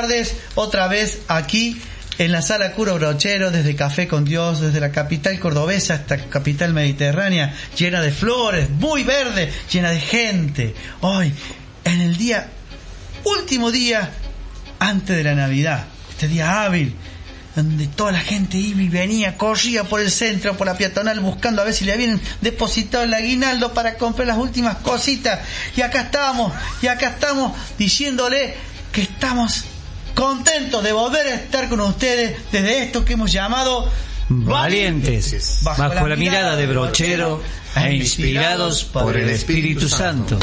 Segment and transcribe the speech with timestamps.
[0.00, 1.78] tardes, otra vez aquí
[2.16, 6.72] en la sala Curo Brochero, desde Café con Dios, desde la capital cordobesa hasta capital
[6.72, 10.74] mediterránea, llena de flores, muy verde, llena de gente.
[11.02, 11.34] Hoy,
[11.84, 12.48] en el día,
[13.24, 14.10] último día
[14.78, 16.94] antes de la Navidad, este día hábil,
[17.54, 21.60] donde toda la gente iba y venía, corría por el centro, por la peatonal, buscando
[21.60, 25.40] a ver si le habían depositado el aguinaldo para comprar las últimas cositas.
[25.76, 28.54] Y acá estamos, y acá estamos diciéndole
[28.92, 29.64] que estamos
[30.20, 33.90] contentos de volver a estar con ustedes desde esto que hemos llamado
[34.28, 37.42] Valientes, bajo, la, mirada de brochero
[37.74, 40.38] e inspirados por el Espíritu Santo.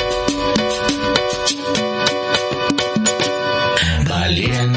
[4.09, 4.76] Valiente,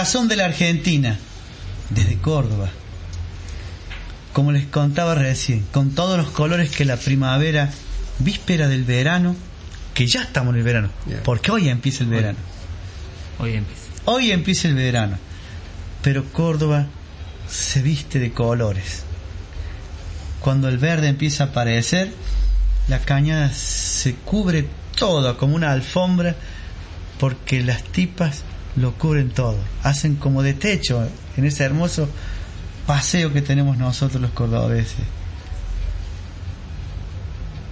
[0.00, 1.18] corazón de la Argentina,
[1.90, 2.70] desde Córdoba.
[4.32, 7.70] Como les contaba recién, con todos los colores que la primavera,
[8.18, 9.36] víspera del verano,
[9.92, 10.88] que ya estamos en el verano,
[11.22, 12.38] porque hoy empieza el verano.
[13.38, 13.82] Hoy empieza.
[14.06, 15.18] Hoy empieza el verano,
[16.00, 16.86] pero Córdoba
[17.46, 19.02] se viste de colores.
[20.40, 22.10] Cuando el verde empieza a aparecer,
[22.88, 26.36] la cañada se cubre todo como una alfombra
[27.18, 28.44] porque las tipas
[28.76, 32.08] lo cubren todo, hacen como de techo en ese hermoso
[32.86, 34.96] paseo que tenemos nosotros los cordobeses.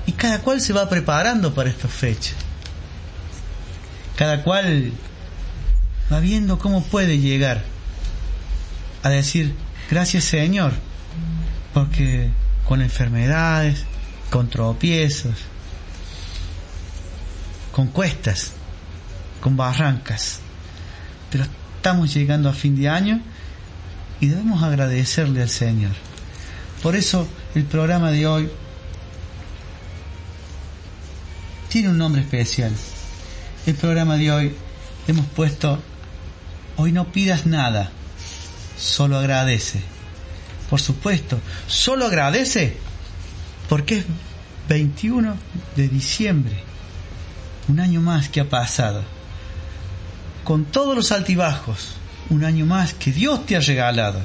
[0.07, 2.33] Y cada cual se va preparando para esta fecha.
[4.17, 4.93] Cada cual
[6.13, 7.63] va viendo cómo puede llegar
[9.03, 9.55] a decir,
[9.91, 10.73] gracias Señor,
[11.75, 12.31] porque
[12.67, 13.85] con enfermedades,
[14.31, 15.35] con tropiezos,
[17.73, 18.53] con cuestas,
[19.41, 20.41] con barrancas,
[21.31, 21.45] pero
[21.77, 23.21] estamos llegando a fin de año
[24.21, 25.93] y debemos agradecerle al Señor.
[26.83, 28.51] Por eso el programa de hoy
[31.69, 32.73] tiene un nombre especial.
[33.67, 34.55] El programa de hoy
[35.07, 35.81] hemos puesto
[36.81, 37.91] Hoy no pidas nada,
[38.79, 39.81] solo agradece.
[40.71, 42.77] Por supuesto, solo agradece
[43.69, 44.05] porque es
[44.69, 45.37] 21
[45.75, 46.57] de diciembre,
[47.67, 49.18] un año más que ha pasado
[50.49, 51.91] con todos los altibajos,
[52.31, 54.19] un año más que Dios te ha regalado,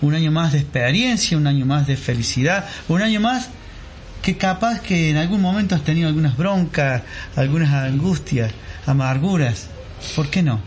[0.00, 3.46] un año más de experiencia, un año más de felicidad, un año más
[4.22, 7.02] que capaz que en algún momento has tenido algunas broncas,
[7.36, 8.50] algunas angustias,
[8.86, 9.68] amarguras.
[10.16, 10.58] ¿Por qué no?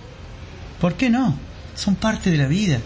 [0.80, 1.38] ¿Por qué no?
[1.76, 2.80] Son parte de la vida.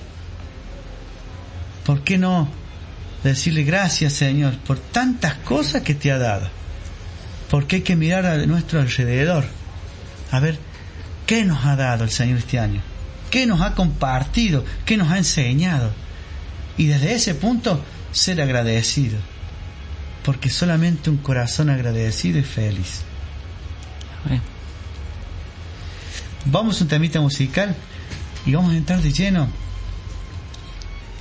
[1.86, 2.50] ¿Por qué no
[3.24, 6.50] decirle gracias Señor por tantas cosas que te ha dado?
[7.52, 9.46] Porque hay que mirar a nuestro alrededor.
[10.32, 10.69] A ver,
[11.30, 12.82] ¿Qué nos ha dado el Señor este año?
[13.30, 14.66] ¿Qué nos ha compartido?
[14.84, 15.92] ¿Qué nos ha enseñado?
[16.76, 19.20] Y desde ese punto, ser agradecido.
[20.26, 23.02] Porque solamente un corazón agradecido es feliz.
[26.46, 27.76] Vamos a un temita musical
[28.48, 29.50] y vamos a entrar de lleno.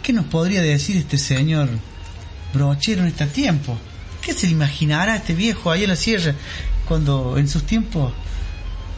[0.02, 1.68] ¿Qué nos podría decir este señor
[2.54, 3.78] brochero en este tiempo?
[4.22, 6.34] ¿Qué se imaginará este viejo ahí en la sierra
[6.86, 8.14] cuando en sus tiempos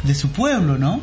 [0.03, 1.01] de su pueblo, ¿no?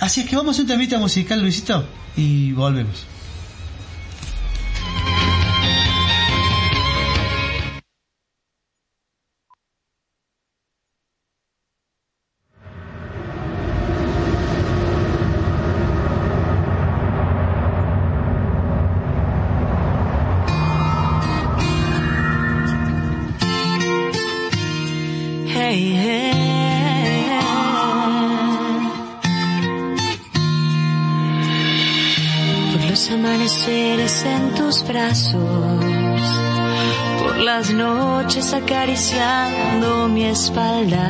[0.00, 1.86] Así es que vamos a un temita musical, Luisito,
[2.16, 3.06] y volvemos.
[37.20, 41.06] Por las noches acariciando mi espalda,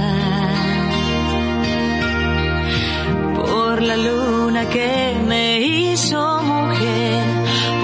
[3.37, 7.23] por la luna que me hizo mujer,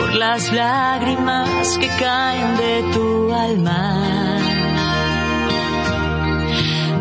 [0.00, 4.38] por las lágrimas que caen de tu alma.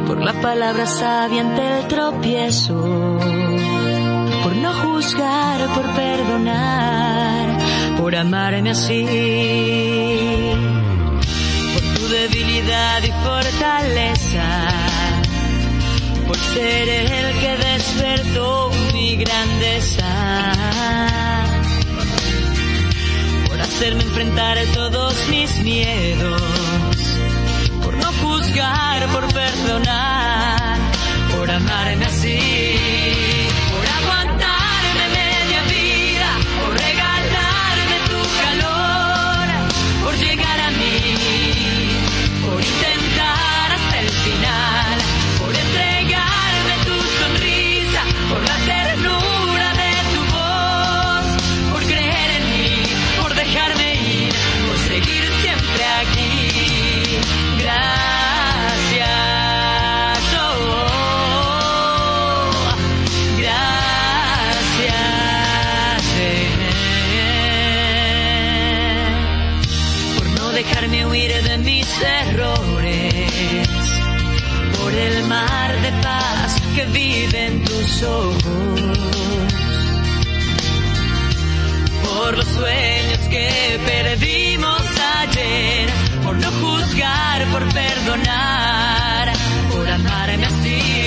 [0.06, 2.78] Por la palabra sabia ante el tropiezo,
[4.44, 7.07] por no juzgar, por perdonar
[8.08, 9.04] por amarme así.
[12.10, 14.48] debilidad y fortaleza,
[16.26, 20.06] por ser el que despertó mi grandeza,
[23.50, 26.42] por hacerme enfrentar todos mis miedos,
[27.84, 30.78] por no juzgar, por perdonar,
[31.36, 33.37] por amarme así.
[76.76, 78.80] Que vive en tus ojos,
[82.04, 84.82] por los sueños que perdimos
[85.20, 85.90] ayer,
[86.24, 89.34] por no juzgar, por perdonar,
[89.72, 91.07] por amarme así,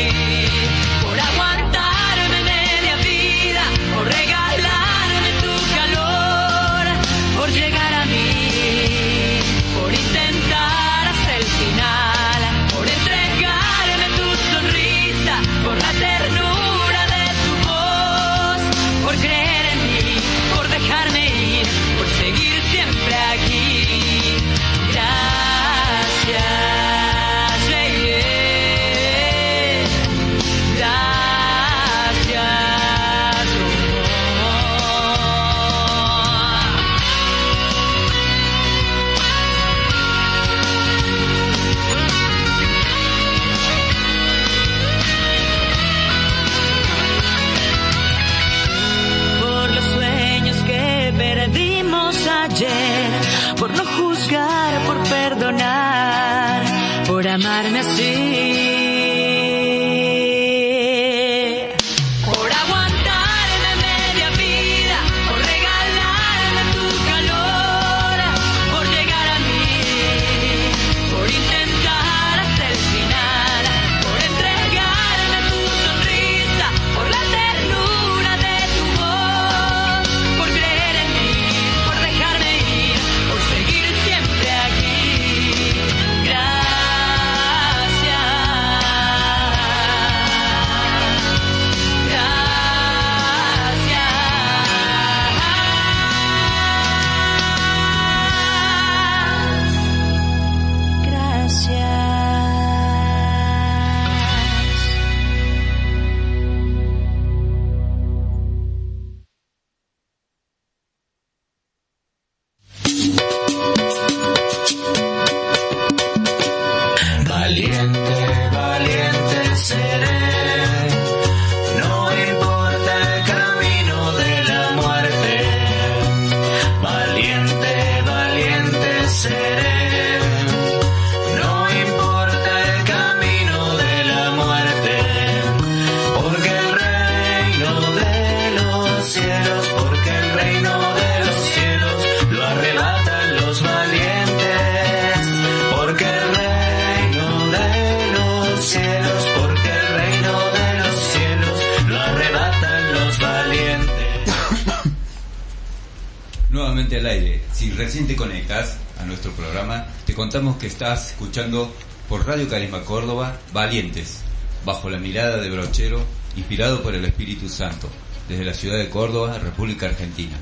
[161.20, 161.70] escuchando
[162.08, 164.22] por Radio Carisma Córdoba, Valientes,
[164.64, 166.00] bajo la mirada de Brochero,
[166.34, 167.90] inspirado por el Espíritu Santo,
[168.26, 170.38] desde la ciudad de Córdoba, República Argentina.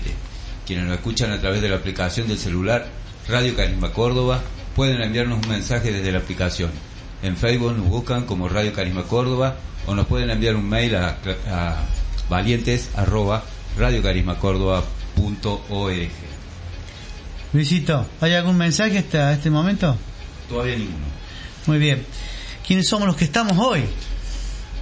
[0.67, 2.87] Quienes nos escuchan a través de la aplicación del celular
[3.29, 4.41] Radio Carisma Córdoba
[4.75, 6.71] pueden enviarnos un mensaje desde la aplicación.
[7.23, 9.57] En Facebook nos buscan como Radio Carisma Córdoba
[9.87, 11.19] o nos pueden enviar un mail a,
[11.51, 11.77] a
[12.31, 12.89] valientes
[13.77, 16.11] radiocarismacórdoba.org.
[17.53, 19.97] Luisito, ¿hay algún mensaje hasta este momento?
[20.49, 21.05] Todavía ninguno.
[21.67, 22.05] Muy bien.
[22.67, 23.85] ¿Quiénes somos los que estamos hoy?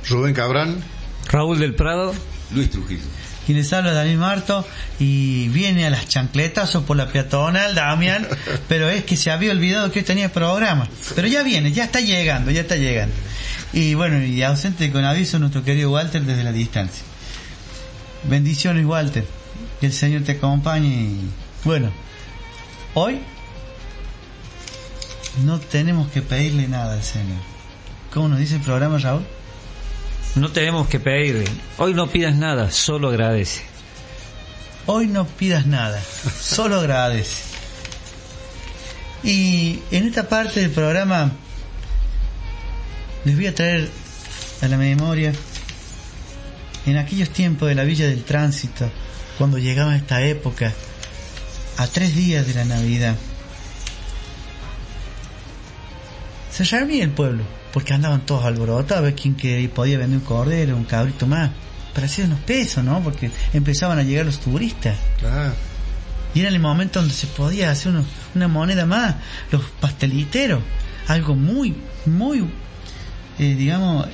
[0.09, 0.83] Rubén Cabrán.
[1.31, 2.15] Raúl del Prado.
[2.53, 3.03] Luis Trujillo.
[3.47, 4.67] Quienes habla Daniel Marto
[4.99, 8.27] y viene a las chancletas o por la peatonal, Damián,
[8.69, 10.89] pero es que se había olvidado que hoy tenía programa.
[11.15, 13.15] Pero ya viene, ya está llegando, ya está llegando.
[13.75, 17.03] Y bueno, y ausente con aviso nuestro querido Walter desde la distancia.
[18.25, 19.25] Bendiciones, Walter.
[19.81, 21.11] Que el Señor te acompañe.
[21.65, 21.91] Bueno,
[22.95, 23.21] hoy
[25.45, 27.39] no tenemos que pedirle nada al Señor.
[28.13, 29.25] ¿Cómo nos dice el programa, Raúl?
[30.37, 31.45] No tenemos que pedirle.
[31.79, 33.63] Hoy no pidas nada, solo agradece.
[34.87, 36.01] Hoy no pidas nada,
[36.41, 37.43] solo agradece.
[39.23, 41.33] Y en esta parte del programa
[43.25, 43.89] les voy a traer
[44.61, 45.33] a la memoria
[46.87, 48.91] en aquellos tiempos de la Villa del Tránsito,
[49.39, 50.73] cuando llegaba esta época,
[51.77, 53.17] a tres días de la Navidad.
[56.51, 60.25] Se reunía el pueblo, porque andaban todos alborotados a ver quién que podía vender un
[60.25, 61.51] cordero, un cabrito más,
[61.93, 63.03] para hacer unos pesos, ¿no?
[63.03, 64.97] Porque empezaban a llegar los turistas.
[65.19, 65.53] Claro.
[66.35, 69.17] Y era el momento donde se podía hacer uno- una moneda más,
[69.51, 70.63] los pasteliteros,
[71.09, 71.75] algo muy,
[72.07, 72.45] muy,
[73.39, 74.07] eh, digamos,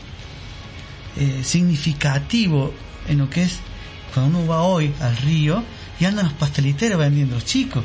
[1.17, 2.73] eh, significativo
[3.09, 3.59] en lo que es
[4.15, 5.63] cuando uno va hoy al río
[5.99, 7.85] y andan los pasteliteros vendiendo, los chicos,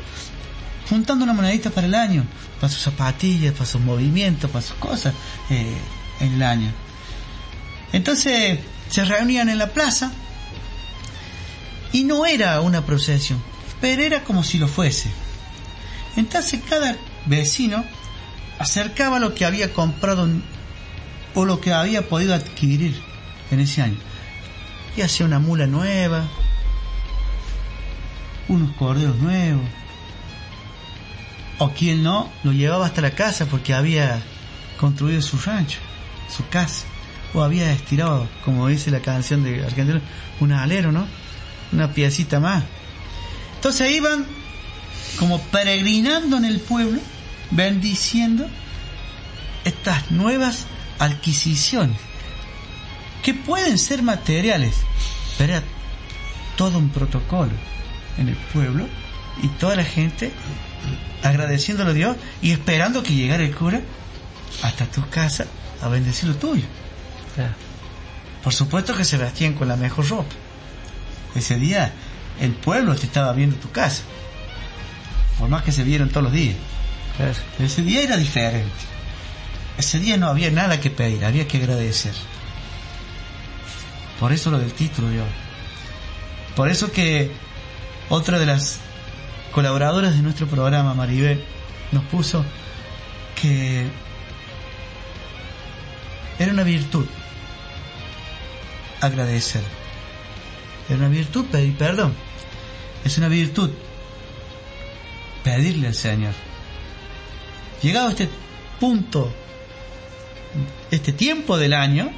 [0.88, 2.24] juntando una monedita para el año,
[2.60, 5.14] para sus zapatillas, para sus movimientos, para sus cosas
[5.50, 5.76] eh,
[6.20, 6.72] en el año.
[7.92, 8.58] Entonces
[8.90, 10.12] se reunían en la plaza
[11.92, 13.42] y no era una procesión,
[13.80, 15.10] pero era como si lo fuese.
[16.16, 17.84] Entonces cada vecino
[18.58, 20.28] acercaba lo que había comprado
[21.34, 23.00] o lo que había podido adquirir
[23.50, 23.98] en ese año.
[24.96, 26.24] Y hacía una mula nueva,
[28.48, 29.64] unos corderos nuevos,
[31.58, 34.22] o quien no, lo llevaba hasta la casa porque había
[34.78, 35.78] construido su rancho,
[36.34, 36.84] su casa,
[37.34, 40.00] o había estirado, como dice la canción de Argentina,
[40.40, 41.06] un alero, ¿no?
[41.72, 42.64] Una piecita más.
[43.56, 44.26] Entonces iban
[45.18, 47.00] como peregrinando en el pueblo,
[47.50, 48.46] bendiciendo
[49.64, 50.66] estas nuevas
[50.98, 51.96] adquisiciones,
[53.26, 54.76] que pueden ser materiales,
[55.36, 55.64] pero era
[56.56, 57.50] todo un protocolo
[58.18, 58.86] en el pueblo
[59.42, 60.30] y toda la gente
[61.24, 63.80] agradeciéndole a Dios y esperando que llegara el cura
[64.62, 65.44] hasta tu casa
[65.82, 66.62] a bendecir lo tuyo.
[68.44, 70.36] Por supuesto que se vestían con la mejor ropa.
[71.34, 71.92] Ese día
[72.40, 74.04] el pueblo te estaba viendo tu casa.
[75.36, 76.54] Por más que se vieron todos los días.
[77.58, 78.70] Ese día era diferente.
[79.78, 82.14] Ese día no había nada que pedir, había que agradecer.
[84.20, 85.18] Por eso lo del título hoy.
[86.54, 87.30] Por eso que
[88.08, 88.80] otra de las
[89.52, 91.44] colaboradoras de nuestro programa, Maribel,
[91.92, 92.44] nos puso
[93.40, 93.86] que
[96.38, 97.06] era una virtud
[99.00, 99.62] agradecer.
[100.88, 102.14] Era una virtud pedir perdón.
[103.04, 103.70] Es una virtud
[105.44, 106.32] pedirle al Señor.
[107.82, 108.28] Llegado a este
[108.80, 109.32] punto,
[110.90, 112.10] este tiempo del año,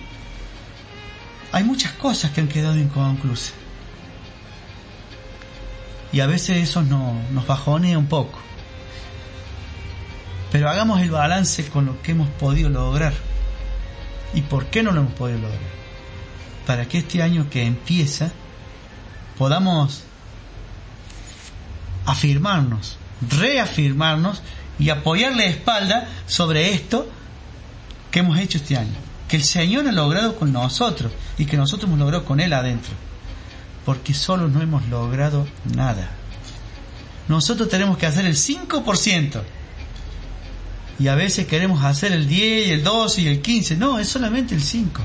[1.52, 3.52] hay muchas cosas que han quedado inconclusas.
[6.12, 8.38] Y a veces eso no- nos bajonea un poco.
[10.50, 13.12] Pero hagamos el balance con lo que hemos podido lograr.
[14.34, 15.60] ¿Y por qué no lo hemos podido lograr?
[16.66, 18.30] Para que este año que empieza
[19.36, 20.02] podamos
[22.06, 22.96] afirmarnos,
[23.30, 24.42] reafirmarnos
[24.78, 27.08] y apoyarle la espalda sobre esto
[28.10, 28.94] que hemos hecho este año.
[29.28, 32.92] Que el Señor ha logrado con nosotros y que nosotros hemos logrado con Él adentro.
[33.84, 36.10] Porque solo no hemos logrado nada.
[37.28, 39.42] Nosotros tenemos que hacer el 5%.
[40.98, 43.76] Y a veces queremos hacer el 10, el 12 y el 15.
[43.76, 45.02] No, es solamente el 5.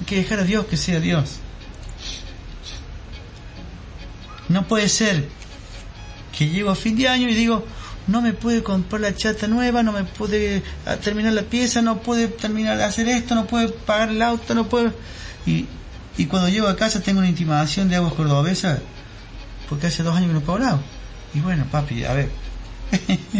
[0.00, 1.40] Hay que dejar a Dios que sea Dios.
[4.48, 5.28] No puede ser
[6.36, 7.66] que llego a fin de año y digo,
[8.08, 12.00] no me puede comprar la chata nueva, no me puede ah, terminar la pieza, no
[12.00, 14.92] puede terminar de hacer esto, no puede pagar el auto, no puede...
[15.46, 15.66] Y,
[16.16, 18.80] y cuando llego a casa tengo una intimación de aguas cordobesas
[19.68, 20.80] porque hace dos años que no he cobrado.
[21.34, 22.30] Y bueno, papi, a ver.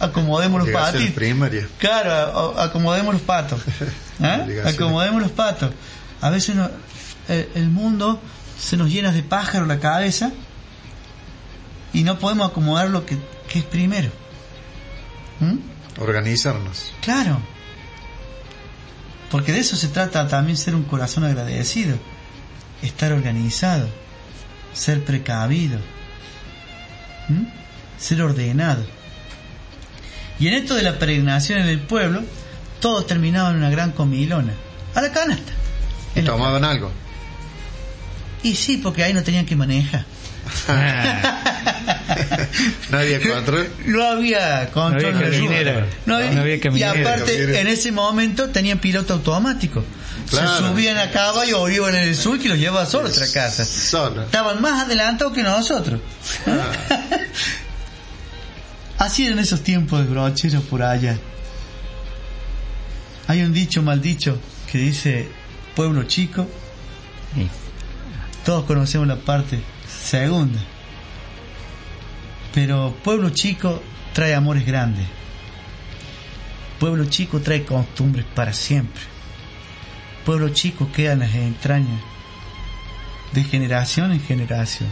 [0.00, 0.68] acomodemos los
[1.14, 1.68] primaria.
[1.78, 2.10] Claro,
[2.56, 3.60] a- a- acomodemos los patos.
[4.18, 4.66] Obligación.
[4.74, 5.70] Acomodemos los patos.
[6.20, 6.70] A veces no-
[7.28, 8.20] eh, el mundo
[8.58, 10.32] se nos llena de pájaros la cabeza
[11.92, 13.16] y no podemos acomodar lo que,
[13.50, 14.10] que es primero.
[15.40, 16.00] ¿Mm?
[16.00, 16.94] Organizarnos.
[17.02, 17.40] Claro.
[19.30, 21.98] Porque de eso se trata también ser un corazón agradecido,
[22.82, 23.88] estar organizado,
[24.72, 25.78] ser precavido,
[27.28, 27.52] ¿m?
[27.98, 28.84] ser ordenado.
[30.38, 32.22] Y en esto de la peregrinación en el pueblo,
[32.80, 34.54] todo terminaba en una gran comilona,
[34.94, 35.52] a la canasta.
[36.16, 36.90] ¿Y tomaban algo?
[38.42, 40.06] Y sí, porque ahí no tenían que manejar.
[42.90, 43.68] no había control.
[43.86, 45.12] No había control.
[45.12, 45.80] No había caminera.
[45.80, 45.96] ruta.
[46.06, 47.60] No había- No había y aparte, Caminera.
[47.60, 49.84] en ese momento tenían piloto automático.
[50.28, 50.58] Claro.
[50.58, 53.26] Se subían a caballo o iban en el sur y los llevaban solo a otra
[53.32, 53.64] casa.
[53.64, 54.22] Solo.
[54.22, 56.00] Estaban más adelantados que nosotros.
[56.46, 56.70] Ah.
[59.04, 61.16] Así eran esos tiempos de brocheros por allá.
[63.28, 64.38] Hay un dicho mal dicho
[64.70, 65.28] que dice
[65.74, 66.46] pueblo chico.
[67.34, 67.48] Sí.
[68.44, 69.60] Todos conocemos la parte
[70.10, 70.58] segunda.
[72.52, 73.80] Pero pueblo chico
[74.12, 75.06] trae amores grandes.
[76.80, 79.02] Pueblo chico trae costumbres para siempre.
[80.24, 82.00] Pueblo chico queda en las entrañas
[83.32, 84.88] de generación en generación.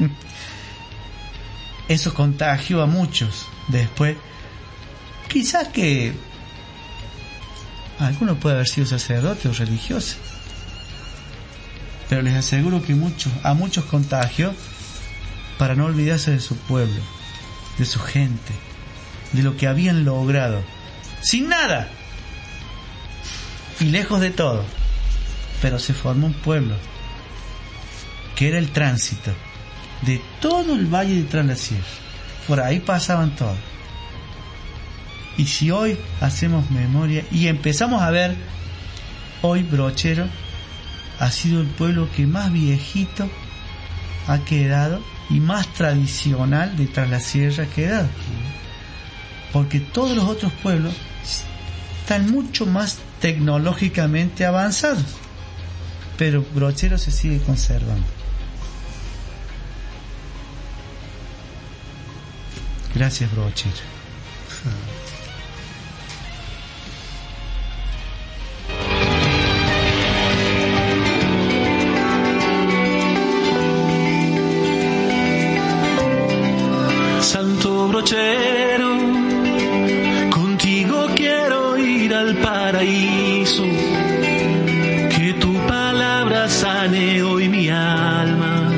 [1.88, 4.16] Eso contagió a muchos después.
[5.28, 6.14] Quizás que
[8.00, 10.16] alguno puede haber sido sacerdote o religioso.
[12.08, 14.54] Pero les aseguro que muchos, a muchos contagió
[15.58, 17.00] para no olvidarse de su pueblo,
[17.78, 18.52] de su gente,
[19.32, 20.62] de lo que habían logrado,
[21.22, 21.88] sin nada
[23.80, 24.64] y lejos de todo.
[25.62, 26.76] Pero se formó un pueblo
[28.34, 29.32] que era el tránsito
[30.02, 31.84] de todo el valle de Tras la Sierra.
[32.46, 33.56] Por ahí pasaban todos.
[35.36, 38.36] Y si hoy hacemos memoria y empezamos a ver,
[39.42, 40.28] hoy Brochero
[41.18, 43.28] ha sido el pueblo que más viejito
[44.26, 48.08] ha quedado y más tradicional de Tras la Sierra ha quedado.
[49.52, 50.94] Porque todos los otros pueblos
[52.00, 55.04] están mucho más tecnológicamente avanzados.
[56.16, 58.06] Pero Brochero se sigue conservando.
[62.94, 63.76] Gracias, Brochero.
[77.96, 78.98] Brochero,
[80.30, 83.64] contigo quiero ir al paraíso.
[85.16, 88.70] Que tu palabra sane hoy mi alma.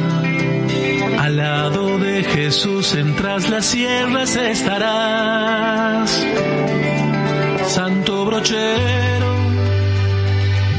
[1.19, 6.25] Al lado de Jesús en tras las sierras estarás.
[7.67, 9.35] Santo brochero,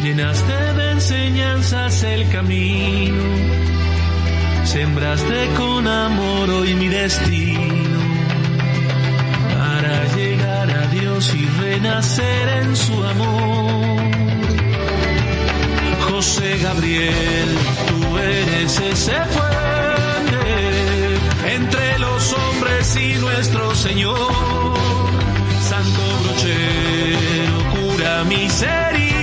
[0.01, 3.23] llenaste de enseñanzas el camino.
[4.63, 7.58] Sembraste con amor hoy mi destino
[11.21, 13.99] Y renacer en su amor.
[16.09, 20.45] José Gabriel, tú eres ese puente
[21.55, 24.15] entre los hombres y nuestro Señor.
[25.67, 29.18] Santo brochero, cura mis heridas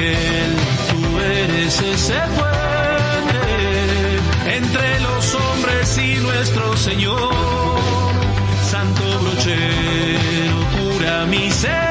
[0.00, 0.56] Gabriel,
[0.90, 3.44] tú eres ese puente
[4.56, 7.30] entre los hombres y nuestro Señor.
[8.70, 11.89] Santo brochero, cura mis heridas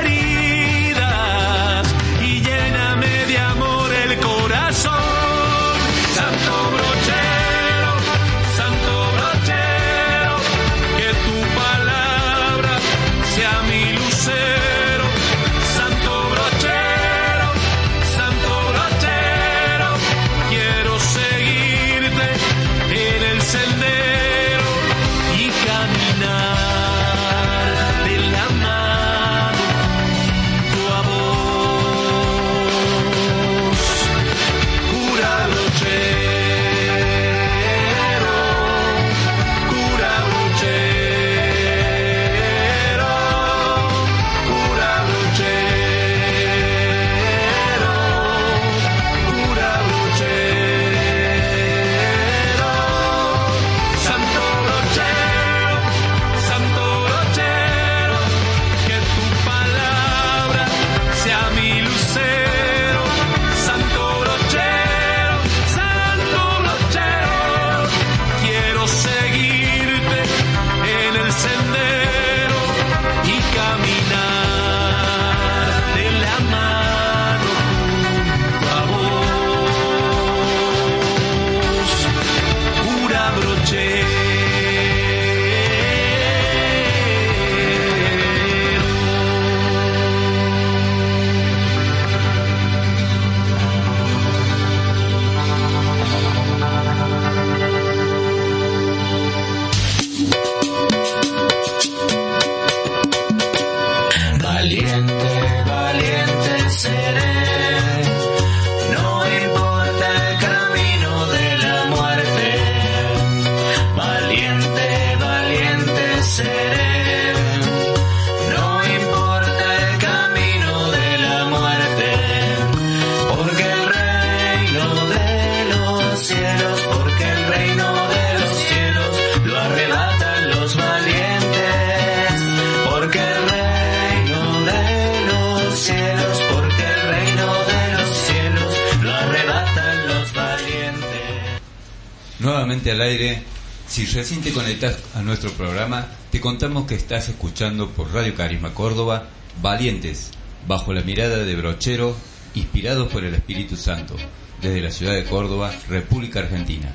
[144.19, 149.29] recién te conectas a nuestro programa, te contamos que estás escuchando por Radio Carisma Córdoba
[149.61, 150.31] Valientes,
[150.67, 152.13] bajo la mirada de Brochero,
[152.53, 154.17] inspirados por el Espíritu Santo,
[154.61, 156.93] desde la ciudad de Córdoba, República Argentina.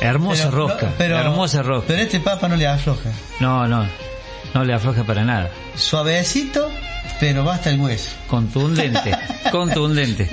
[0.00, 0.86] Hermosa Pero- rosca.
[0.86, 1.88] no, pero- hermosa rosca.
[1.88, 3.10] Pero este Papa no le afloja.
[3.40, 3.86] No, no.
[4.54, 5.50] No le afloja para nada.
[5.76, 6.68] Suavecito,
[7.20, 8.10] pero basta el hueso.
[8.28, 9.12] Contundente.
[9.52, 10.28] contundente.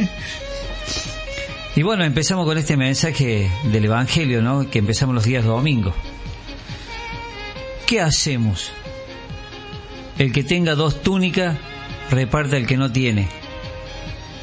[1.75, 4.67] Y bueno, empezamos con este mensaje del Evangelio, ¿no?
[4.69, 5.93] Que empezamos los días domingos.
[7.87, 8.69] ¿Qué hacemos?
[10.17, 11.57] El que tenga dos túnicas,
[12.11, 13.29] reparta el que no tiene.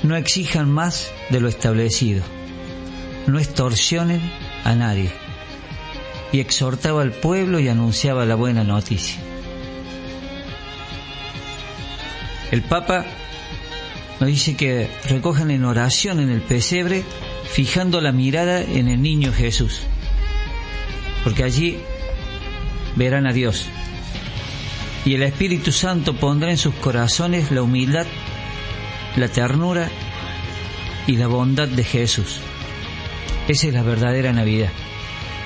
[0.02, 2.24] No exijan más de lo establecido.
[3.26, 4.22] No extorsionen
[4.64, 5.10] a nadie.
[6.32, 9.20] Y exhortaba al pueblo y anunciaba la buena noticia.
[12.50, 13.04] El Papa
[14.20, 17.04] nos dice que recojan en oración en el pesebre,
[17.52, 19.82] fijando la mirada en el niño Jesús.
[21.24, 21.78] Porque allí
[22.96, 23.66] verán a Dios.
[25.04, 28.06] Y el Espíritu Santo pondrá en sus corazones la humildad,
[29.16, 29.88] la ternura
[31.06, 32.40] y la bondad de Jesús.
[33.48, 34.70] Esa es la verdadera Navidad.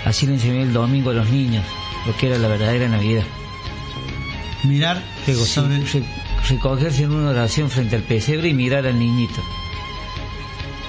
[0.05, 1.65] Así le enseñé el domingo a los niños,
[2.07, 3.25] lo que era la verdadera Navidad.
[4.63, 5.03] Mirar
[5.45, 5.79] sobre...
[5.79, 6.03] re-
[6.49, 9.43] recogerse en una oración frente al pesebre y mirar al niñito.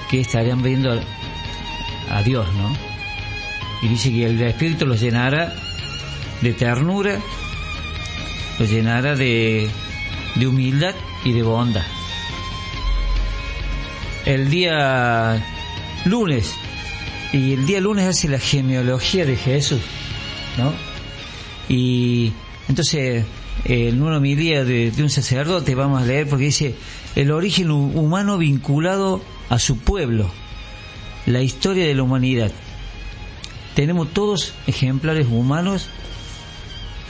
[0.08, 2.72] Que estarían viendo a, a Dios, ¿no?
[3.82, 5.52] Y dice que el Espíritu los llenará
[6.40, 7.18] de ternura,
[8.58, 9.68] los llenará de,
[10.36, 11.84] de humildad y de bondad.
[14.26, 15.42] El día
[16.04, 16.52] lunes,
[17.32, 19.80] y el día lunes hace la genealogía de Jesús,
[20.58, 20.72] ¿no?
[21.68, 22.32] Y
[22.68, 23.24] entonces,
[23.64, 26.74] eh, en una homilía de, de un sacerdote vamos a leer porque dice
[27.16, 30.30] el origen hu- humano vinculado a su pueblo,
[31.26, 32.52] la historia de la humanidad.
[33.74, 35.88] Tenemos todos ejemplares humanos,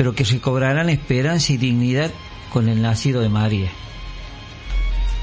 [0.00, 2.10] pero que recobrarán esperanza y dignidad
[2.50, 3.68] con el nacido de María.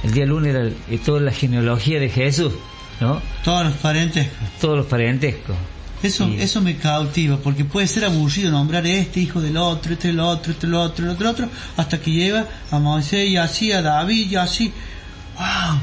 [0.04, 2.54] El día lunes era el- toda la genealogía de Jesús,
[3.02, 3.20] ¿no?
[3.44, 4.28] Todos los parentes.
[4.62, 5.56] Todos los parentescos.
[6.04, 10.10] Eso, Y- eso me cautiva, porque puede ser aburrido nombrar este hijo del otro, este
[10.12, 13.36] el otro, este el otro, el otro, el otro, hasta que lleva a Moisés y
[13.38, 14.72] así, a David y así.
[15.40, 15.80] ¡Wow!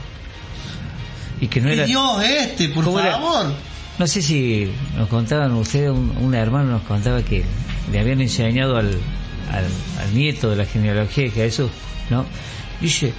[1.41, 1.85] Y que no ¿Qué era...
[1.87, 3.19] Dios este, por ¿Cómo era?
[3.99, 7.45] No sé si nos contaban ustedes, un, un hermano nos contaba que
[7.93, 8.89] le habían enseñado al,
[9.51, 9.65] al,
[10.01, 11.71] al nieto de la genealogía de Jesús,
[12.11, 12.25] ¿no?
[12.81, 13.13] Dice,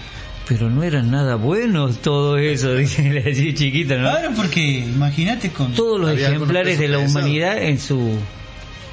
[0.47, 4.09] pero no eran nada buenos todo eso, dice así chiquita, ¿no?
[4.11, 5.73] Claro, porque imagínate con...
[5.73, 8.17] Todos los ejemplares de la humanidad en su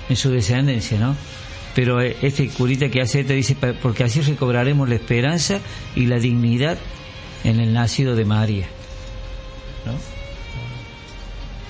[0.09, 1.17] en su descendencia, ¿no?
[1.75, 5.59] Pero eh, este curita que hace te dice, "Pa- porque así recobraremos la esperanza
[5.97, 6.77] y la dignidad
[7.45, 8.67] en el nacido de María.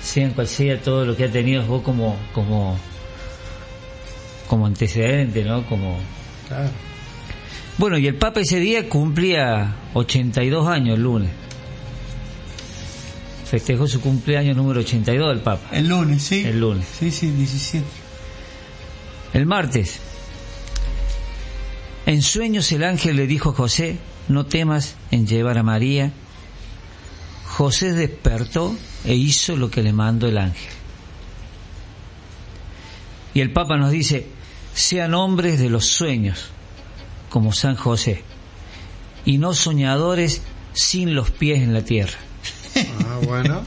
[0.03, 2.77] Sean cual sea todo lo que ha tenido vos como como
[4.49, 5.65] como antecedente, ¿no?
[5.67, 5.99] Como
[6.49, 6.71] Claro.
[7.79, 11.31] bueno, y el Papa ese día cumplía 82 años el lunes.
[13.47, 15.69] Festejó su cumpleaños número 82 el Papa.
[15.73, 16.43] El lunes, ¿sí?
[16.45, 16.87] El lunes.
[16.99, 17.85] Sí, sí, 17.
[19.35, 20.01] El martes.
[22.07, 26.12] En sueños el ángel le dijo a José, no temas en llevar a María.
[27.47, 30.73] José despertó e hizo lo que le mandó el ángel.
[33.35, 34.27] Y el Papa nos dice,
[34.75, 36.51] sean hombres de los sueños,
[37.31, 38.23] como San José,
[39.25, 40.43] y no soñadores
[40.75, 42.19] sin los pies en la tierra.
[43.07, 43.65] Ah, bueno.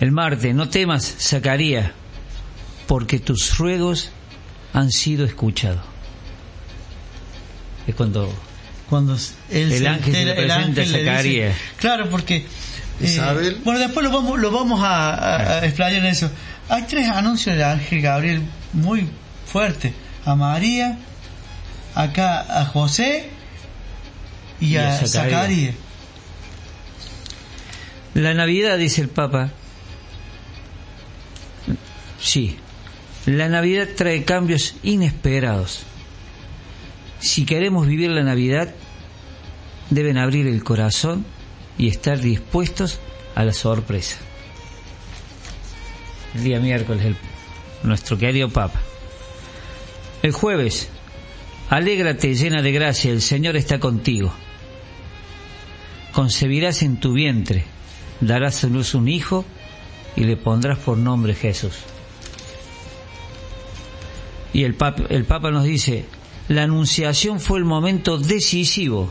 [0.00, 1.92] El martes, no temas, Zacarías,
[2.86, 4.10] porque tus ruegos
[4.72, 5.84] han sido escuchados.
[7.86, 8.32] Es cuando
[8.92, 12.44] Cuando él El se ángel se entera, el presenta ángel a le dice- claro, porque
[13.00, 16.30] Eh, bueno, después lo vamos, lo vamos a, a- a explayar en eso.
[16.68, 18.42] Hay tres anuncios del ángel Gabriel
[18.74, 19.08] muy
[19.46, 19.94] fuertes.
[20.26, 20.98] A María,
[21.94, 23.30] acá a José
[24.60, 24.98] y, Y a.
[25.06, 25.74] Zacarías.
[28.12, 29.52] La Navidad, dice el Papa,
[32.20, 32.56] sí,
[33.24, 35.80] la Navidad trae cambios inesperados.
[37.20, 38.74] Si queremos vivir la Navidad,
[39.94, 41.24] deben abrir el corazón
[41.78, 42.98] y estar dispuestos
[43.34, 44.16] a la sorpresa.
[46.34, 47.16] El día miércoles, el-
[47.82, 48.80] nuestro querido Papa.
[50.22, 50.88] El jueves,
[51.68, 54.32] alégrate llena de gracia, el Señor está contigo
[56.12, 57.64] concebirás en tu vientre,
[58.20, 59.44] darás a luz un hijo
[60.14, 61.72] y le pondrás por nombre Jesús.
[64.52, 66.04] Y el Papa, el Papa nos dice,
[66.48, 69.10] la anunciación fue el momento decisivo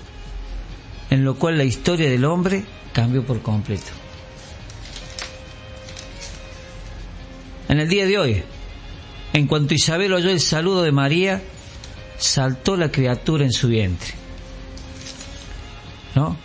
[1.12, 3.92] en lo cual la historia del hombre cambió por completo.
[7.70, 8.44] En el día de hoy,
[9.34, 11.42] en cuanto Isabel oyó el saludo de María,
[12.18, 14.14] saltó la criatura en su vientre.
[16.16, 16.38] ¿No?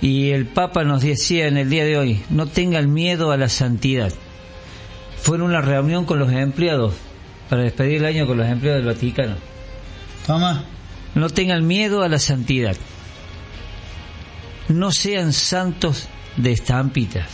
[0.00, 3.48] Y el Papa nos decía en el día de hoy, no tengan miedo a la
[3.48, 4.12] santidad.
[5.20, 6.94] Fue en una reunión con los empleados,
[7.48, 9.36] para despedir el año con los empleados del Vaticano.
[10.26, 10.64] Toma.
[11.14, 12.76] No tengan miedo a la santidad.
[14.68, 17.28] No sean santos de estampitas.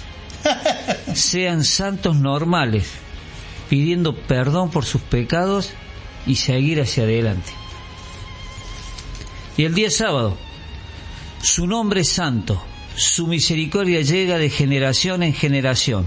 [1.15, 2.91] Sean santos normales,
[3.69, 5.73] pidiendo perdón por sus pecados
[6.27, 7.51] y seguir hacia adelante.
[9.57, 10.37] Y el día sábado,
[11.43, 12.63] su nombre es santo,
[12.95, 16.07] su misericordia llega de generación en generación,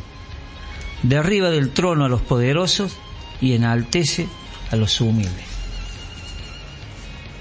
[1.03, 2.93] derriba del trono a los poderosos
[3.41, 4.27] y enaltece
[4.71, 5.45] a los humildes.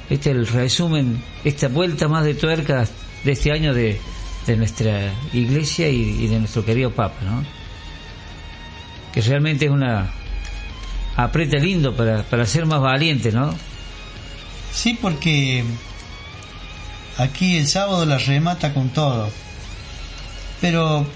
[0.09, 2.89] Este es el resumen, esta vuelta más de tuerca
[3.25, 4.01] de este año de,
[4.47, 7.45] de nuestra iglesia y, de nuestro querido Papa, ¿no?
[9.13, 10.13] Que realmente es una
[11.17, 13.55] aprieta lindo para, para ser más valiente, ¿no?
[14.73, 15.65] Sí, porque
[17.19, 19.31] aquí el sábado la remata con todo.
[20.61, 21.07] Pero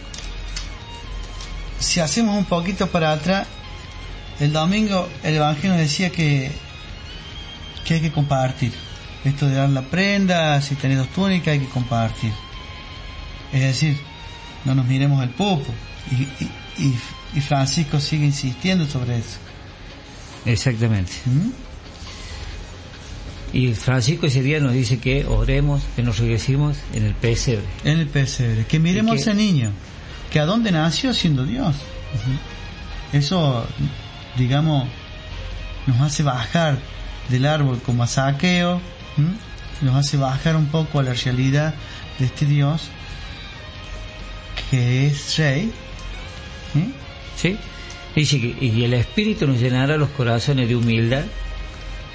[1.78, 3.46] si hacemos un poquito para atrás,
[4.40, 6.50] el domingo el Evangelio decía que,
[7.84, 8.72] que hay que compartir.
[9.24, 12.32] Esto de dar la prenda, si tenés dos túnicas, hay que compartir.
[13.52, 13.96] Es decir,
[14.64, 15.72] no nos miremos el pupo.
[16.10, 16.22] Y,
[16.82, 16.94] y,
[17.37, 19.38] y- Francisco sigue insistiendo sobre eso.
[20.44, 21.12] Exactamente.
[21.26, 21.50] ¿Mm?
[23.56, 27.64] Y Francisco ese día nos dice que oremos, que nos regresemos en el pesebre.
[27.84, 28.66] En el pesebre.
[28.66, 29.70] Que miremos a ese niño.
[30.30, 31.74] Que a dónde nació siendo Dios.
[33.12, 33.66] Eso,
[34.37, 34.88] digamos,
[35.87, 36.78] nos hace bajar
[37.28, 38.80] del árbol como a saqueo.
[39.18, 39.29] ¿M?
[39.83, 41.74] Nos hace bajar un poco a la realidad
[42.18, 42.83] de este Dios
[44.70, 45.72] que es rey.
[46.74, 46.88] ¿m?
[47.37, 47.57] ¿Sí?
[48.14, 51.24] Dice que y el Espíritu nos llenará los corazones de humildad,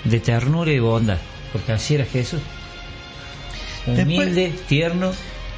[0.05, 1.17] de ternura y bondad,
[1.51, 2.39] porque así era Jesús.
[3.85, 5.11] Después- Humilde, tierno,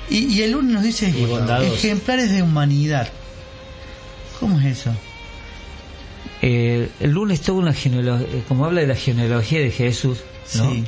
[0.10, 1.14] Y, y el lunes nos dice
[1.74, 3.08] ejemplares de humanidad.
[4.40, 4.92] ¿Cómo es eso?
[6.42, 10.18] Eh, el lunes tuvo una genealogía, como habla de la genealogía de Jesús,
[10.56, 10.72] ¿no?
[10.72, 10.84] Sí.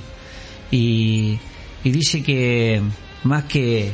[0.73, 1.37] Y,
[1.83, 2.81] y dice que
[3.23, 3.91] más que,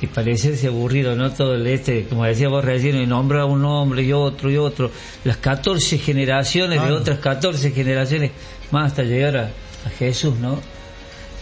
[0.00, 1.30] que parecerse aburrido, ¿no?
[1.30, 4.56] Todo el este, como decía vos recién, y nombra a un hombre y otro y
[4.56, 4.90] otro,
[5.24, 8.30] las 14 generaciones de otras 14 generaciones,
[8.70, 10.58] más hasta llegar a, a Jesús, ¿no?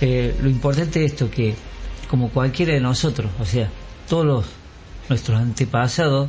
[0.00, 1.54] Eh, lo importante es esto, que
[2.08, 3.70] como cualquiera de nosotros, o sea,
[4.08, 4.46] todos los,
[5.08, 6.28] nuestros antepasados,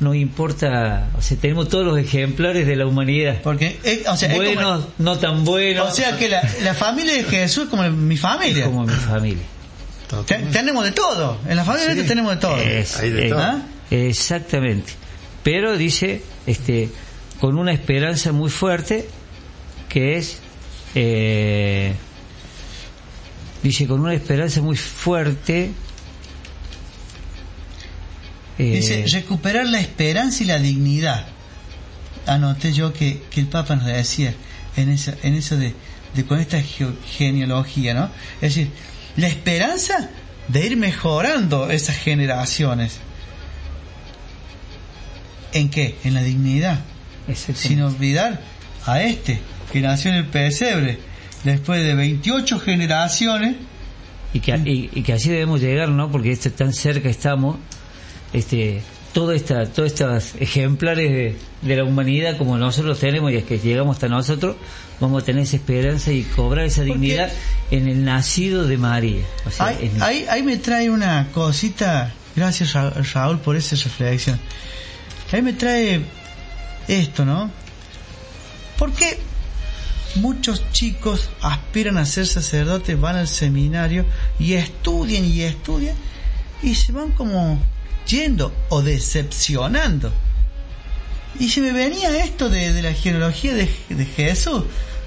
[0.00, 3.40] no importa, o sea, tenemos todos los ejemplares de la humanidad.
[3.42, 5.90] Porque, eh, o sea, es como- buenos, no tan buenos.
[5.90, 8.64] o sea que la, la familia de Jesús es como mi familia.
[8.66, 9.42] como mi familia.
[10.26, 11.38] Te- tenemos de todo.
[11.48, 12.02] En la familia Sí.
[12.08, 12.56] tenemos de todo.
[12.58, 13.40] Es- Hay de eh, todo.
[13.40, 13.62] ¿Ah?
[13.90, 14.92] Exactamente.
[15.42, 16.90] Pero dice, este,
[17.40, 19.08] con una esperanza muy fuerte,
[19.88, 20.38] que es,
[20.94, 21.94] eh,
[23.62, 25.70] dice, con una esperanza muy fuerte,
[28.58, 31.26] eh, Dice, recuperar la esperanza y la dignidad.
[32.26, 34.34] Anoté yo que, que el Papa nos decía
[34.76, 35.74] en, esa, en eso de,
[36.14, 38.10] de con esta genealogía, ¿no?
[38.36, 38.70] Es decir,
[39.16, 40.10] la esperanza
[40.48, 42.98] de ir mejorando esas generaciones.
[45.52, 45.96] ¿En qué?
[46.04, 46.80] En la dignidad.
[47.54, 48.40] Sin olvidar
[48.84, 49.40] a este,
[49.72, 50.98] que nació en el pesebre,
[51.44, 53.56] después de 28 generaciones,
[54.32, 56.10] y que, y, y que así debemos llegar, ¿no?
[56.10, 57.56] Porque este, tan cerca estamos,
[58.36, 63.44] este, toda esta, todos estos ejemplares de, de la humanidad como nosotros tenemos y es
[63.44, 64.56] que llegamos hasta nosotros,
[65.00, 67.32] vamos a tener esa esperanza y cobrar esa Porque- dignidad
[67.70, 69.22] en el nacido de María.
[69.46, 74.38] O sea, Ahí, ahí, ahí me trae una cosita Gracias Ra- Raúl por esa reflexión.
[75.32, 76.02] A mí me trae
[76.86, 77.50] esto, ¿no?
[78.78, 79.18] ¿Por qué
[80.16, 84.04] muchos chicos aspiran a ser sacerdotes, van al seminario
[84.38, 85.96] y estudian y estudian
[86.62, 87.58] y se van como
[88.06, 90.12] yendo o decepcionando?
[91.38, 94.64] Y se me venía esto de, de la genealogía de, de Jesús.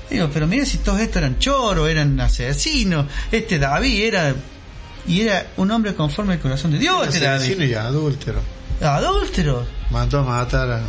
[0.10, 3.06] Digo, pero mira si todos estos eran choros, eran asesinos.
[3.32, 4.36] Este David era.
[5.08, 7.44] Y era un hombre conforme al corazón de Dios, este David.
[7.46, 8.42] Asesino y adúltero.
[8.82, 9.66] Adúltero.
[9.92, 10.82] Mandó a matar a.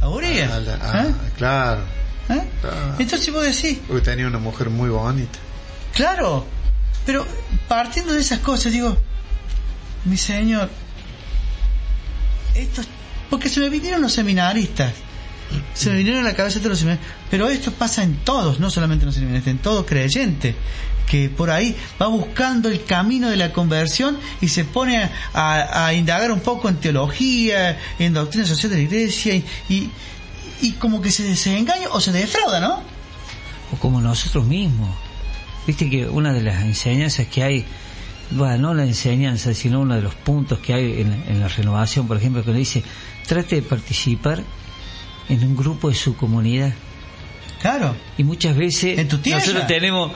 [0.00, 0.50] A Urias.
[0.50, 1.14] a la- a- ¿Eh?
[1.36, 1.82] Claro.
[2.28, 2.96] Ah.
[2.98, 5.38] Entonces vos decís, Porque tenía una mujer muy bonita.
[5.92, 6.46] claro,
[7.04, 7.26] pero
[7.68, 8.96] partiendo de esas cosas, digo,
[10.04, 10.70] mi señor,
[12.54, 12.86] estos,
[13.28, 14.92] porque se me vinieron los seminaristas,
[15.74, 18.70] se me vinieron a la cabeza todos los seminaristas, pero esto pasa en todos, no
[18.70, 20.54] solamente en los seminaristas, en todo creyente,
[21.06, 24.96] que por ahí va buscando el camino de la conversión y se pone
[25.34, 29.90] a, a- indagar un poco en teología, en doctrina social de la iglesia y, y,
[30.62, 32.82] y como que se desengaña o se defrauda, ¿no?
[33.72, 34.90] o como nosotros mismos.
[35.66, 37.64] Viste que una de las enseñanzas que hay,
[38.32, 42.06] bueno, no la enseñanza, sino uno de los puntos que hay en, en la renovación,
[42.06, 42.82] por ejemplo, que le dice,
[43.26, 44.42] trate de participar
[45.28, 46.72] en un grupo de su comunidad.
[47.60, 47.94] Claro.
[48.16, 49.40] Y muchas veces En tu tierra.
[49.40, 50.12] nosotros tenemos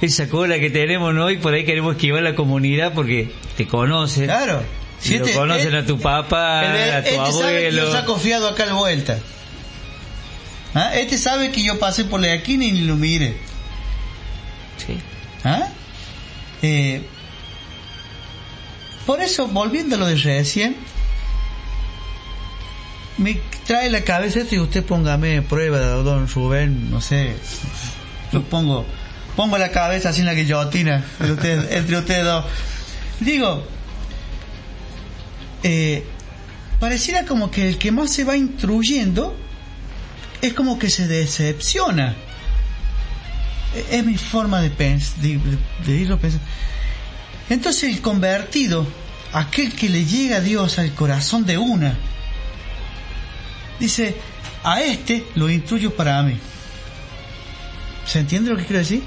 [0.00, 1.30] esa cola que tenemos ¿no?
[1.30, 4.24] y por ahí queremos esquivar la comunidad porque te conocen.
[4.26, 4.62] Claro.
[5.04, 7.84] Y lo conocen a tu papá, el- a tu este sabe que abuelo.
[7.86, 9.18] yo saco fiado acá al vuelta.
[10.74, 10.92] ¿Ah?
[10.94, 13.36] Este sabe que yo pasé por la esquina y ni lo mire.
[14.78, 14.96] Sí.
[15.44, 15.68] ¿Ah?
[16.62, 17.02] Eh,
[19.06, 20.76] por eso, volviendo a lo de recién,
[23.18, 27.34] me trae la cabeza esto y usted póngame prueba, don Rubén, no sé.
[28.32, 28.84] Yo pongo,
[29.36, 32.44] pongo la cabeza así en la guillotina entre ustedes, entre ustedes dos.
[33.20, 33.64] Digo,
[35.62, 36.04] eh,
[36.80, 39.36] pareciera como que el que más se va instruyendo
[40.42, 42.14] es como que se decepciona.
[43.74, 46.44] E- Es mi forma de, pens de, de- de irlo pensando.
[47.50, 48.86] Entonces el convertido,
[49.32, 51.98] aquel que le llega a Dios al corazón de una,
[53.78, 54.16] dice,
[54.62, 56.38] a este lo instruyo para mí.
[58.06, 59.02] ¿Se entiende lo que quiero decir?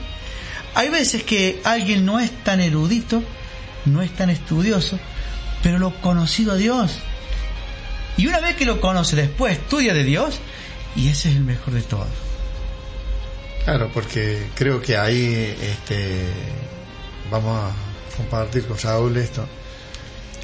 [0.76, 3.24] Hay veces que alguien no es tan erudito,
[3.86, 5.00] no es tan estudioso,
[5.64, 7.00] pero lo conocido a Dios.
[8.18, 10.40] Y una vez que lo conoce, después estudia de Dios,
[10.96, 12.08] y ese es el mejor de todos.
[13.64, 16.26] Claro, porque creo que ahí este,
[17.30, 17.87] vamos a
[18.18, 19.46] compartir con Raúl esto.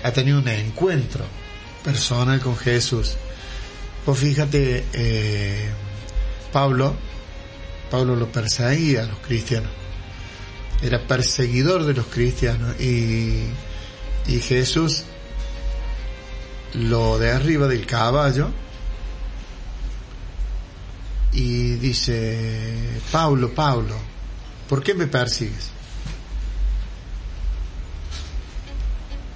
[0.03, 1.25] Ha tenido un encuentro
[1.83, 3.15] personal con Jesús.
[4.05, 5.69] Pues fíjate, eh,
[6.51, 6.95] Pablo,
[7.89, 9.71] Pablo lo perseguía a los cristianos.
[10.81, 13.43] Era perseguidor de los cristianos y,
[14.27, 15.03] y Jesús
[16.73, 18.49] lo derriba del caballo
[21.31, 23.95] y dice, Pablo, Pablo,
[24.69, 25.72] ¿por qué me persigues?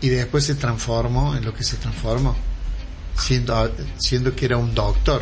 [0.07, 2.33] Y después se transformó en lo que se transformó,
[3.17, 5.21] siendo, siendo que era un doctor,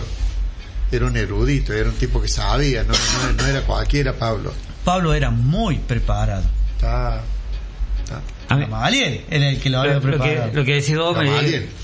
[0.92, 4.54] era un erudito, era un tipo que sabía, no, no, no era cualquiera Pablo.
[4.84, 6.44] Pablo era muy preparado.
[6.76, 7.24] Está,
[8.04, 8.22] está.
[8.48, 10.52] A mí- Gamaliel era el que lo había lo, lo que, preparado.
[10.54, 11.32] lo que decís vos me,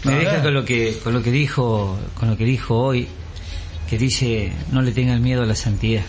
[0.03, 3.07] me deja con lo que con lo que dijo con lo que dijo hoy
[3.89, 6.03] que dice no le tengan miedo a la santidad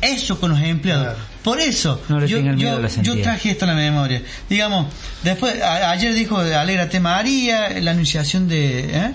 [0.00, 1.14] Eso con los empleados.
[1.14, 1.18] Claro.
[1.42, 4.22] Por eso, No le yo, yo- a la yo traje esto a la memoria.
[4.50, 8.80] Digamos, después, a- ayer dijo, alégrate María, la anunciación de...
[8.80, 9.12] ¿eh?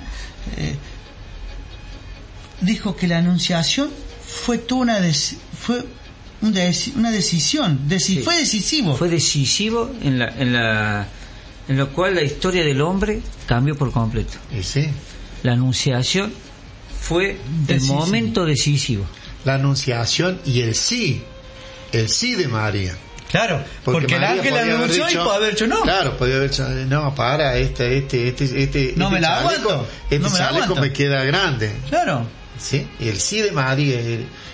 [0.58, 0.76] Eh,
[2.62, 3.90] dijo que la anunciación
[4.28, 5.00] fue toda una,
[5.60, 5.86] fue
[6.42, 8.22] una decisión, deci- Sí.
[8.24, 8.96] fue decisivo.
[8.96, 11.08] fue decisivo en la en la
[11.68, 14.88] en lo cual la historia del hombre cambió por completo sí,
[15.44, 16.34] la anunciación
[17.00, 19.06] fue el momento decisivo
[19.46, 21.24] la anunciación y el sí,
[21.92, 22.96] el sí de María.
[23.32, 25.82] Claro, porque, el María ángel anunció y puede haber dicho no.
[25.84, 29.70] Claro, podía haber dicho, no, para, este, este, este, este, No este me la chaleco,
[29.70, 30.82] aguanto, este no me chaleco aguanto.
[30.82, 31.72] me queda grande.
[31.88, 32.28] Claro.
[32.60, 32.86] ¿Sí?
[33.00, 34.00] Y el sí de María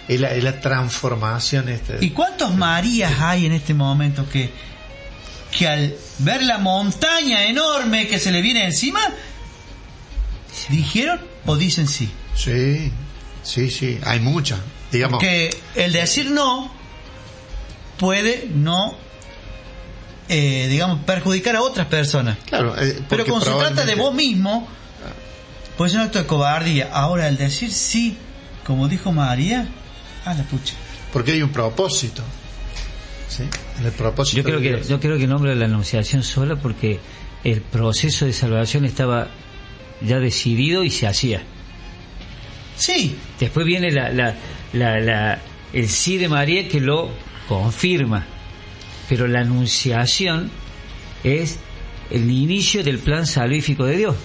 [0.08, 1.96] es, la, la transformación esta.
[2.00, 4.52] ¿Y cuántos Marías hay en este momento que,
[5.52, 9.02] que al ver la montaña enorme que se le viene encima,
[10.70, 12.12] dijeron o dicen sí?
[12.36, 12.92] Sí,
[13.42, 14.60] sí, sí, hay muchas.
[14.92, 16.72] Digamos, Que el decir no
[18.00, 18.96] puede no,
[20.30, 22.38] eh, digamos, perjudicar a otras personas.
[22.46, 24.68] claro, eh, Pero cuando se trata de probablemente- vos mismo,
[25.78, 26.90] puede ser un acto de cobardía.
[26.94, 28.18] Ahora, el decir sí,
[28.66, 29.68] como dijo María,
[30.26, 30.74] a la pucha.
[31.14, 32.22] Porque hay un propósito.
[33.30, 33.44] ¿Sí?
[33.80, 34.88] En el propósito yo creo que Dios.
[34.88, 37.00] yo creo que nombra la anunciación sola porque
[37.44, 39.28] el proceso de salvación estaba
[40.02, 41.42] ya decidido y se hacía.
[42.78, 44.36] Sí, Después viene la, la,
[44.74, 45.39] la, la-
[45.74, 47.09] el sí de María que lo
[47.47, 48.26] confirma.
[49.09, 50.49] Pero la anunciación
[51.24, 51.59] es
[52.09, 54.15] el inicio del plan salvífico de Dios.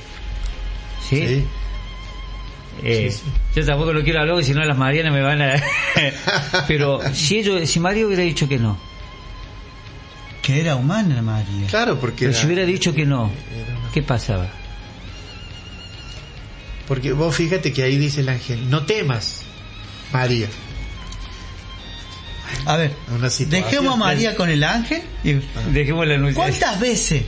[1.08, 1.16] ¿Sí?
[1.26, 1.44] Sí.
[2.82, 3.22] Eh, Sí, sí.
[3.60, 5.62] Yo tampoco lo quiero hablar porque si no las Marianas me van a...
[6.66, 8.78] Pero si ellos, si María hubiera dicho que no,
[10.40, 11.66] que era humana María.
[11.68, 12.20] Claro, porque.
[12.20, 14.48] pero era- si hubiera dicho que no, una- ¿qué pasaba?
[16.88, 19.41] Porque vos fíjate que ahí dice el ángel, no temas,
[20.12, 20.48] María.
[22.66, 22.94] A ver,
[23.46, 25.02] dejemos a María con el ángel.
[25.24, 25.34] y-
[25.72, 26.34] Dejemos la anunciación.
[26.60, 27.22] ¿Cuántas veces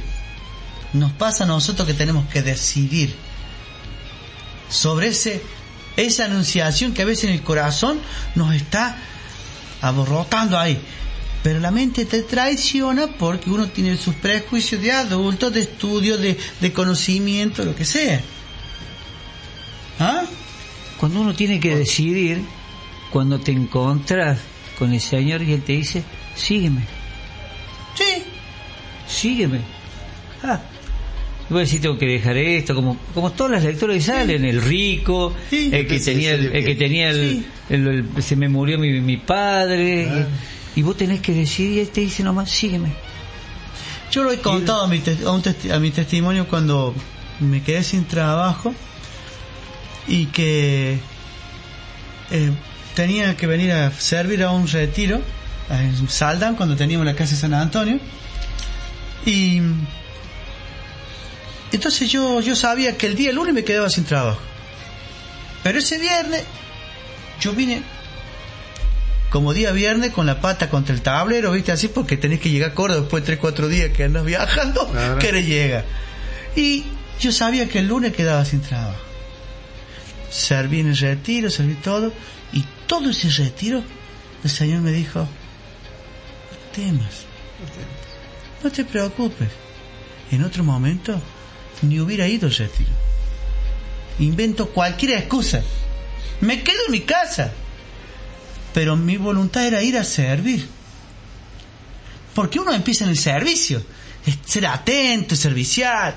[0.92, 3.14] nos pasa a nosotros que tenemos que decidir
[4.68, 5.42] sobre ese
[5.96, 8.00] esa anunciación que a veces en el corazón
[8.34, 8.96] nos está
[9.80, 10.78] aborrotando ahí?
[11.42, 16.38] Pero la mente te traiciona porque uno tiene sus prejuicios de adulto, de estudio, de,
[16.60, 18.20] de conocimiento, lo que sea.
[20.00, 20.22] ¿Ah?
[20.98, 22.42] Cuando uno tiene que decidir,
[23.14, 24.40] cuando te encontras
[24.76, 26.02] con el Señor y Él te dice,
[26.34, 26.82] sígueme,
[27.94, 28.24] Sí.
[29.06, 29.60] sígueme.
[30.42, 30.60] Ah.
[31.48, 34.60] Y vos decís, tengo que dejar esto, como, como todas las lecturas que salen, el
[34.60, 35.70] rico, Sí.
[35.72, 37.46] el que tenía, el, que tenía el, Sí.
[37.70, 37.86] el-
[38.16, 40.26] el- se me murió mi, mi padre, Ah.
[40.74, 42.92] y, y vos tenés que decidir y Él te dice nomás, sígueme.
[44.10, 46.92] Yo lo he contado a mi, tes- a, un testi- a mi testimonio cuando
[47.38, 48.74] me quedé sin trabajo
[50.08, 50.98] y que
[52.32, 52.50] eh,
[52.94, 55.20] tenía que venir a servir a un retiro
[55.70, 57.98] en Saldan cuando teníamos la casa de San Antonio
[59.26, 59.60] y
[61.72, 64.40] entonces yo yo sabía que el día lunes me quedaba sin trabajo
[65.62, 66.44] pero ese viernes
[67.40, 67.82] yo vine
[69.30, 71.72] como día viernes con la pata contra el tablero, ¿viste?
[71.72, 74.86] Así porque tenés que llegar a Córdoba después de 3, 4 días que andas viajando,
[74.92, 75.18] Claro.
[75.18, 75.84] que le llega.
[76.54, 76.84] Y
[77.18, 78.94] yo sabía que el lunes quedaba sin trabajo.
[80.30, 82.12] Serví en el retiro, serví todo,
[82.52, 83.82] y todo ese retiro,
[84.42, 87.24] el Señor me dijo, no temas,
[88.62, 89.48] no te preocupes.
[90.30, 91.20] En otro momento,
[91.82, 92.90] ni hubiera ido al retiro.
[94.18, 95.62] Invento cualquier excusa.
[96.40, 97.52] Me quedo en mi casa
[98.74, 100.68] pero mi voluntad era ir a servir.
[102.34, 103.80] Porque uno empieza en el servicio,
[104.26, 106.16] es ser atento, servicial,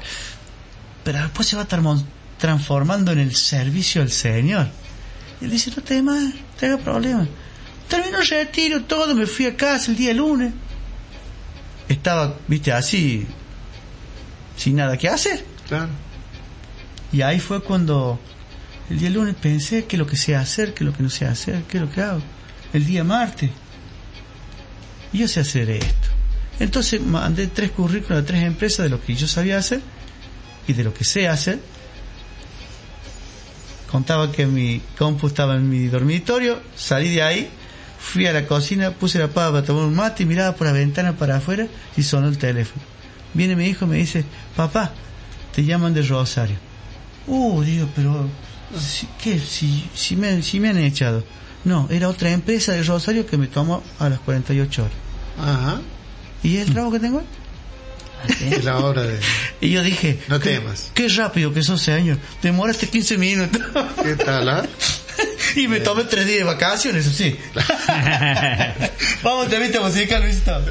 [1.03, 1.67] pero después se va
[2.39, 4.67] transformando en el servicio al Señor.
[5.41, 7.27] Y él dice, no te más, te hagas problema.
[7.87, 10.53] Terminó el retiro, todo, me fui a casa el día lunes.
[11.87, 13.25] Estaba, viste, así,
[14.57, 15.45] sin nada que hacer.
[15.67, 15.89] Claro.
[17.11, 18.19] Y ahí fue cuando
[18.89, 21.63] el día lunes pensé que lo que sé hacer, que lo que no sé hacer,
[21.63, 22.21] que es lo que hago.
[22.73, 23.51] El día martes,
[25.13, 26.07] yo sé hacer esto.
[26.59, 29.81] Entonces mandé tres currículos a tres empresas de lo que yo sabía hacer
[30.67, 31.59] y de lo que sé hacer.
[33.91, 37.49] Contaba que mi compu estaba en mi dormitorio, salí de ahí,
[37.99, 40.73] fui a la cocina, puse la pava para tomar un mate y miraba por la
[40.73, 42.81] ventana para afuera y sonó el teléfono.
[43.33, 44.25] Viene mi hijo y me dice,
[44.55, 44.91] papá,
[45.53, 46.57] te llaman de Rosario.
[47.27, 48.29] Uh, digo, pero
[49.21, 49.39] ¿qué?
[49.39, 51.23] Si, si, me, si me han echado.
[51.65, 54.95] No, era otra empresa de Rosario que me tomó a las 48 horas.
[55.39, 55.81] Ajá.
[56.43, 57.23] ¿Y el trabajo que tengo?
[58.51, 59.19] Es la hora de.
[59.61, 60.91] Y yo dije, No qué, temas.
[60.93, 62.17] qué rápido que sos, señor.
[62.41, 63.61] Demoraste 15 minutos.
[64.03, 64.65] ¿Qué tal, ah?
[65.55, 67.35] y me tomé tres días de vacaciones, eso sí.
[69.23, 70.61] Vamos, te viste musical, Luisito.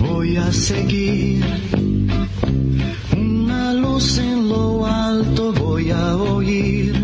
[0.00, 1.44] Voy a seguir
[3.16, 7.01] una luz en lo alto, voy a oír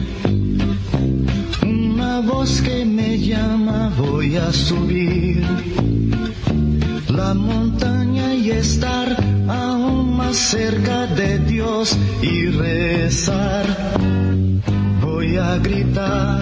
[2.18, 5.42] una voz que me llama, voy a subir.
[7.08, 9.16] La montaña y estar
[9.48, 13.66] aún más cerca de Dios y rezar.
[15.00, 16.40] Voy a gritar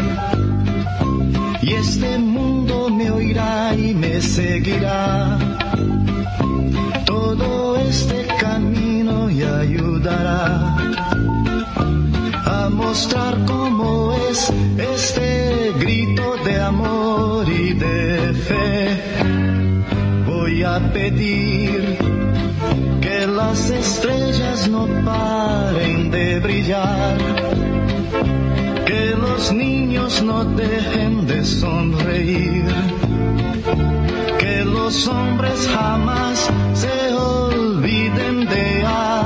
[1.62, 5.38] y este mundo me oirá y me seguirá.
[7.04, 11.15] Todo este camino y ayudará
[12.96, 18.88] mostrar cómo es este grito de amor y de fe.
[20.24, 21.98] Voy a pedir
[23.02, 27.18] que las estrellas no paren de brillar,
[28.86, 32.64] que los niños no dejen de sonreír
[34.38, 39.25] que los hombres jamás se olviden de agradecer.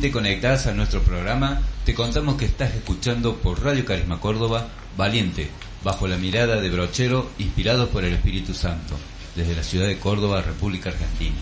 [0.00, 5.50] Te conectás a nuestro programa, te contamos que estás escuchando por Radio Carisma Córdoba Valiente,
[5.84, 8.96] bajo la mirada de Brochero, inspirados por el Espíritu Santo,
[9.36, 11.36] desde la ciudad de Córdoba, República Argentina.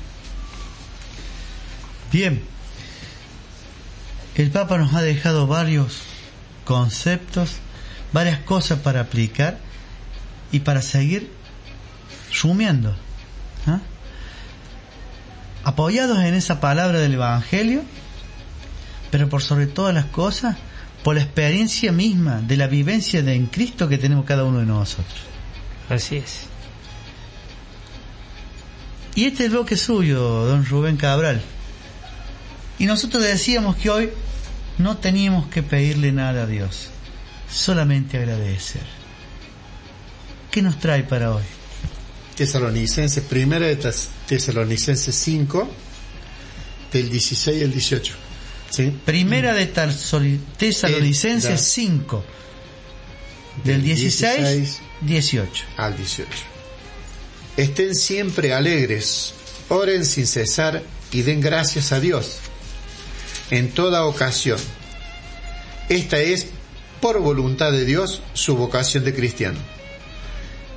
[2.10, 2.42] Bien,
[4.34, 6.00] el Papa nos ha dejado varios
[6.64, 7.58] conceptos,
[8.12, 9.58] varias cosas para aplicar
[10.50, 11.30] y para seguir
[12.32, 12.96] sumiendo.
[13.68, 13.78] ¿ah?
[15.62, 17.84] Apoyados en esa palabra del Evangelio,
[19.10, 20.56] pero por sobre todas las cosas,
[21.02, 24.66] por la experiencia misma de la vivencia de en Cristo que tenemos cada uno de
[24.66, 25.20] nosotros.
[25.88, 26.42] Así es.
[29.14, 31.40] Y este es el bloque suyo, don Rubén Cabral.
[32.78, 34.10] Y nosotros decíamos que hoy
[34.78, 36.88] no teníamos que pedirle nada a Dios,
[37.50, 38.82] solamente agradecer.
[40.50, 41.42] ¿Qué nos trae para hoy?
[42.36, 45.68] Tesalonicenses, primera de Tes- Tesalonicenses 5,
[46.92, 48.14] del 16 al 18.
[48.70, 48.92] ¿Sí?
[49.04, 51.58] Primera de Tesalonicenses Eh, da.
[51.58, 52.24] 5,
[53.64, 55.64] del Del 16 16 18.
[55.76, 56.30] al 18.
[57.56, 59.34] Estén siempre alegres,
[59.68, 62.36] oren sin cesar y den gracias a Dios
[63.50, 64.58] en toda ocasión.
[65.88, 66.48] Esta es,
[67.00, 69.58] por voluntad de Dios, su vocación de cristiano.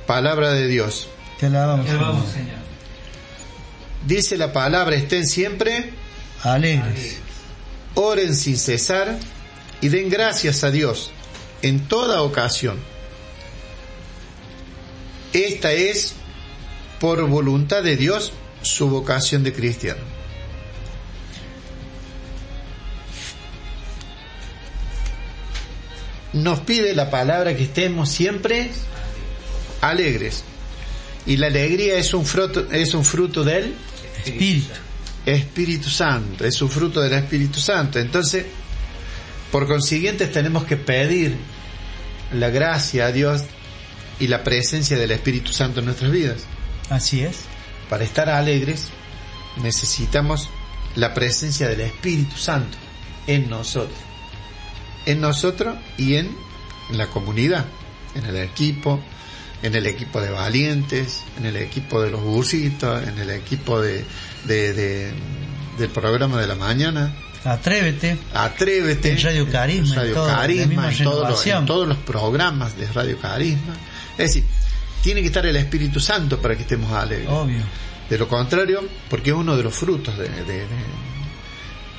[0.06, 1.08] Palabra de Dios.
[1.38, 1.86] Te alabamos.
[1.86, 2.62] Señor.
[4.06, 5.90] Dice la palabra, estén siempre,
[6.42, 7.18] Alegres.
[7.94, 9.18] Oren sin cesar
[9.80, 11.10] y den gracias a Dios
[11.62, 12.78] en toda ocasión.
[15.32, 16.14] Esta es,
[17.00, 18.32] por voluntad de Dios,
[18.62, 20.00] su vocación de cristiano.
[26.32, 28.70] Nos pide la palabra que estemos siempre
[29.80, 30.44] alegres.
[31.26, 33.74] Y la alegría es un fruto, es un fruto del
[34.24, 34.72] Espíritu.
[35.24, 37.98] Espíritu Santo, es un fruto del Espíritu Santo.
[37.98, 38.46] Entonces,
[39.50, 41.36] por consiguiente, tenemos que pedir
[42.32, 43.42] la gracia a Dios
[44.18, 46.44] y la presencia del Espíritu Santo en nuestras vidas.
[46.90, 47.40] Así es.
[47.88, 48.88] Para estar alegres,
[49.62, 50.48] necesitamos
[50.96, 52.76] la presencia del Espíritu Santo
[53.26, 53.98] en nosotros.
[55.06, 56.34] En nosotros y en
[56.90, 57.66] la comunidad,
[58.14, 59.00] en el equipo,
[59.62, 64.04] en el equipo de valientes, en el equipo de los bursitos, en el equipo de,
[64.44, 65.12] de- de-
[65.78, 67.14] del programa de la mañana.
[67.44, 68.16] Atrévete.
[68.34, 69.10] Atrévete.
[69.12, 72.86] En Radio Carisma, en Radio todo, Carisma, en todos, los, en todos los programas de
[72.92, 73.74] Radio Carisma.
[74.12, 74.44] Es decir,
[75.02, 77.28] tiene que estar el Espíritu Santo para que estemos alegres.
[77.28, 77.62] Obvio.
[78.08, 80.66] De lo contrario, porque es uno de los frutos de, de- de-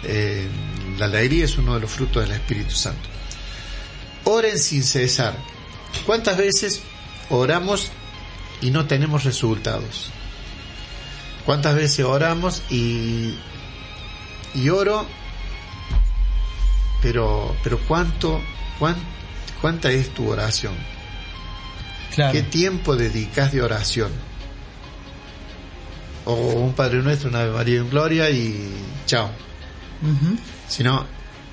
[0.04, 0.48] eh,
[0.98, 3.10] la alegría es uno de los frutos del Espíritu Santo.
[4.26, 5.36] Oren sin cesar.
[6.06, 6.82] ¿Cuántas veces
[7.30, 7.90] oramos
[8.62, 10.10] y no tenemos resultados?
[11.46, 13.36] ¿Cuántas veces oramos y,
[14.56, 15.06] y oro,
[17.02, 18.42] pero, pero cuánto,
[18.80, 18.96] cuán-
[19.62, 20.74] cuánta es tu oración?
[22.16, 22.32] Claro.
[22.32, 24.12] ¿Qué tiempo dedicas de oración?
[26.26, 28.72] O un Padre Nuestro, una Ave María en Gloria y
[29.06, 29.30] chao.
[30.70, 31.06] Sino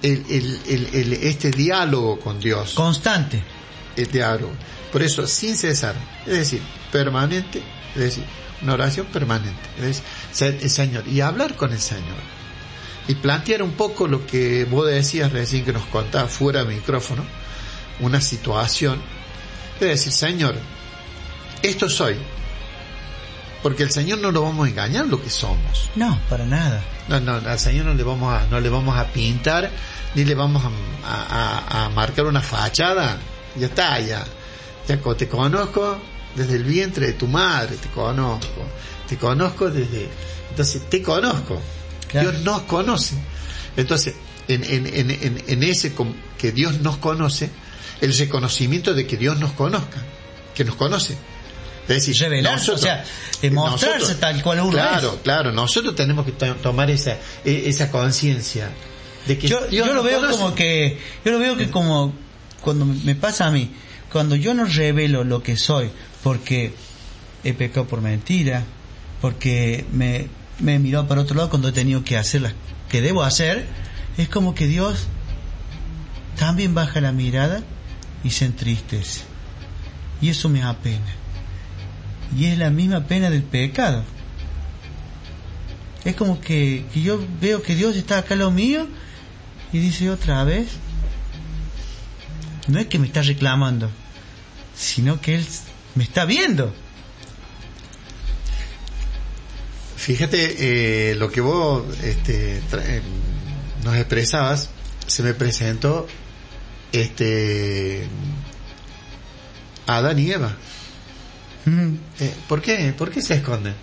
[0.03, 3.43] el, el, el, el- este diálogo con Dios, Constante.
[3.97, 4.53] el diálogo.
[4.93, 5.95] Por eso, sin cesar,
[6.27, 6.63] es decir,
[6.93, 7.63] permanente,
[7.95, 8.25] es decir,
[8.63, 10.03] una oración permanente, es
[10.33, 12.19] ser el Señor y hablar con el Señor.
[13.09, 17.25] Y plantear un poco lo que vos decías recién que nos contaba fuera de micrófono,
[18.01, 19.01] una situación,
[19.81, 20.55] es decir, Señor,
[21.63, 22.17] esto soy,
[23.63, 25.91] porque el Señor no lo vamos a engañar lo que somos.
[25.97, 26.83] No, para nada.
[27.09, 29.71] No, no, al Señor no le vamos a, no le vamos a pintar,
[30.15, 30.63] ni le vamos
[31.05, 33.17] a, a- a- marcar una fachada.
[33.57, 34.25] Ya está, ya.
[34.89, 35.99] Ya te conozco
[36.37, 38.63] desde el vientre de tu madre, te conozco.
[39.09, 40.09] Te conozco desde,
[40.51, 41.61] entonces te conozco.
[42.09, 42.31] Claro.
[42.31, 43.17] Dios nos conoce.
[43.77, 44.15] Entonces,
[44.49, 45.93] en, en, en, en, en ese
[46.39, 47.51] que Dios nos conoce,
[48.01, 49.99] el reconocimiento de que Dios nos conozca,
[50.55, 51.15] que nos conoce.
[51.83, 53.05] Es decir, Revelarse, o sea,
[53.43, 55.23] demostrarse nosotros- tal cual uno Claro, es.
[55.23, 58.71] claro, nosotros tenemos que to- tomar esa, e- esa conciencia
[59.27, 60.39] de que Yo, Dios yo lo veo conoce.
[60.39, 62.15] como que, yo lo veo que como
[62.61, 63.71] cuando me pasa a mí,
[64.13, 65.91] cuando yo no revelo lo que soy,
[66.23, 66.73] porque
[67.45, 68.65] he pecado por mentira,
[69.21, 72.55] porque me, me he mirado para otro lado cuando he tenido que hacer las
[72.89, 73.67] que debo hacer,
[74.19, 75.07] es como que Dios
[76.37, 77.63] también baja la mirada
[78.25, 79.23] y se entristece.
[80.21, 81.15] Y eso me apena.
[82.37, 84.05] Y es la misma pena del pecado.
[86.05, 88.87] Es como que, que yo veo que Dios está acá lo mío
[89.73, 90.69] y dice otra vez.
[92.69, 93.91] No es que me está reclamando,
[94.77, 95.47] sino que Él
[95.95, 96.73] me está viendo.
[99.97, 103.03] Fíjate, eh, lo que vos este, eh,
[103.85, 104.71] nos expresabas,
[105.07, 106.07] se me presentó
[106.93, 108.07] este
[109.87, 110.57] Adán y Eva.
[111.67, 111.95] Mm.
[112.21, 112.95] Eh, ¿Por qué?
[112.97, 113.75] ¿Por qué se esconden?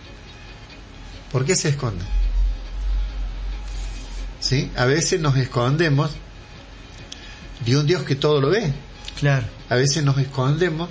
[1.32, 2.08] ¿Por qué se esconden?
[4.40, 4.72] ¿Sí?
[4.76, 6.12] A veces nos escondemos
[7.66, 8.74] de un Dios que todo lo ve.
[9.20, 9.46] Claro.
[9.70, 10.90] A veces nos escondemos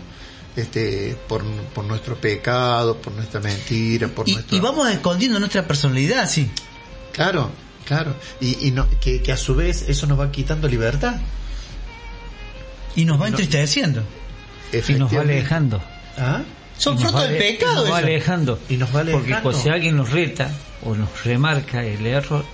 [0.56, 1.44] este, por,
[1.74, 4.56] por nuestro pecado, por nuestra mentira, por Y, nuestro...
[4.56, 6.50] y vamos escondiendo nuestra personalidad, sí.
[7.12, 7.50] Claro,
[7.84, 8.14] claro.
[8.40, 11.16] Y, y no, que, que a su vez eso nos va quitando libertad.
[12.94, 14.02] Y nos va entristeciendo.
[14.72, 15.82] Y nos va alejando.
[16.16, 16.42] ¿Ah?
[16.78, 17.82] Son fruto va del pecado.
[17.82, 18.58] Nos va alejando.
[18.68, 19.42] Y nos va Porque alejando.
[19.42, 20.50] cuando si alguien nos reta
[20.84, 22.44] o nos remarca el error,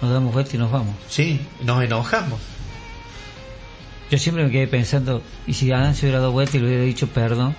[0.00, 0.94] nos damos vuelta y nos vamos.
[1.08, 2.38] Sí, nos enojamos.
[4.10, 6.82] Yo siempre me quedé pensando, ¿y si Adán se hubiera dado vuelta y le hubiera
[6.84, 7.54] dicho perdón?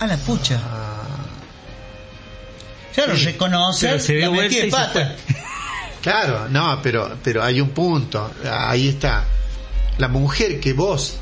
[0.00, 0.60] A la pucha.
[0.64, 1.02] Ah,
[2.94, 3.26] Claro, Sí.
[3.26, 5.14] reconocer Pero se dio vuelta de y se pata.
[6.02, 8.32] claro, no, pero, pero hay un punto.
[8.50, 9.24] Ahí está.
[9.98, 11.18] La mujer que vos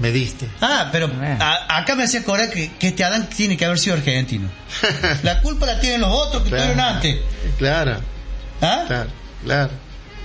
[0.00, 0.48] me diste.
[0.60, 1.08] Ah, pero
[1.38, 4.48] a- acá me hacía que, que este Adán tiene que haber sido argentino.
[5.22, 6.64] La culpa la tienen los otros que Claro.
[6.64, 7.18] estuvieron antes.
[7.58, 8.00] Claro,
[8.60, 8.84] ¿Ah?
[8.88, 9.10] claro,
[9.44, 9.70] claro.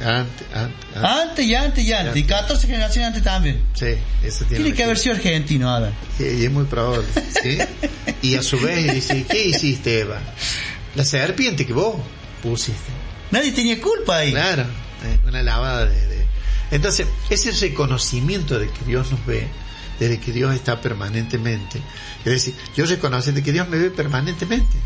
[0.04, 1.04] Antes, antes, antes.
[1.04, 2.16] Antes y antes y antes.
[2.18, 3.64] Y 14 generaciones antes también.
[3.74, 5.93] Sí, eso tiene, Tiene que haber sido argentino, Adán.
[6.18, 7.06] Sí, y es muy probable,
[7.41, 7.58] ¿sí?
[8.22, 10.20] Y a su vez dice, ¿qué hiciste, Eva?
[10.95, 11.95] La serpiente que vos
[12.41, 12.91] pusiste.
[13.32, 14.32] Nadie tenía culpa ahí.
[14.32, 16.26] Claro, eh, una lavada de, de-
[16.72, 19.48] Entonces, ese reconocimiento de que Dios nos ve,
[20.00, 21.80] de que Dios está permanentemente.
[22.20, 24.78] Es decir, yo reconocer de que Dios me ve permanentemente.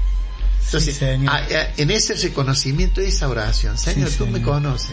[0.65, 1.33] Entonces, Sí, Señor.
[1.33, 4.91] a- a- en ese reconocimiento, esa oración, Señor, Sí, tú me conoces.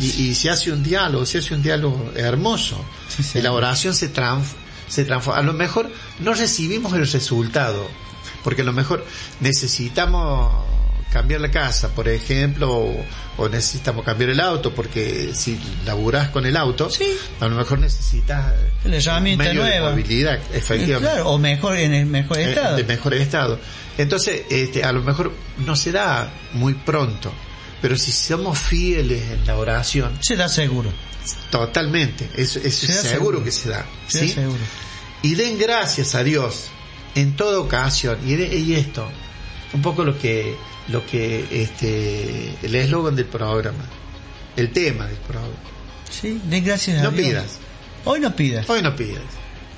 [0.00, 2.84] Y, y se hace un diálogo, se hace un diálogo hermoso.
[3.08, 4.54] Sí, y la oración se, transf-
[4.88, 5.40] se transforma.
[5.40, 5.90] A lo mejor
[6.20, 7.88] no recibimos el resultado,
[8.42, 9.04] porque a lo mejor
[9.40, 10.52] necesitamos
[11.12, 13.04] cambiar la casa, por ejemplo, o,
[13.36, 17.04] o necesitamos cambiar el auto, porque si laburás con el auto, Sí.
[17.38, 18.50] a lo mejor necesitas
[18.84, 19.88] La herramienta medio nueva.
[19.88, 21.12] de movilidad, efectivamente.
[21.14, 22.76] Claro, o mejor, en el mejor Eh, estado.
[22.78, 23.60] de mejor estado.
[23.98, 27.32] Entonces, este, a lo mejor no se da muy pronto,
[27.82, 30.90] pero si somos fieles en la oración, Se da seguro.
[31.50, 33.44] totalmente, eso, es seguro, seguro.
[33.44, 33.84] que se da.
[34.08, 34.34] Se ¿sí?
[34.34, 34.44] da.
[35.22, 36.68] Y den gracias a Dios
[37.14, 38.18] en toda ocasión.
[38.26, 39.06] Y, y esto,
[39.72, 40.56] un poco lo que,
[40.88, 43.84] lo que, este, el eslogan del programa,
[44.56, 45.54] el tema del programa.
[46.10, 47.26] Sí, den gracias a No Dios.
[47.28, 47.58] pidas,
[48.04, 48.68] Hoy no pidas.
[48.68, 49.22] hoy no pidas.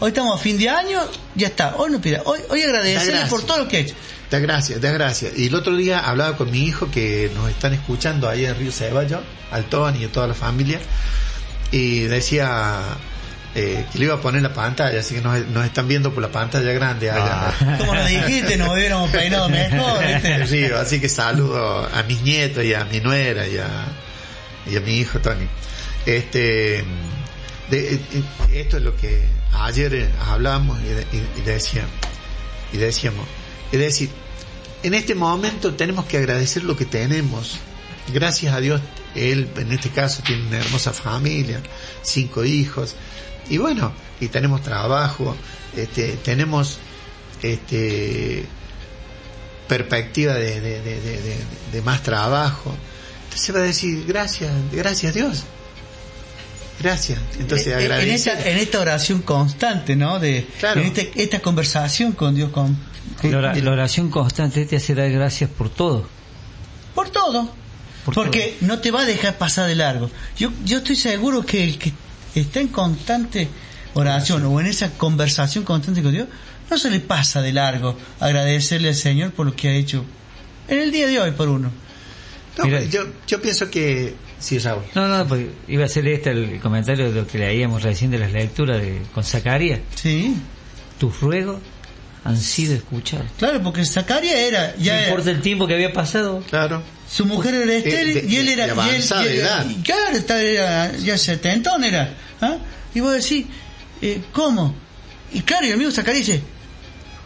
[0.00, 1.00] Hoy estamos a fin de año,
[1.34, 1.76] ya está.
[1.76, 2.22] Hoy no pidas.
[2.24, 3.94] Hoy, hoy agradecerle por todo lo que ha hecho.
[4.30, 5.32] Da gracias, da gracias.
[5.38, 8.72] Y el otro día hablaba con mi hijo que nos están escuchando ahí en Río
[8.72, 9.20] Ceballos,
[9.50, 10.80] al Tony y a toda la familia,
[11.70, 12.80] y decía
[13.54, 16.22] eh, que le iba a poner la pantalla, así que nos, nos están viendo por
[16.22, 17.52] la pantalla grande allá.
[17.78, 20.04] Como nos dijiste, nos hubiéramos peinado mejor.
[20.06, 20.38] ¿viste?
[20.46, 20.78] Río.
[20.80, 23.68] Así que saludo a mis nietos y a mi nuera y a,
[24.70, 25.46] y a mi hijo Tony.
[26.04, 26.84] Este,
[27.70, 28.00] de- eh,
[28.52, 29.22] esto es lo que
[29.60, 31.84] ayer eh, hablamos y, y- y decía,
[32.72, 33.26] y decíamos,
[33.72, 34.10] es decir,
[34.82, 37.58] en este momento tenemos que agradecer lo que tenemos.
[38.12, 38.80] Gracias a Dios,
[39.14, 41.60] él en este caso tiene una hermosa familia,
[42.02, 42.94] cinco hijos,
[43.48, 45.34] y bueno, y tenemos trabajo,
[45.76, 46.78] este, tenemos
[47.42, 48.46] este
[49.68, 52.74] perspectiva de, más trabajo.
[53.24, 55.44] Entonces va a decir, gracias, gracias Dios.
[56.80, 57.18] Gracias.
[57.38, 58.14] Entonces En- en, agradece.
[58.30, 60.18] esta, en esta oración constante, ¿no?
[60.18, 60.80] De, Claro.
[60.80, 62.76] En este- esta conversación con Dios, con,
[63.22, 66.06] La, ora- la oración constante te hace dar gracias por todo.
[66.94, 67.50] por todo.
[68.04, 70.10] Por porque no te va a dejar pasar de largo.
[70.36, 71.92] Yo, yo estoy seguro que el que
[72.34, 73.48] está en constante
[73.94, 76.28] oración o en esa conversación constante con Dios,
[76.70, 80.04] no se le pasa de largo agradecerle al Señor por lo que ha hecho
[80.68, 81.70] en el día de hoy por uno.
[82.58, 82.84] No, Mira.
[82.84, 84.14] yo, yo pienso que
[84.44, 84.82] sí, Raúl.
[84.94, 88.18] No, no, pues iba a ser este el comentario de lo que leíamos recién de
[88.18, 89.80] las lecturas de, con Zacarías.
[89.94, 90.34] Sí,
[90.98, 91.58] Tus ruegos
[92.24, 93.26] han sido escuchados.
[93.38, 96.42] claro, porque Zacaria era, ya no era- importa el tiempo que había pasado.
[96.48, 96.82] Claro.
[97.10, 99.66] su mujer era estéril Eh, de- y él era de avanzada y él- edad.
[99.68, 102.14] y claro, estaba- era ya setentón era.
[102.40, 102.56] ¿ah?
[102.94, 103.46] Y vos decís,
[104.00, 104.74] eh, ¿cómo?
[105.32, 106.40] Y claro, y el amigo Zacarías dice,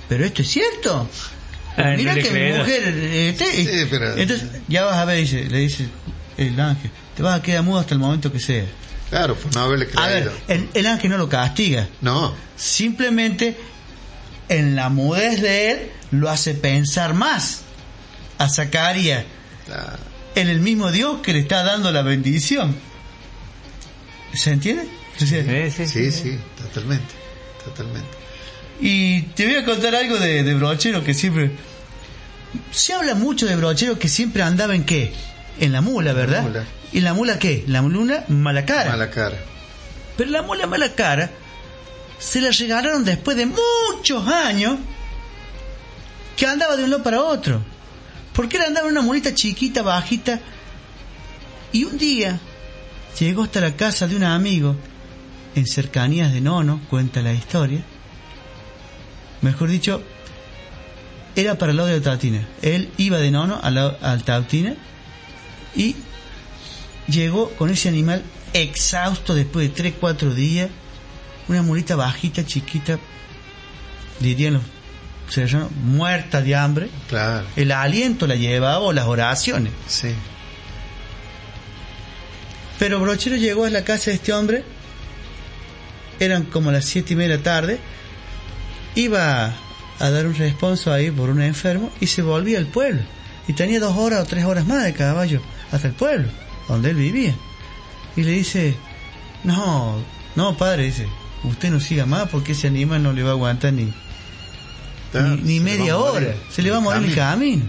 [0.09, 1.09] ¿pero esto es cierto?
[1.77, 2.83] Ah, Mira no que mi mujer...
[2.87, 5.87] eh, te- Sí, pero- Entonces, ya vas a ver, dice, le dice
[6.37, 8.65] el ángel, te vas a quedar mudo hasta el momento que sea.
[9.11, 10.41] Claro, por no haberle A ver, creído.
[10.47, 13.57] el, el ángel no lo castiga, No, simplemente
[14.49, 17.63] en la mudez de él lo hace pensar más
[18.39, 19.25] a Zacarías
[19.67, 19.99] claro.
[20.37, 22.77] en el mismo Dios que le está dando la bendición.
[24.33, 24.87] ¿Se entiende?
[25.17, 27.15] Sí, sí, Sí, sí, totalmente,
[27.65, 28.09] totalmente.
[28.81, 31.51] Y te voy a contar algo de, de brochero que siempre
[32.71, 35.13] Se habla mucho de Brochero que siempre andaba en qué?
[35.59, 36.43] En la mula, ¿verdad?
[36.43, 36.65] mula.
[36.93, 37.65] ¿Y la mula qué?
[37.67, 38.91] La mula mala cara.
[38.91, 39.37] Mala cara.
[40.17, 41.31] Pero la mula mala cara
[42.19, 44.77] se la regalaron después de muchos años
[46.37, 47.61] que andaba de un lado para otro.
[48.33, 50.41] Porque él andaba en una mulita chiquita, bajita.
[51.73, 52.39] Y un día
[53.19, 54.77] llegó hasta la casa de un amigo
[55.55, 57.81] en cercanías de Nono, cuenta la historia.
[59.43, 60.03] Mejor dicho,
[61.37, 62.47] era para el lado de Tautina.
[62.63, 64.75] Él iba de Nono al, lado- al Tautina
[65.77, 65.95] y
[67.09, 70.71] llegó con ese animal exhausto después de 3, 4 días.
[71.49, 72.99] Una mulita bajita, chiquita,
[74.21, 74.63] dirían los
[75.29, 76.91] serranos, muerta de hambre.
[77.09, 77.47] Claro.
[77.57, 79.73] El aliento la llevaba o las oraciones.
[79.87, 80.15] Sí.
[82.79, 84.63] Pero Brochero llegó a la casa de este hombre,
[86.21, 87.81] eran como las siete y media de la tarde,
[88.95, 89.53] iba
[89.99, 93.01] a dar un responso ahí por un enfermo y se volvía al pueblo.
[93.49, 95.41] Y tenía dos horas o tres horas más de caballo
[95.73, 96.29] hasta el pueblo,
[96.69, 97.35] donde él vivía.
[98.17, 98.77] Y le dice,
[99.45, 99.97] no,
[100.37, 101.09] no padre, dice,
[101.45, 103.93] usted no siga más porque ese animal no le va a aguantar ni,
[105.15, 106.35] ni, ni media hora.
[106.51, 107.65] Se le va a morir el camino.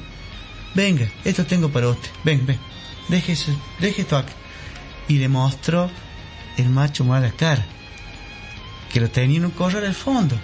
[0.76, 2.10] Venga, esto tengo para usted.
[2.24, 2.60] Ven, ven.
[3.08, 4.34] Deje, eso- deje esto acá.
[5.08, 5.90] Y le mostró
[6.58, 7.66] el macho mala cara.
[8.92, 10.36] Que lo tenía en un corral al fondo.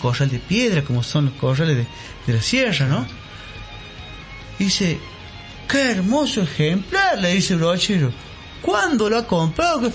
[0.00, 1.86] Corral de piedra, como son los corrales de,
[2.26, 3.06] de la sierra, ¿no?
[4.58, 4.98] Dice,
[5.70, 8.12] qué hermoso ejemplar, le dice el brochero.
[8.62, 9.90] ¿Cuándo lo ha comprado?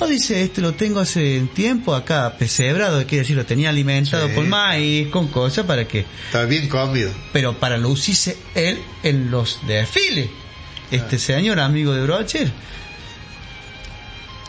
[0.00, 4.34] No, dice, este lo tengo hace tiempo acá, pesebrado, quiere decir, lo tenía alimentado Sí.
[4.34, 7.10] con maíz, con cosas para que, Está bien comido.
[7.32, 10.30] pero para lucirse él en los desfiles.
[10.90, 12.50] Este señor amigo de Brocher.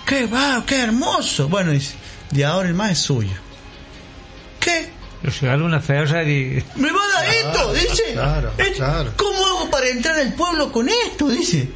[0.06, 1.48] ¡Qué va, qué hermoso!
[1.48, 1.94] Bueno, dice,
[2.32, 3.32] de ahora el más es suyo.
[4.60, 4.91] ¿Qué?
[5.24, 6.64] Le regaló una Ferrari.
[6.76, 7.74] ¿Me va a dar esto?
[7.74, 8.14] Dice.
[8.14, 9.14] claro, claro.
[9.18, 11.30] ¿Cómo hago para entrar al pueblo con esto?
[11.30, 11.70] Dice.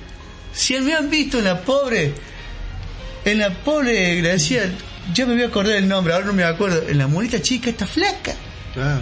[0.54, 2.14] Si me han visto en la pobre,
[3.26, 4.72] en la pobre, le decía,
[5.14, 7.70] yo me voy a acordar el nombre, ahora no me acuerdo, en la monita chica,
[7.70, 8.34] esta flaca.
[8.74, 9.02] Claro.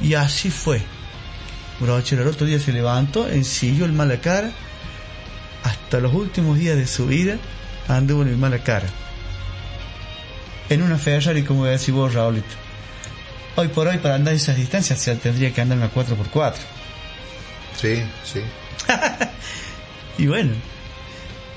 [0.00, 0.82] Y así fue.
[1.78, 4.50] Brochero el otro día se levantó, ensilló el mala cara,
[5.62, 7.38] hasta los últimos días de su vida
[7.88, 8.88] anduvo en el mala cara.
[10.68, 12.61] En una Ferrari, como decís vos, Raulito.
[13.56, 16.54] Hoy por hoy, para andar esas distancias, se tendría que andar en una 4x4.
[17.80, 18.40] Sí, sí.
[20.18, 20.52] Y bueno,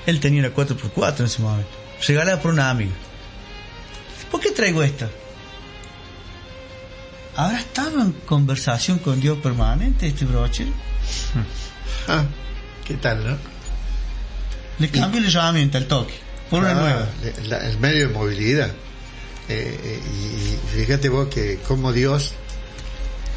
[0.06, 1.68] él tenía una 4x4 en ese momento,
[2.06, 2.92] regalada por una amiga.
[4.30, 5.08] ¿Por qué traigo esto?
[7.36, 10.66] ¿Habrá estado en conversación con Dios permanente este broche?
[12.08, 12.24] Ah,
[12.84, 13.36] ¿Qué tal, no?
[14.78, 16.14] Le cambió el llamamiento al toque,
[16.48, 17.08] por una Ah, nueva.
[17.48, 18.70] la- el medio de movilidad.
[19.48, 22.32] Eh, eh, y, y fíjate vos que como Dios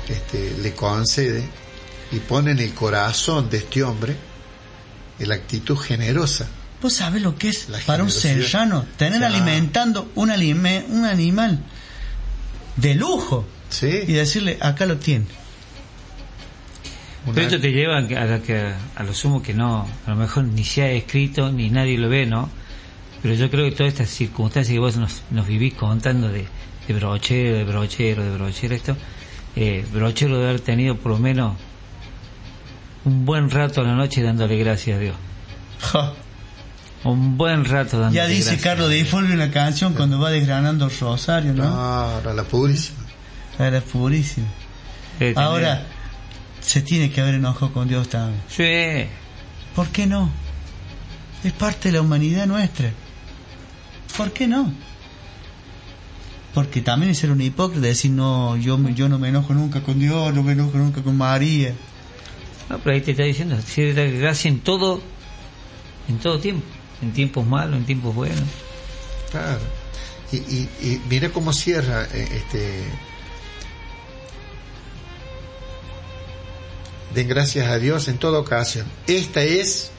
[0.08, 1.44] este, le concede
[2.12, 4.16] y pone en el corazón de este hombre
[5.20, 6.48] la actitud generosa.
[6.82, 8.46] ¿Vos sabés lo que es La para un generosidad.
[8.48, 9.36] serrano tener Claro.
[9.36, 11.60] alimentando un, alime- un animal
[12.78, 15.26] de lujo y Sí, decirle, acá lo tiene?
[17.26, 19.88] una- Pero esto te lleva a, que- a la que, a lo sumo que no,
[20.08, 22.50] a lo mejor ni se ha escrito, ni nadie lo ve, ¿no?
[23.22, 26.48] Pero yo creo que todas estas circunstancias que vos nos, nos vivís contando de,
[26.88, 28.96] de brochero, de brochero, de brochero, esto,
[29.56, 31.56] eh, brochero de haber tenido por lo menos
[33.06, 35.16] un buen rato a la noche dándole gracias a Dios.
[35.82, 36.14] Ja.
[37.04, 38.62] Un buen rato dándole Ya dice gracias.
[38.62, 41.64] Carlos de Fulvio en la canción cuando va desgranando el rosario, ¿no?
[41.64, 43.00] Claro, la purísima.
[43.58, 44.48] Era purísimo.
[45.20, 45.86] Eh, Ahora,
[46.62, 48.42] se tiene que haber enojado con Dios también.
[48.50, 49.10] Sí.
[49.76, 50.30] ¿Por qué no?
[51.44, 52.92] Es parte de la humanidad nuestra.
[54.18, 54.74] ¿Por qué no?
[56.54, 60.00] Porque también es ser un hipócrita decir, no, yo, yo no me enojo nunca con
[60.00, 61.74] Dios, no me enojo nunca con María.
[62.70, 65.02] No, pero ahí te está diciendo, da gracia en todo,
[66.08, 66.66] en todo tiempo,
[67.02, 68.44] en tiempos malos, en tiempos buenos.
[69.32, 69.60] Claro.
[70.32, 72.84] Y, y, y mira cómo cierra eh, este.
[77.16, 78.86] Den gracias a Dios en toda ocasión.
[79.08, 79.92] Esta es,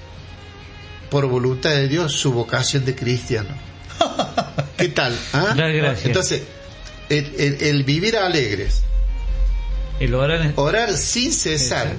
[1.11, 3.70] por voluntad de Dios, su vocación de cristiano.
[4.77, 5.17] ¿Qué tal?
[5.33, 5.55] ah?
[5.57, 6.07] Dar gracias.
[6.07, 6.43] Entonces,
[7.09, 8.83] el, el- el vivir alegres,
[9.99, 11.93] El orar en- orar sin cesar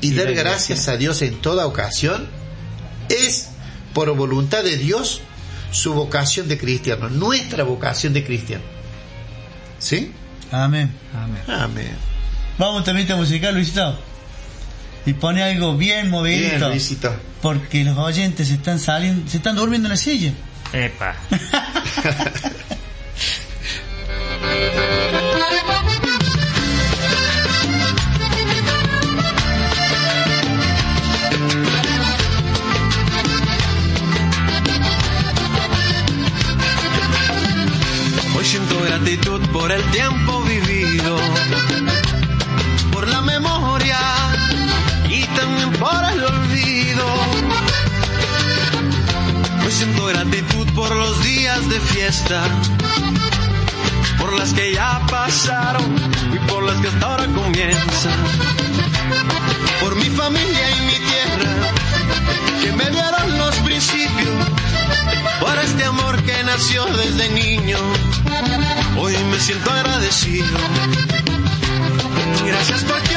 [0.00, 2.28] y Y dar dar gracias a Dios en toda ocasión
[3.08, 3.48] es
[3.94, 5.20] por voluntad de Dios
[5.70, 8.62] su vocación de cristiano, nuestra vocación de cristiano.
[9.78, 10.12] ¿Sí?
[10.50, 10.92] Amén.
[11.14, 11.42] Amén.
[11.60, 11.96] Amén.
[12.58, 13.98] Vamos también a musical, Luisito.
[15.06, 16.10] Y pone algo bien.
[16.60, 17.12] Luisito.
[17.40, 20.32] porque los oyentes se están saliendo, se están durmiendo en la silla.
[20.72, 21.14] Epa.
[38.34, 41.18] Hoy siento gratitud por el tiempo vivido
[50.94, 52.42] los días de fiesta,
[54.18, 55.84] por las que ya pasaron
[56.32, 58.18] y por las que hasta ahora comienzan.
[59.80, 61.52] Por mi familia y mi tierra,
[62.62, 64.30] que me dieron los principios,
[65.40, 67.78] por este amor que nació desde niño.
[68.98, 70.58] Hoy me siento agradecido.
[72.46, 73.11] Gracias porque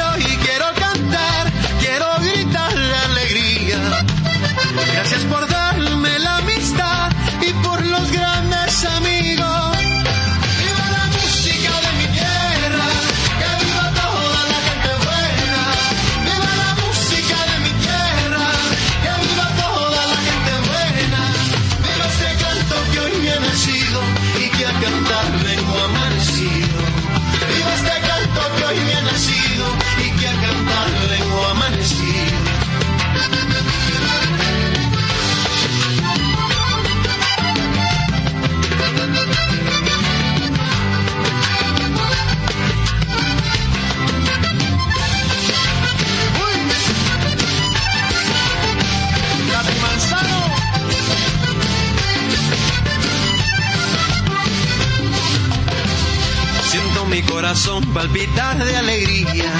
[57.96, 59.50] palpitar de alegría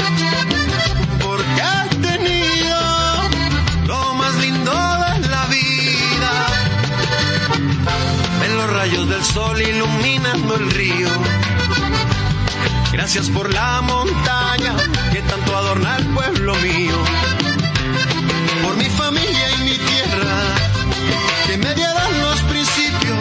[1.25, 2.79] porque has tenido
[3.87, 6.33] lo más lindo de la vida.
[8.45, 11.09] En los rayos del sol iluminando el río.
[12.93, 14.75] Gracias por la montaña
[15.13, 16.99] que tanto adorna el pueblo mío.
[18.63, 20.37] Por mi familia y mi tierra
[21.47, 23.19] que me dieron los principios.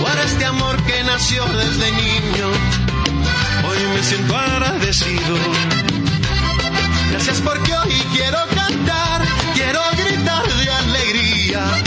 [0.00, 2.95] Por este amor que nació desde niño.
[3.78, 5.36] Me siento agradecido.
[7.10, 9.22] Gracias porque hoy quiero cantar,
[9.54, 11.85] quiero gritar de alegría.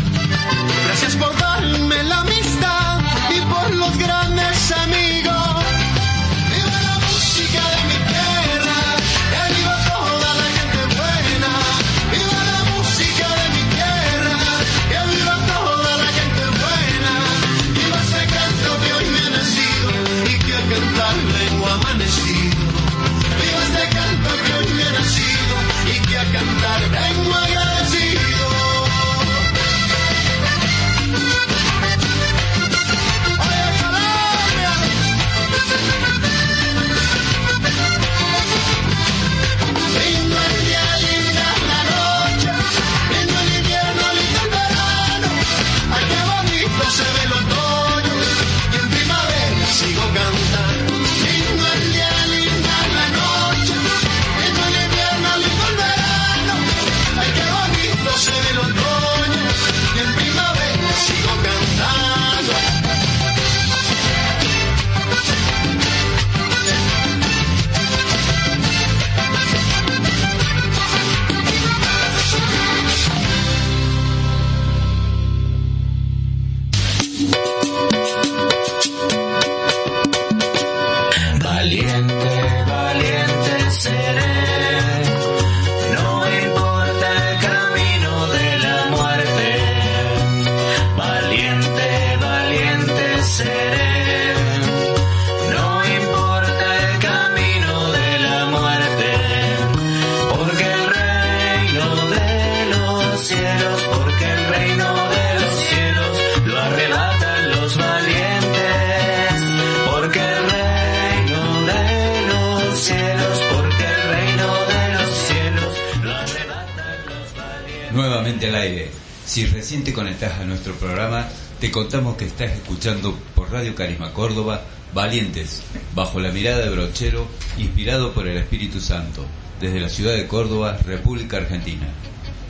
[119.40, 121.26] Si recién te conectás a nuestro programa,
[121.62, 124.64] te contamos que estás escuchando por Radio Carisma Córdoba
[124.94, 125.64] Valientes,
[125.96, 127.26] bajo la mirada de Brochero,
[127.58, 129.26] inspirado por el Espíritu Santo,
[129.62, 131.88] desde la ciudad de Córdoba, República Argentina.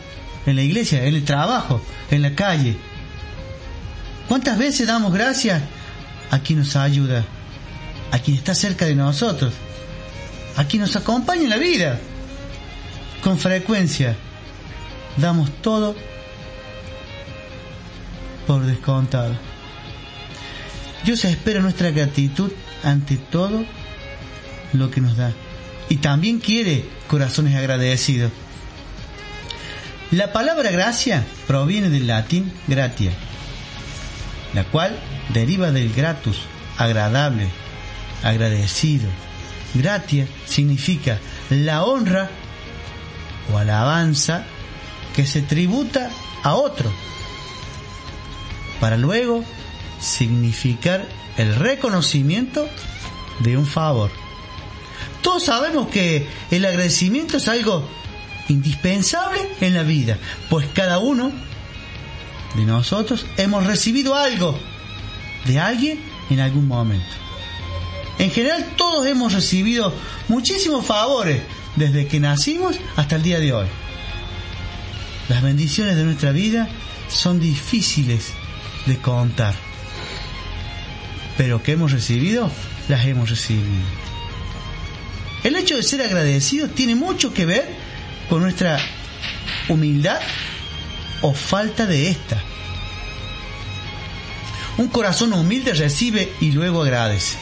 [0.45, 2.75] en la iglesia, en el trabajo, en la calle?
[4.27, 5.61] ¿Cuántas veces damos gracias
[6.29, 7.25] a quien nos ayuda,
[8.11, 9.53] a quien está cerca de nosotros,
[10.55, 11.99] a quien nos acompaña en la vida?
[13.23, 14.15] Con frecuencia
[15.17, 15.95] damos todo
[18.47, 19.35] por descontado.
[21.05, 22.51] Dios espera nuestra gratitud
[22.83, 23.65] ante todo
[24.73, 25.33] lo que nos da.
[25.89, 28.31] Y también quiere corazones agradecidos.
[30.11, 33.13] La palabra gracia proviene del latín gratia,
[34.53, 34.99] la cual
[35.29, 36.41] deriva del gratus,
[36.77, 37.47] agradable,
[38.21, 39.07] agradecido.
[39.73, 41.17] Gratia significa
[41.49, 42.29] la honra
[43.53, 44.43] o alabanza
[45.15, 46.09] que se tributa
[46.43, 46.91] a otro,
[48.81, 49.45] para luego
[50.01, 51.07] significar
[51.37, 52.67] el reconocimiento
[53.39, 54.11] de un favor.
[55.21, 57.87] Todos sabemos que el agradecimiento es algo
[58.51, 60.17] indispensable en la vida,
[60.49, 61.31] pues cada uno
[62.55, 64.57] de nosotros hemos recibido algo
[65.45, 65.99] de alguien
[66.29, 67.21] en algún momento.
[68.19, 69.93] En general todos hemos recibido
[70.27, 71.41] muchísimos favores
[71.75, 73.67] desde que nacimos hasta el día de hoy.
[75.29, 76.67] Las bendiciones de nuestra vida
[77.07, 78.33] son difíciles
[78.85, 79.55] de contar,
[81.37, 82.51] pero que hemos recibido,
[82.89, 83.65] las hemos recibido.
[85.43, 87.75] El hecho de ser agradecidos tiene mucho que ver
[88.31, 88.79] con nuestra
[89.67, 90.21] humildad
[91.21, 92.41] o falta de esta.
[94.77, 97.37] Un corazón humilde recibe y luego agradece.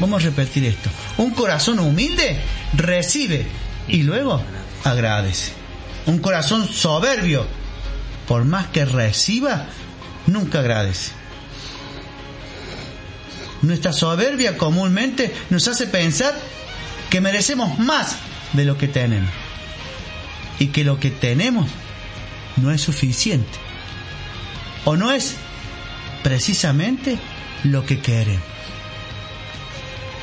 [0.00, 0.88] Vamos a repetir esto.
[1.18, 2.40] Un corazón humilde
[2.72, 3.46] recibe
[3.88, 4.42] y luego
[4.84, 5.52] agradece.
[6.06, 7.46] Un corazón soberbio,
[8.26, 9.66] por más que reciba,
[10.28, 11.10] nunca agradece.
[13.60, 16.34] Nuestra soberbia comúnmente nos hace pensar
[17.10, 18.16] que merecemos más
[18.54, 19.41] de lo que tenemos
[20.62, 21.68] y que lo que tenemos
[22.56, 23.58] no es suficiente
[24.84, 25.34] o no es
[26.22, 27.18] precisamente
[27.64, 28.44] lo que queremos.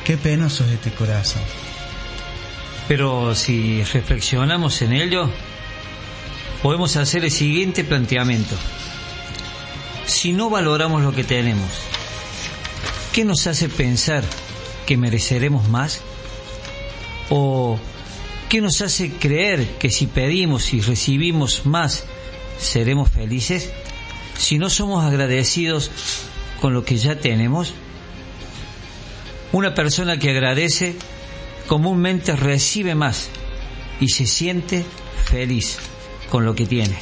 [0.02, 1.42] Qué penoso es este corazón.
[2.88, 5.30] Pero si reflexionamos en ello,
[6.62, 8.56] podemos hacer el siguiente planteamiento.
[10.06, 11.70] Si no valoramos lo que tenemos,
[13.12, 14.24] ¿qué nos hace pensar
[14.86, 16.00] que mereceremos más?
[17.28, 17.78] ¿O
[18.50, 22.04] qué nos hace creer que si pedimos y recibimos más,
[22.58, 23.70] seremos felices?
[24.36, 25.92] Si no somos agradecidos
[26.60, 27.72] con lo que ya tenemos,
[29.52, 30.96] una persona que agradece
[31.68, 33.28] comúnmente recibe más
[34.00, 34.84] y se siente
[35.26, 35.78] feliz
[36.28, 36.96] con lo que tiene.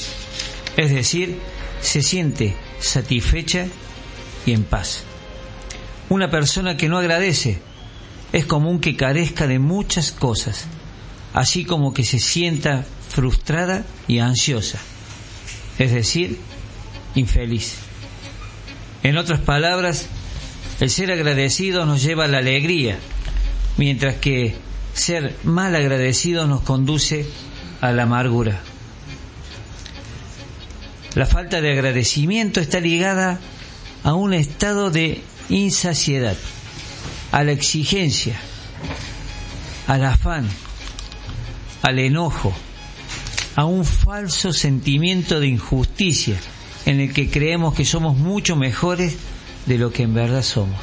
[0.77, 1.39] Es decir,
[1.81, 3.69] se siente satisfecha
[4.45, 5.05] y en paz.
[6.11, 7.59] Una persona que no agradece
[8.35, 10.67] es común que carezca de muchas cosas,
[11.35, 14.79] así como que se sienta frustrada y ansiosa,
[15.79, 16.39] es decir,
[17.15, 17.77] infeliz.
[19.03, 20.07] En otras palabras,
[20.81, 22.99] el ser agradecido nos lleva a la alegría,
[23.77, 24.57] mientras que
[24.93, 27.27] ser mal agradecido nos conduce
[27.81, 28.61] a la amargura.
[31.15, 33.41] La falta de agradecimiento está ligada
[34.05, 36.37] a un estado de insaciedad,
[37.33, 38.39] a la exigencia,
[39.87, 40.49] al afán,
[41.83, 42.53] al enojo,
[43.57, 46.39] a un falso sentimiento de injusticia
[46.87, 49.17] en el que creemos que somos mucho mejores
[49.67, 50.81] de lo que en verdad somos.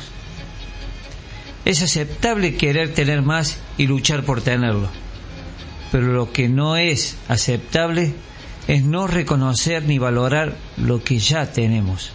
[1.63, 4.89] Es aceptable querer tener más y luchar por tenerlo,
[5.91, 8.13] pero lo que no es aceptable
[8.67, 12.11] es no reconocer ni valorar lo que ya tenemos.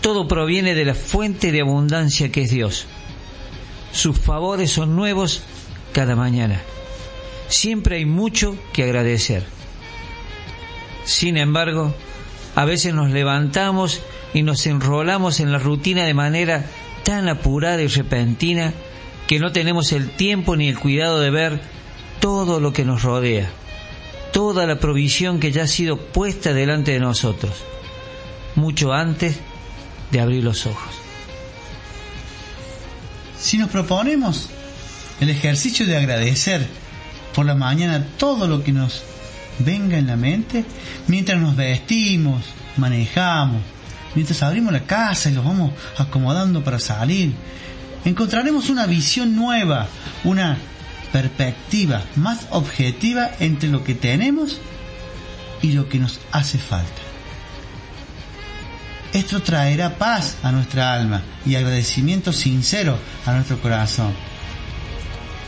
[0.00, 2.86] Todo proviene de la fuente de abundancia que es Dios.
[3.92, 5.42] Sus favores son nuevos
[5.92, 6.60] cada mañana.
[7.52, 9.44] Siempre hay mucho que agradecer.
[11.04, 11.94] Sin embargo,
[12.54, 14.00] a veces nos levantamos
[14.32, 16.64] y nos enrolamos en la rutina de manera
[17.04, 18.72] tan apurada y repentina
[19.26, 21.60] que no tenemos el tiempo ni el cuidado de ver
[22.20, 23.50] todo lo que nos rodea,
[24.32, 27.52] toda la provisión que ya ha sido puesta delante de nosotros,
[28.54, 29.36] mucho antes
[30.10, 30.94] de abrir los ojos.
[33.38, 34.48] Si nos proponemos
[35.20, 36.81] el ejercicio de agradecer
[37.34, 39.02] por la mañana todo lo que nos
[39.58, 40.64] venga en la mente,
[41.06, 42.44] mientras nos vestimos,
[42.76, 43.62] manejamos,
[44.14, 47.34] mientras abrimos la casa y los vamos acomodando para salir,
[48.04, 49.86] encontraremos una visión nueva,
[50.24, 50.58] una
[51.12, 54.60] perspectiva más objetiva entre lo que tenemos
[55.60, 56.90] y lo que nos hace falta.
[59.12, 64.14] Esto traerá paz a nuestra alma y agradecimiento sincero a nuestro corazón.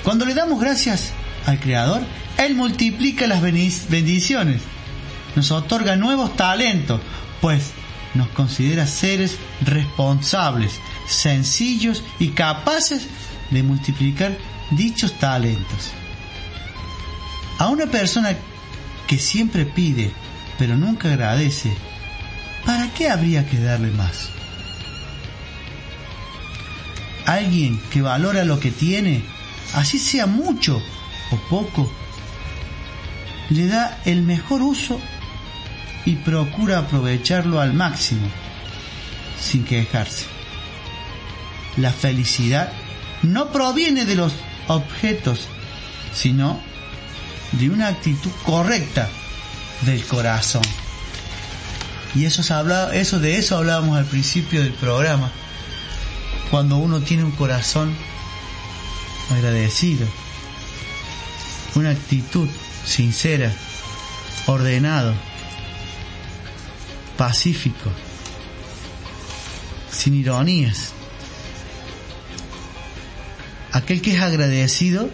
[0.02, 1.14] Cuando le damos gracias
[1.46, 2.02] al Creador,
[2.38, 4.62] Él multiplica las bendiciones,
[5.36, 7.00] nos otorga nuevos talentos,
[7.40, 7.72] pues
[8.14, 13.08] nos considera seres responsables, sencillos y capaces
[13.50, 14.36] de multiplicar
[14.70, 15.90] dichos talentos.
[17.58, 18.36] A una persona
[19.06, 20.12] que siempre pide,
[20.58, 21.72] pero nunca agradece,
[22.64, 24.30] ¿para qué habría que darle más?
[27.26, 29.22] Alguien que valora lo que tiene,
[29.74, 30.82] así sea mucho
[31.30, 31.90] o poco,
[33.50, 35.00] le da el mejor uso
[36.04, 38.28] y procura aprovecharlo al máximo,
[39.40, 40.26] sin quejarse.
[41.76, 42.72] La felicidad
[43.22, 44.32] no proviene de los
[44.68, 45.48] objetos,
[46.12, 46.60] sino
[47.52, 49.08] de una actitud correcta
[49.82, 50.62] del corazón.
[52.14, 55.32] Y eso, se habla, eso de eso hablábamos al principio del programa.
[56.50, 57.94] Cuando uno tiene un corazón
[59.30, 60.06] agradecido,
[61.74, 62.48] una actitud
[62.84, 63.52] sincera,
[64.46, 65.14] ordenado,
[67.16, 67.90] pacífico,
[69.90, 70.92] sin ironías.
[73.72, 75.10] Aquel que es agradecido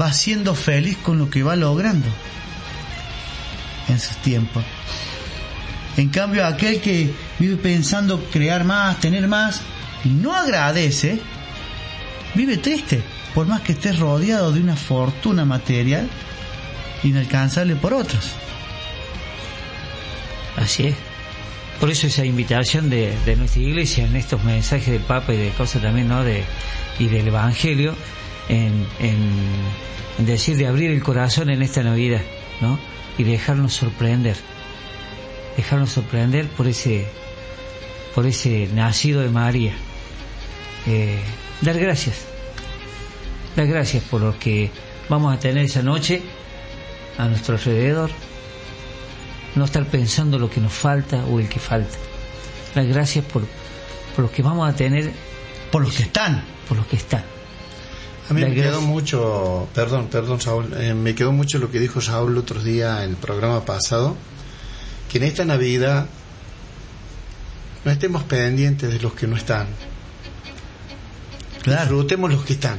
[0.00, 2.08] va siendo feliz con lo que va logrando
[3.88, 4.64] en sus tiempos.
[5.96, 9.60] En cambio, aquel que vive pensando crear más, tener más,
[10.04, 11.20] y no agradece,
[12.34, 13.02] vive triste,
[13.34, 16.08] por más que esté rodeado de una fortuna material
[17.02, 18.32] inalcanzable por otros.
[20.56, 20.96] Así es.
[21.80, 25.80] Por eso esa invitación de, nuestra iglesia en estos mensajes del Papa y de cosas
[25.80, 26.22] también, ¿no?
[26.22, 26.44] De,
[26.98, 27.94] y del Evangelio,
[28.50, 28.86] en,
[30.18, 32.20] decir de abrir el corazón en esta Navidad,
[32.60, 32.78] ¿no?
[33.16, 34.36] Y dejarnos sorprender.
[35.56, 37.06] Dejarnos sorprender por ese,
[38.14, 39.72] por ese nacido de María.
[41.62, 42.16] Dar gracias.
[43.56, 44.70] Dar gracias por lo que
[45.08, 46.22] vamos a tener esa noche
[47.18, 48.10] a nuestro alrededor
[49.54, 51.96] no estar pensando lo que nos falta o el que falta.
[52.74, 53.42] Las gracias por,
[54.14, 55.12] por lo que vamos a tener,
[55.72, 56.44] Por los que están.
[56.68, 57.24] por lo que está.
[58.28, 62.00] A mí me quedó mucho, perdón, perdón Saúl, eh, me quedó mucho lo que dijo
[62.00, 64.16] Saúl el otro día en el programa pasado,
[65.10, 66.06] que en esta Navidad
[67.84, 69.66] no estemos pendientes de los que no están,
[71.62, 71.80] Claro.
[71.82, 72.78] disfrutemos los que están.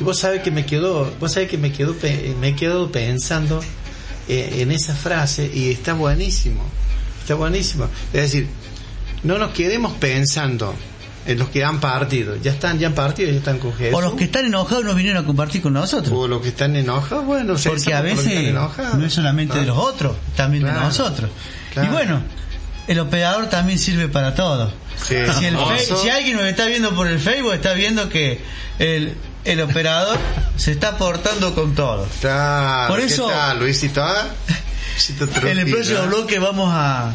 [0.00, 1.94] Y vos sabés que me quedó, vos sabés que me quedó,
[2.40, 3.60] me quedo pensando
[4.28, 6.62] eh, en esa frase y está buenísimo,
[7.20, 7.86] está buenísimo.
[8.12, 8.46] Es decir,
[9.24, 10.74] no nos quedemos pensando
[11.26, 13.94] en los que han partido, ya están, ya han partido, ya están con Jesús.
[13.98, 16.12] O los que están enojados no vinieron a compartir con nosotros.
[16.16, 19.60] O los que están enojados, bueno, Porque a por veces no es solamente Ah.
[19.60, 21.30] de los otros, también de nosotros.
[21.72, 21.88] claro.
[21.88, 22.22] Y bueno,
[22.88, 24.72] el operador también sirve para todo.
[25.06, 25.14] Sí.
[25.38, 28.40] Si, el fe- si alguien nos está viendo por el Facebook, está viendo que
[28.80, 30.18] el, el operador
[30.56, 32.08] se está portando con todo.
[32.20, 34.04] Claro, Por ¿qué eso- tal, Luisito?
[35.44, 36.06] En el próximo ¿eh?
[36.08, 37.14] bloque vamos a,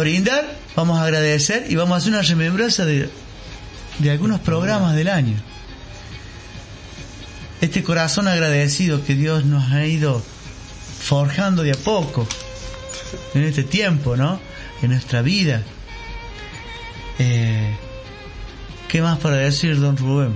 [0.00, 0.44] brindar,
[0.74, 3.08] vamos a agradecer y vamos a hacer una remembranza de,
[4.00, 5.36] de algunos programas del año.
[7.60, 10.20] Este corazón agradecido que Dios nos ha ido
[11.02, 12.26] forjando de a poco
[13.34, 14.40] en este tiempo, ¿no?
[14.82, 15.62] En nuestra vida.
[17.18, 17.76] Eh,
[18.88, 20.34] ¿Qué más para decir, don Rubén?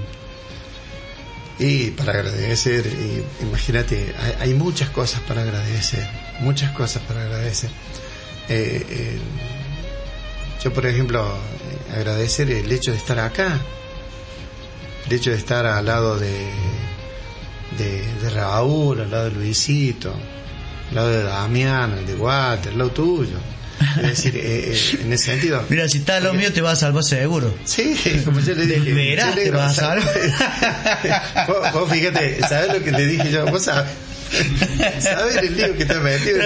[1.58, 6.06] Y para agradecer, y imagínate, hay, hay muchas cosas para agradecer,
[6.40, 7.70] muchas cosas para agradecer.
[8.48, 9.18] Eh, eh,
[10.62, 11.38] yo, por ejemplo,
[11.94, 13.60] agradecer el hecho de estar acá,
[15.06, 16.50] el hecho de estar al lado de,
[17.78, 20.12] de, de Raúl, al lado de Luisito,
[20.90, 23.38] al lado de Damián, de Walter, al lado tuyo.
[23.96, 25.64] Es decir, eh, eh, en ese sentido.
[25.68, 27.54] Mira, si está lo mío te va a salvar seguro.
[27.64, 28.92] Sí, como yo le dije.
[28.92, 30.04] Le te vas a ¿sabes?
[31.48, 33.46] vos, vos fíjate, ¿sabes lo que te dije yo?
[33.46, 33.90] Vos sabés.
[35.00, 36.38] ¿Sabes el lío que te has metido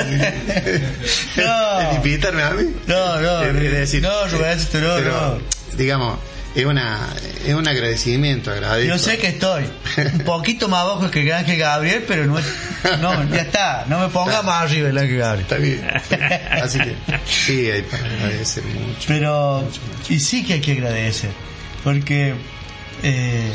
[1.36, 1.80] No.
[1.80, 2.74] en invitarme a mí?
[2.86, 5.76] No, no, Es decir, no, Roberto, no, pero, no.
[5.76, 6.18] digamos,
[6.54, 7.06] es una
[7.46, 8.88] es un agradecimiento, agradezco.
[8.94, 9.64] Yo sé que estoy
[10.14, 12.46] un poquito más abajo que Ángel Gabriel, pero no, es-
[13.00, 15.42] no, ya está, no me ponga más arriba el Ángel Gabriel.
[15.42, 15.88] Está bien.
[16.62, 16.96] Así que
[17.26, 19.04] sí, hay para agradecer mucho.
[19.06, 20.12] Pero, Mucho, mucho.
[20.12, 21.30] y sí que hay que agradecer,
[21.84, 22.34] porque
[23.02, 23.52] eh,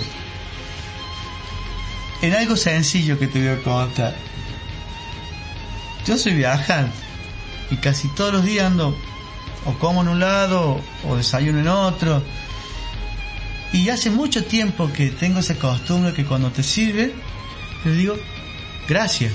[2.21, 4.15] en algo sencillo que te voy a contar,
[6.05, 6.95] yo soy viajante,
[7.71, 8.97] y casi todos los días ando
[9.65, 12.21] o como en un lado o desayuno en otro.
[13.73, 17.13] Y hace mucho tiempo que tengo esa costumbre que cuando te sirve,
[17.83, 18.15] le digo,
[18.87, 19.33] gracias.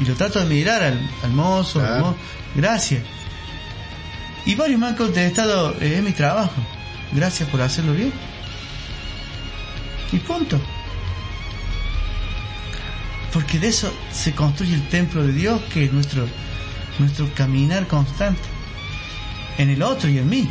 [0.00, 2.16] Y lo trato de mirar al, al mozo, al
[2.56, 3.02] gracias.
[4.46, 6.52] Y varios me han contestado, "Eh, es mi trabajo,
[7.12, 8.12] gracias por hacerlo bien.
[10.12, 10.60] Y punto.
[13.32, 16.26] Porque de eso se construye el templo de Dios, que es nuestro,
[16.98, 18.42] nuestro caminar constante.
[19.58, 20.48] En el otro y en mí.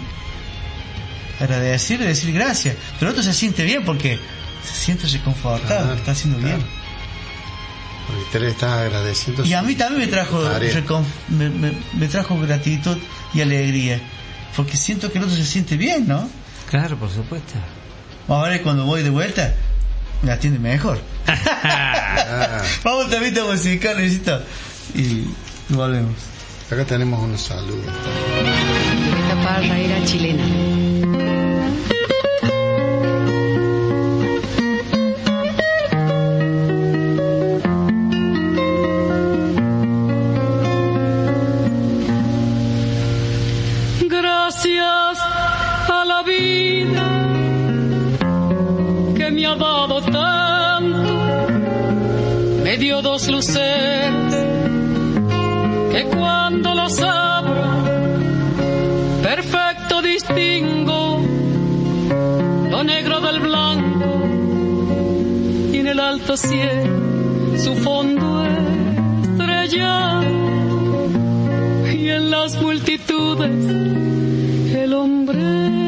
[1.43, 2.75] Agradecer y decir gracias.
[2.99, 4.17] Pero el otro se siente bien porque
[4.63, 6.57] se siente reconfortado, Claro, que está haciendo claro.
[6.57, 6.69] bien.
[8.07, 9.45] Porque le estás agradeciendo.
[9.45, 10.41] Y a mí también me trajo,
[11.29, 12.97] me, me- me trajo gratitud
[13.33, 13.99] y alegría.
[14.55, 16.29] Porque siento que el otro se siente bien, ¿no?
[16.69, 17.53] Claro, por supuesto.
[18.27, 19.53] Ahora cuando voy de vuelta,
[20.21, 21.01] me atiende mejor.
[21.27, 24.41] Ah, Vamos también a musical, necesito.
[24.95, 25.25] Y
[25.69, 26.13] volvemos.
[26.71, 27.85] acá tenemos unos saludos.
[27.87, 30.43] Esta parra era chilena.
[52.73, 54.33] Me dio dos luceros
[55.91, 57.61] que cuando los abro,
[59.21, 61.21] perfecto distingo
[62.71, 64.23] lo negro del blanco
[65.71, 68.43] y en el alto cielo su fondo
[69.21, 70.23] estrellado
[71.93, 73.65] y en las multitudes
[74.73, 75.82] el hombre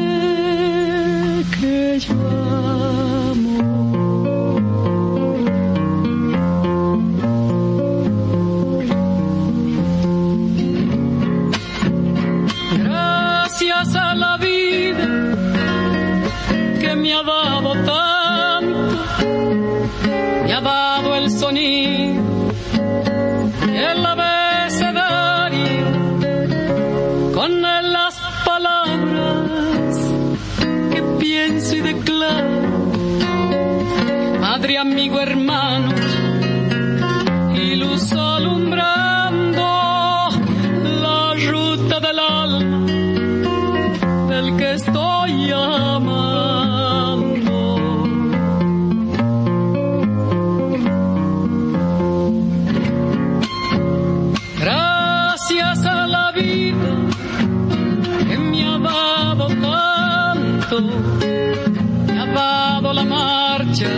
[60.82, 63.88] me ha dado la marcha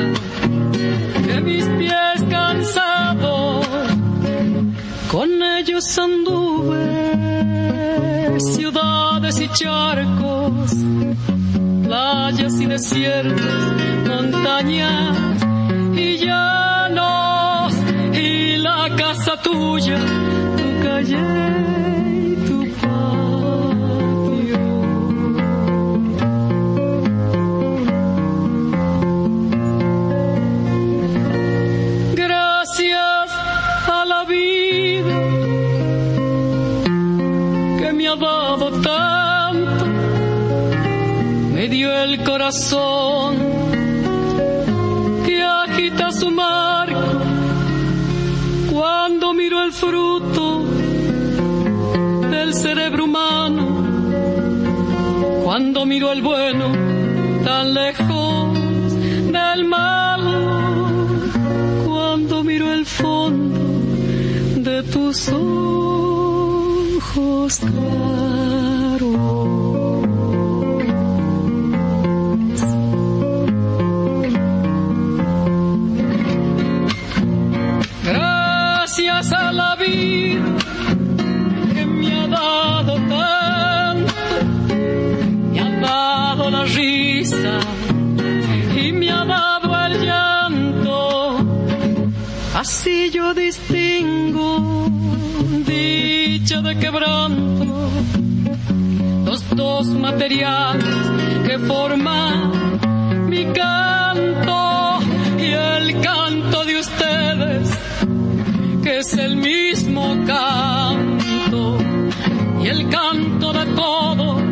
[1.26, 3.66] de mis pies cansados,
[5.10, 7.08] con ellos anduve
[8.40, 10.72] ciudades y charcos,
[11.84, 13.72] playas y desiertos,
[14.06, 15.16] montañas
[15.96, 17.74] y llanos
[18.12, 19.98] y la casa tuya,
[20.56, 21.48] tu calle
[45.26, 47.20] que agita su marco
[48.72, 50.64] cuando miro el fruto
[52.30, 53.66] del cerebro humano,
[55.44, 56.72] cuando miro el bueno
[57.44, 58.58] tan lejos
[59.30, 60.68] del malo,
[61.86, 63.60] cuando miro el fondo
[64.62, 65.68] de tus ojos.
[93.28, 94.88] Yo distingo
[95.66, 97.90] dicha de quebranto,
[99.26, 100.96] los dos materiales
[101.46, 102.80] que forman
[103.28, 105.00] mi canto
[105.38, 107.68] y el canto de ustedes
[108.82, 111.76] que es el mismo canto
[112.62, 114.42] y el canto de todos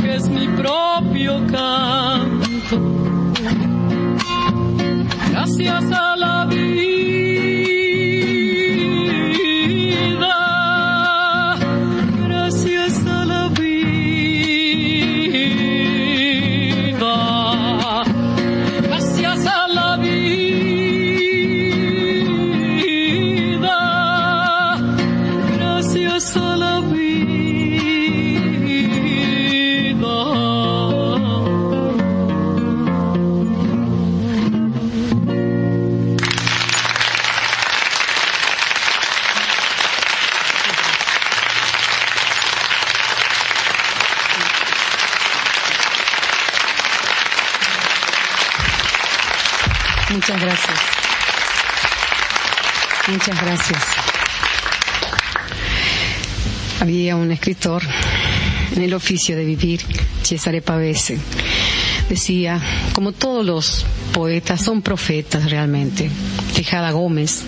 [0.00, 2.17] que es mi propio canto
[53.48, 53.82] gracias.
[56.80, 57.82] Había un escritor
[58.76, 59.80] en el oficio de vivir,
[60.22, 61.18] Cesare Pavese.
[62.10, 62.60] Decía,
[62.92, 66.10] como todos los poetas son profetas realmente.
[66.54, 67.42] Tejada Gómez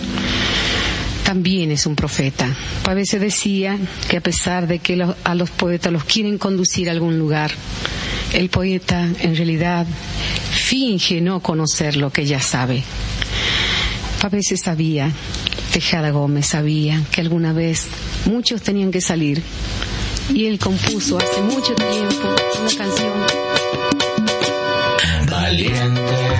[1.23, 2.47] también es un profeta.
[2.83, 3.77] Pavese decía
[4.09, 7.51] que a pesar de que a los poetas los quieren conducir a algún lugar,
[8.33, 9.85] el poeta en realidad
[10.51, 12.83] finge no conocer lo que ya sabe.
[14.21, 15.11] Pavese sabía,
[15.71, 17.87] Tejada Gómez sabía que alguna vez
[18.25, 19.41] muchos tenían que salir
[20.33, 23.13] y él compuso hace mucho tiempo una canción.
[25.29, 26.30] Valiente,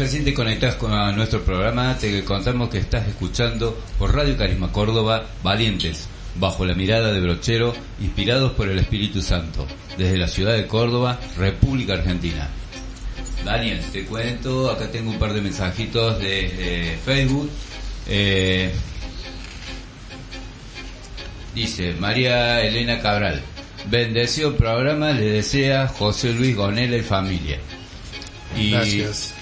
[0.00, 5.26] recién te conectás con nuestro programa, te contamos que estás escuchando por Radio Carisma Córdoba
[5.42, 9.66] Valientes, bajo la mirada de Brochero, inspirados por el Espíritu Santo,
[9.98, 12.48] desde la ciudad de Córdoba, República Argentina.
[13.44, 17.50] Daniel, te cuento, acá tengo un par de mensajitos de, de Facebook.
[18.08, 18.72] Eh,
[21.54, 23.42] dice María Elena Cabral,
[23.90, 27.58] bendecido programa, le desea José Luis Gonela y familia.
[28.56, 29.34] Gracias.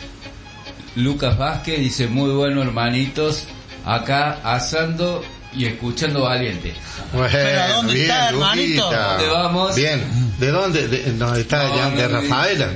[0.99, 3.45] Lucas Vázquez dice, muy bueno hermanitos,
[3.85, 5.23] acá asando
[5.55, 6.75] y escuchando Valiente.
[7.12, 8.85] Bueno, Pero, ¿a dónde bien, está, hermanito?
[8.85, 9.09] Luquita.
[9.12, 9.77] ¿Dónde vamos?
[9.77, 10.05] Bien.
[10.39, 10.89] ¿De dónde?
[10.89, 12.69] De, no, está No, ya no, de Rafaela.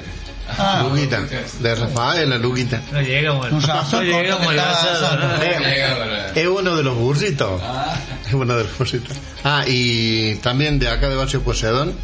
[0.57, 0.87] Ah.
[0.89, 1.21] Luquita.
[1.61, 2.83] De Rafaela, Luquita.
[2.93, 4.13] No llegamos, Con razón, no.
[4.13, 4.37] Llega
[6.35, 7.61] Es uno de los burritos.
[7.63, 7.97] Ah,
[8.27, 9.17] Es uno de los burritos.
[9.43, 11.95] Ah, y también de acá de Barrio Poseidón,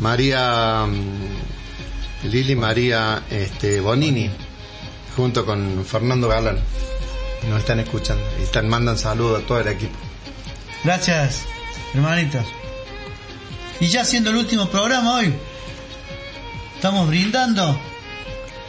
[0.00, 4.30] María mm, Lili María este, Bonini,
[5.14, 6.58] junto con Fernando Galán.
[7.48, 9.96] Nos están escuchando y están mandan saludos a todo el equipo.
[10.82, 11.42] Gracias,
[11.92, 12.44] hermanitos.
[13.80, 15.34] Y ya siendo el último programa hoy,
[16.76, 17.78] estamos brindando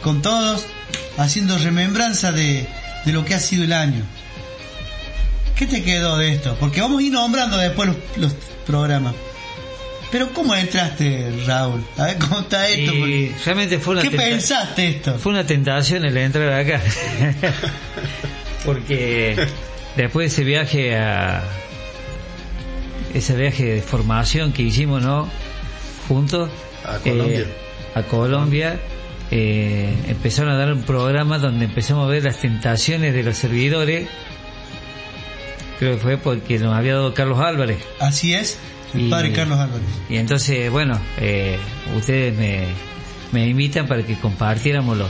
[0.02, 0.64] con todos,
[1.16, 2.68] haciendo remembranza de,
[3.04, 4.04] de lo que ha sido el año.
[5.56, 6.56] ¿Qué te quedó de esto?
[6.60, 8.34] Porque vamos a ir nombrando después los, los
[8.66, 9.14] programas.
[10.12, 11.84] Pero ¿cómo entraste, Raúl?
[11.98, 12.92] A ver cómo está esto.
[12.94, 15.18] Y porque- realmente fue una ¿Qué pensaste esto?
[15.18, 16.80] Fue una tentación el entrar acá.
[18.64, 19.36] Porque
[19.96, 21.42] después de ese viaje a.
[23.14, 25.28] Ese viaje de formación que hicimos, ¿no?
[26.08, 26.50] Juntos.
[26.84, 27.40] A Colombia.
[27.40, 27.46] eh,
[27.94, 28.80] a Colombia.
[29.30, 34.08] eh, empezaron a dar un programa donde empezamos a ver las tentaciones de los servidores.
[35.78, 37.78] Creo que fue porque nos había dado Carlos Álvarez.
[38.00, 38.58] Así es,
[38.94, 39.86] el Y- padre Carlos Álvarez.
[40.08, 41.58] Y entonces, bueno, eh,
[41.96, 42.66] ustedes me,
[43.32, 45.08] me invitan para que compartiéramos lo,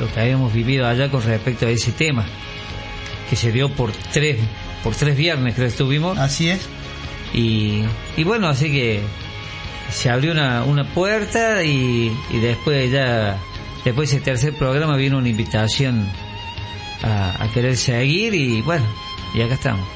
[0.00, 2.24] lo que habíamos vivido allá con respecto a ese tema,
[3.28, 4.36] que se dio por tres,
[4.82, 6.18] por tres viernes creo que estuvimos.
[6.18, 6.68] Así es.
[7.32, 7.82] Y,
[8.16, 9.00] y bueno, así que
[9.90, 13.36] se abrió una, una puerta y, y después ya,
[13.84, 16.06] después de ese tercer programa vino una invitación
[17.02, 18.84] a, a querer seguir y bueno,
[19.34, 19.86] y acá estamos.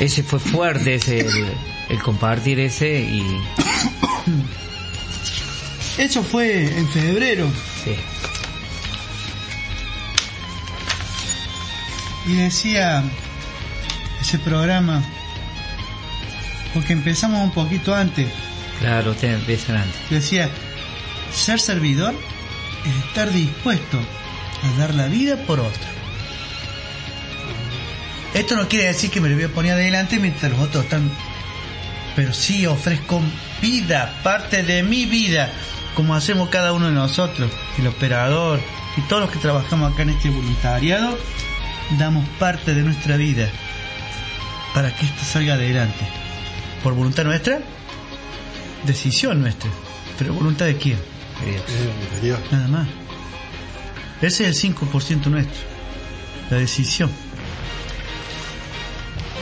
[0.00, 1.52] Ese fue fuerte, ese, el,
[1.88, 3.24] el compartir ese y
[5.98, 7.48] Eso fue en febrero.
[7.84, 7.94] sí.
[12.26, 13.04] Y decía
[14.20, 15.00] ese programa,
[16.74, 18.26] porque empezamos un poquito antes,
[18.80, 20.10] Claro, ustedes empiezan antes.
[20.10, 20.50] decía,
[21.32, 22.14] ser servidor
[22.84, 25.95] es estar dispuesto a dar la vida por otro.
[28.36, 31.10] Esto no quiere decir que me lo voy a poner adelante mientras los otros están...
[32.14, 33.22] Pero sí ofrezco
[33.62, 35.50] vida, parte de mi vida,
[35.94, 38.60] como hacemos cada uno de nosotros, el operador
[38.98, 41.16] y todos los que trabajamos acá en este voluntariado,
[41.98, 43.48] damos parte de nuestra vida
[44.74, 46.06] para que esto salga adelante.
[46.82, 47.60] ¿Por voluntad nuestra?
[48.84, 49.70] Decisión nuestra.
[50.18, 50.98] ¿Pero voluntad de quién?
[52.20, 52.38] Dios.
[52.52, 52.88] Nada más.
[54.20, 55.60] Ese es el 5% nuestro.
[56.50, 57.25] La decisión.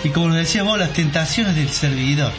[0.05, 2.33] Y como nos decía vos, las tentaciones del servidor.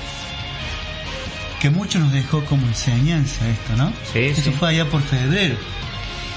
[1.60, 3.92] Que mucho nos dejó como enseñanza esto, ¿no?
[4.14, 4.52] Sí, Eso sí.
[4.52, 5.56] fue allá por febrero.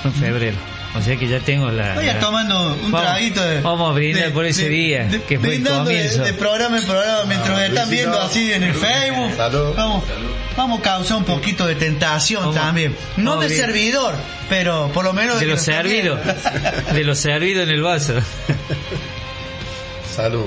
[0.02, 0.56] Fue en febrero.
[0.94, 1.94] O sea que ya tengo la.
[1.96, 3.60] Vaya la- tomando un Vamos- traguito de.
[3.60, 6.24] vamos a brindar de- por ese de- día, de- que fue el brindando de- comienzo.
[6.24, 9.36] De, programa en programa mientras están viendo así en el Facebook.
[9.36, 9.74] Salud.
[9.76, 10.04] Vamos,
[10.56, 12.96] vamos a causar un poquito de tentación Vamos- también.
[13.18, 14.14] No de servidor,
[14.48, 16.18] pero por lo menos de que lo servido.
[16.94, 18.14] De lo servido en el vaso.
[20.16, 20.46] Salud.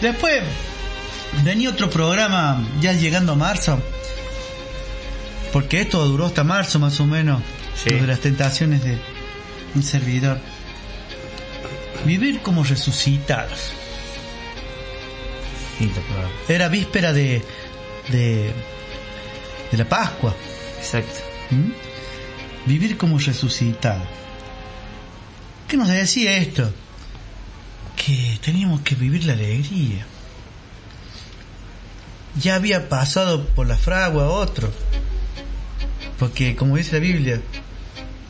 [0.00, 0.42] Después
[1.44, 3.80] venía otro programa ya llegando a marzo.
[5.52, 7.42] Porque esto duró hasta marzo más o menos.
[7.74, 7.90] Sí.
[7.90, 8.98] Lo de las tentaciones de
[9.74, 10.40] un servidor.
[12.04, 13.72] Vivir como resucitados.
[16.48, 17.42] Era víspera de,
[18.08, 18.52] de,
[19.70, 20.34] de la Pascua.
[20.78, 21.20] Exacto.
[21.50, 21.72] ¿Mm?
[22.66, 24.02] Vivir como resucitado.
[25.66, 26.72] ¿Qué nos decía esto?
[28.04, 30.06] Que teníamos que vivir la alegría.
[32.40, 34.72] Ya había pasado por la fragua otro.
[36.18, 37.40] Porque, como dice la Biblia,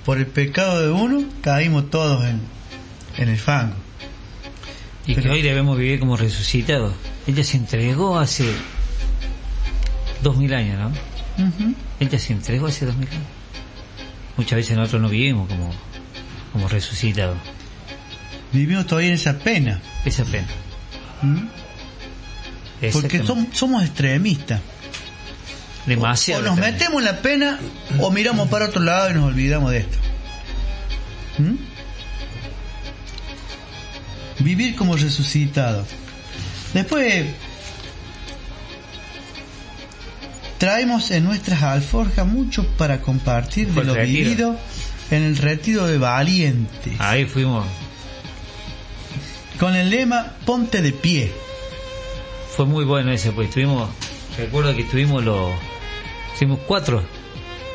[0.05, 2.41] por el pecado de uno caímos todos en,
[3.17, 3.75] en el fango.
[5.07, 6.93] Y que Pero- hoy debemos vivir como resucitados.
[7.27, 8.51] Ella se entregó hace
[10.23, 10.93] dos mil años, ¿no?
[12.01, 13.23] Ella se entregó hace dos mil años.
[14.37, 15.71] Muchas veces nosotros no vivimos como,
[16.53, 17.37] como resucitados.
[18.53, 19.81] Vivimos todavía en esa pena.
[20.05, 20.49] Esa pena.
[21.23, 21.47] ¿Mm?
[22.93, 24.61] Porque som- somos extremistas.
[25.87, 26.43] Demasiado.
[26.43, 27.59] O nos metemos en la pena
[28.01, 29.99] o miramos para otro lado y nos olvidamos de esto.
[31.39, 31.55] ¿Mm?
[34.45, 35.87] Vivir como resucitado.
[36.75, 37.27] Después
[40.59, 44.07] traemos en nuestras alforjas mucho para compartir de lo retiro.
[44.29, 44.61] vivido
[45.11, 46.95] en el retiro de valientes.
[46.99, 47.67] Ahí fuimos.
[49.61, 51.31] Con el lema Ponte de pie.
[52.57, 53.91] Fue muy bueno ese, pues tuvimos.
[54.39, 55.53] Recuerdo que tuvimos los.
[56.39, 57.05] Tuvimos cuatro.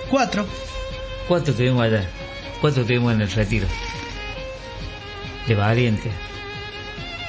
[0.10, 0.48] Cuatro.
[1.28, 2.10] Cuatro tuvimos allá.
[2.60, 3.68] Cuatro tuvimos en el retiro.
[5.48, 6.10] De Valiente.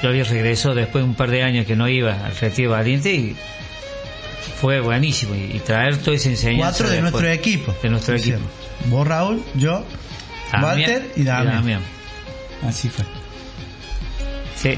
[0.01, 2.77] Yo había regresado después de un par de años que no iba al retiro de
[2.77, 3.35] Valiente y
[4.59, 5.35] fue buenísimo.
[5.35, 6.69] Y, y traer toda esa enseñanza.
[6.69, 7.11] Cuatro de después.
[7.11, 7.75] nuestro equipo.
[7.83, 8.39] De nuestro equipo.
[8.87, 9.85] Vos Raúl, yo,
[10.51, 11.23] Walter y.
[11.23, 11.81] Damián.
[12.63, 13.05] Así fue.
[14.57, 14.77] Sí.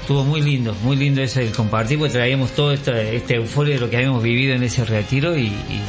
[0.00, 3.80] Estuvo muy lindo, muy lindo ese el compartir, porque traíamos todo este, este euforia de
[3.80, 5.80] lo que habíamos vivido en ese retiro y, y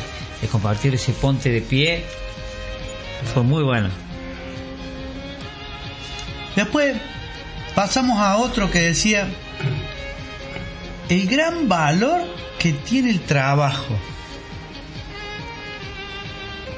[0.41, 2.05] de compartir ese ponte de pie.
[3.33, 3.89] Fue muy bueno.
[6.55, 6.95] Después
[7.73, 9.27] pasamos a otro que decía
[11.09, 12.21] el gran valor
[12.57, 13.97] que tiene el trabajo.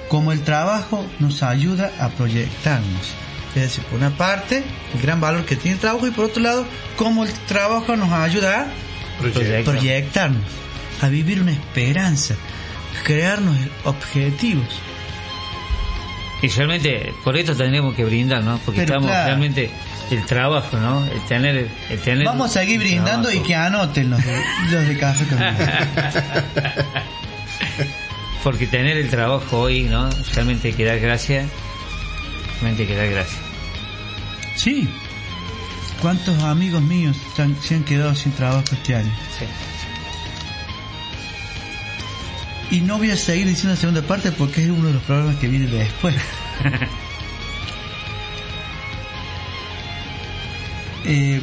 [0.10, 3.27] Como el trabajo nos ayuda a proyectarnos.
[3.58, 4.64] Es decir, por una parte,
[4.94, 6.66] el gran valor que tiene el trabajo y por otro lado,
[6.96, 10.44] cómo el trabajo nos ayuda a proyectarnos,
[11.02, 14.68] a vivir una esperanza, a crearnos objetivos.
[16.44, 18.60] Y realmente por esto tendremos que brindar, ¿no?
[18.60, 19.26] Porque Pero estamos claro.
[19.26, 19.72] realmente
[20.12, 21.04] el trabajo, ¿no?
[21.08, 24.40] El tener, el tener Vamos a seguir brindando y que anoten los de,
[24.70, 25.40] los de Café con
[28.44, 30.12] Porque tener el trabajo hoy, ¿no?
[30.36, 31.50] Realmente hay que dar gracias.
[32.62, 33.47] Realmente hay que dar gracias.
[34.58, 34.90] Sí.
[36.02, 39.12] ¿Cuántos amigos míos se han, se han quedado sin trabajo este año?
[39.38, 39.46] Sí.
[42.70, 45.38] Y no voy a seguir diciendo la segunda parte porque es uno de los programas
[45.38, 46.16] que viene después.
[51.10, 51.40] Eh,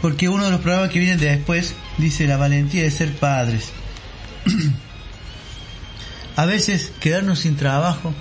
[0.00, 3.70] porque uno de los programas que vienen después dice la valentía de ser padres.
[6.36, 8.12] A veces quedarnos sin trabajo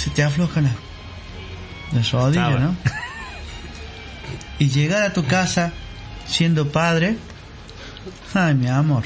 [0.00, 0.72] se te aflojan las,
[1.92, 2.58] las rodillas.
[2.58, 2.74] ¿no?
[4.58, 5.72] Y llegar a tu casa
[6.26, 7.16] siendo padre,
[8.32, 9.04] ay mi amor,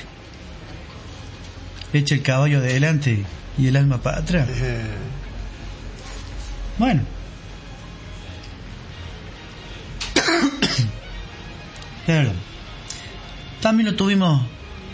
[1.92, 3.24] echa el caballo adelante
[3.58, 4.48] y el alma para atrás.
[6.78, 7.02] Bueno.
[12.06, 12.32] Claro.
[13.60, 14.46] También lo tuvimos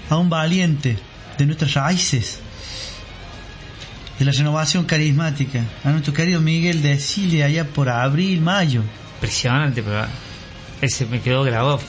[0.08, 0.96] a un valiente
[1.36, 2.40] de nuestras raíces,
[4.20, 8.82] de la renovación carismática, a nuestro querido Miguel de Silia allá por abril, mayo.
[9.14, 10.04] Impresionante, pero
[10.82, 11.80] ese me quedó grabado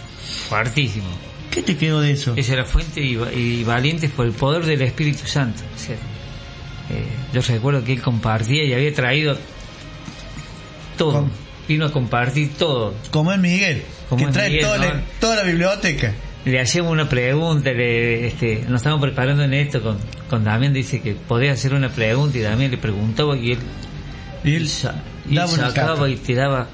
[0.48, 1.10] fuertísimo.
[1.52, 2.34] ¿Qué te quedó de eso?
[2.38, 5.62] Esa era fuente y, y valientes por el poder del Espíritu Santo.
[5.76, 9.38] O sea, eh, yo recuerdo que él compartía y había traído
[10.98, 11.12] todo.
[11.12, 11.32] ¿Cómo?
[11.68, 12.94] Vino a compartir todo.
[13.12, 15.02] Como es Miguel, Como que trae Miguel, toda, la, ¿no?
[15.20, 16.14] toda la biblioteca.
[16.46, 19.98] Le hacíamos una pregunta, le, este, nos estábamos preparando en esto con,
[20.32, 23.60] con Damián, dice que podía hacer una pregunta y Damián le preguntaba y él,
[24.44, 24.68] Y él
[25.30, 26.68] y daba sacaba y te daba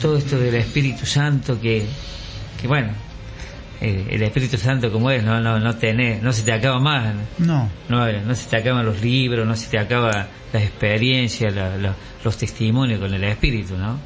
[0.00, 1.84] todo esto del Espíritu Santo que,
[2.60, 2.92] que bueno,
[3.80, 7.14] eh, el Espíritu Santo como es, no, no, no tenés, no se te acaba más,
[7.38, 7.68] No.
[7.90, 11.94] no, no se te acaban los libros, no se te acaba las experiencias, la- la-
[12.24, 13.98] los testimonios con el Espíritu, ¿no?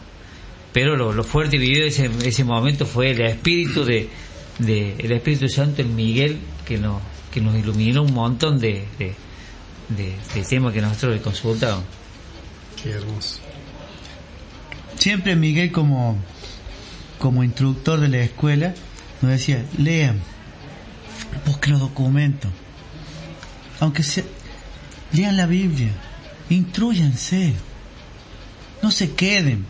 [0.73, 4.09] Pero lo, lo fuerte vivido ese, ese momento fue el Espíritu de,
[4.59, 7.01] de el Espíritu Santo en Miguel que nos
[7.39, 11.85] que nos iluminó un montón de, de, temas que nosotros le consultábamos.
[12.83, 13.39] Qué hermoso.
[14.97, 16.17] Siempre Miguel como,
[17.19, 18.75] como instructor de la escuela
[19.23, 20.21] nos decía, lean,
[21.47, 22.51] busquen los documentos,
[23.79, 24.25] aunque sea,
[25.13, 25.93] lean la Biblia,
[26.51, 27.55] instruyanse,
[28.83, 29.65] no se queden.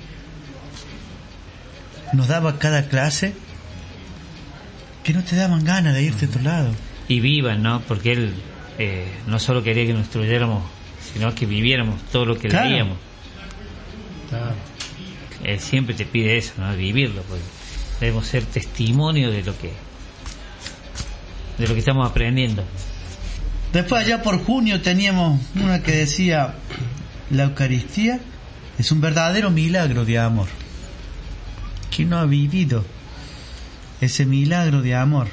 [2.14, 3.34] Nos daba cada clase
[5.04, 6.87] que no te daban ganas de irte a otro lado.
[7.08, 7.80] Y vivan, ¿no?
[7.80, 8.34] Porque él
[8.78, 10.62] eh, no solo quería que nos instruyéramos,
[11.12, 12.68] sino que viviéramos todo lo que Claro.
[12.68, 12.98] leíamos.
[14.28, 14.54] Claro.
[15.44, 16.74] Él siempre te pide eso, ¿no?
[16.76, 17.42] Vivirlo, porque
[18.00, 19.72] debemos ser testimonio de lo que
[21.58, 22.62] de lo que estamos aprendiendo.
[23.72, 26.54] Después allá por junio teníamos una que decía,
[27.30, 28.20] la Eucaristía
[28.78, 30.46] es un verdadero milagro de amor.
[31.94, 32.84] ¿Quién no ha vivido
[34.00, 35.26] ese milagro de amor?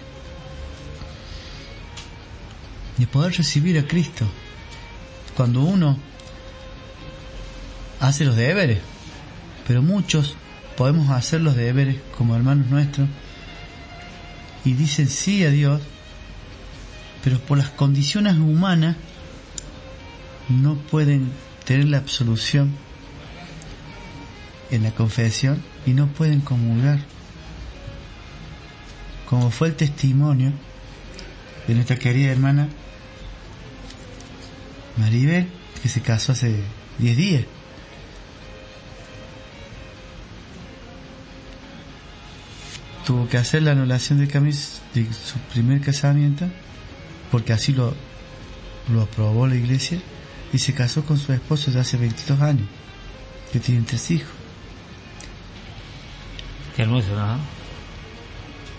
[2.98, 4.26] De poder recibir a Cristo.
[5.36, 5.98] Cuando uno
[8.00, 8.80] hace los deberes,
[9.68, 10.36] pero muchos
[10.78, 13.08] podemos hacer los deberes como hermanos nuestros
[14.64, 15.82] y dicen sí a Dios,
[17.24, 18.96] pero por las condiciones humanas
[20.50, 21.32] no pueden
[21.66, 22.72] tener la absolución
[24.72, 27.00] en la confesión y no pueden comulgar.
[29.30, 30.52] Como fue el testimonio
[31.68, 32.70] de nuestra querida hermana
[34.98, 35.48] Maribel,
[35.82, 36.56] que se casó hace
[37.00, 37.44] 10 días.
[43.06, 46.48] Tuvo que hacer la anulación de, camis de su primer casamiento
[47.32, 47.94] porque así lo,
[48.92, 50.00] lo aprobó la iglesia
[50.54, 52.68] y se casó con su esposo de hace 22 años,
[53.52, 54.32] que tienen tres hijos.
[56.76, 57.55] Qué hermoso, ¿no?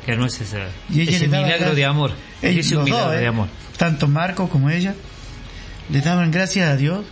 [0.06, 0.58] Qué hermoso ese,
[0.88, 2.12] Y ella ese le daba milagro gracias- de amor.
[2.40, 3.26] Ellos es un los milagro dos, de ¿eh?
[3.26, 3.48] amor.
[3.76, 4.94] Tanto Marco como ella
[5.90, 7.04] le daban gracias a Dios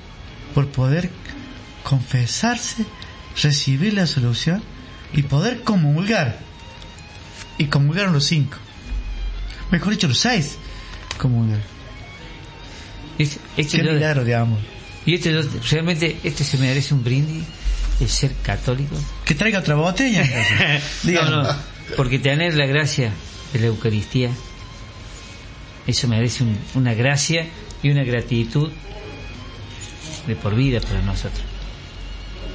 [0.55, 1.11] por poder
[1.83, 2.85] confesarse,
[3.43, 4.63] recibir la solución
[5.13, 6.39] y poder comulgar.
[7.59, 8.57] Y comulgaron los cinco.
[9.71, 10.57] Mejor dicho, los seis
[11.19, 11.63] comulgaron.
[13.19, 14.59] Es- este Qué milagro de amor.
[15.07, 15.41] y este
[15.71, 17.45] realmente este se merece un brindis
[18.01, 18.97] el ser católico.
[19.25, 20.25] Que traiga otra botella.
[21.05, 21.57] no, no,
[21.97, 23.13] porque tener la gracia
[23.53, 24.31] de la Eucaristía,
[25.87, 27.47] eso merece un- una gracia
[27.83, 28.71] y una gratitud
[30.27, 31.43] de por vida para nosotros.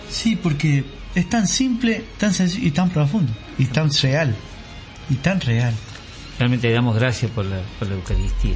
[0.10, 0.84] Sí, porque
[1.14, 3.32] es tan simple, tan sencillo y tan profundo.
[3.60, 4.36] Y tan real.
[5.10, 5.74] Y tan real.
[6.40, 8.56] Realmente damos gracias por la, por la Eucaristía.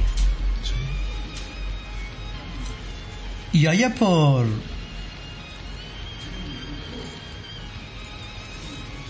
[3.52, 4.46] Y allá por.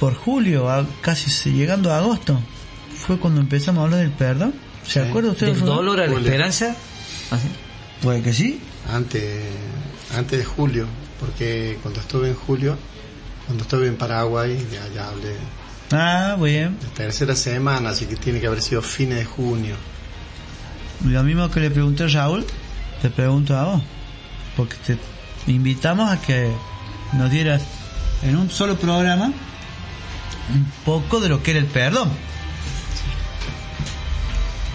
[0.01, 2.41] Por julio, a- casi se- llegando a agosto,
[2.97, 4.55] fue cuando empezamos a hablar del perdón.
[4.85, 5.09] ¿Se Sí.
[5.09, 5.47] acuerda usted?
[5.49, 6.27] Del dolor a la Julio.
[6.27, 6.75] esperanza.
[7.31, 7.49] ¿así?
[8.03, 8.61] Puede que sí.
[8.93, 9.41] Antes,
[10.15, 10.87] antes de julio,
[11.19, 12.77] porque cuando estuve en julio,
[13.47, 15.37] cuando estuve en Paraguay, ya, ya hablé
[15.91, 16.79] Ah, bien.
[16.81, 19.77] de tercera semana, así que tiene que haber sido fines de junio.
[21.05, 22.45] Lo mismo que le pregunté a Raúl,
[23.01, 23.83] te pregunto a vos.
[24.57, 24.99] Porque te
[25.51, 26.51] invitamos a que
[27.15, 27.63] nos dieras
[28.23, 29.33] en un solo programa
[30.53, 32.11] un poco de lo que era el perdón.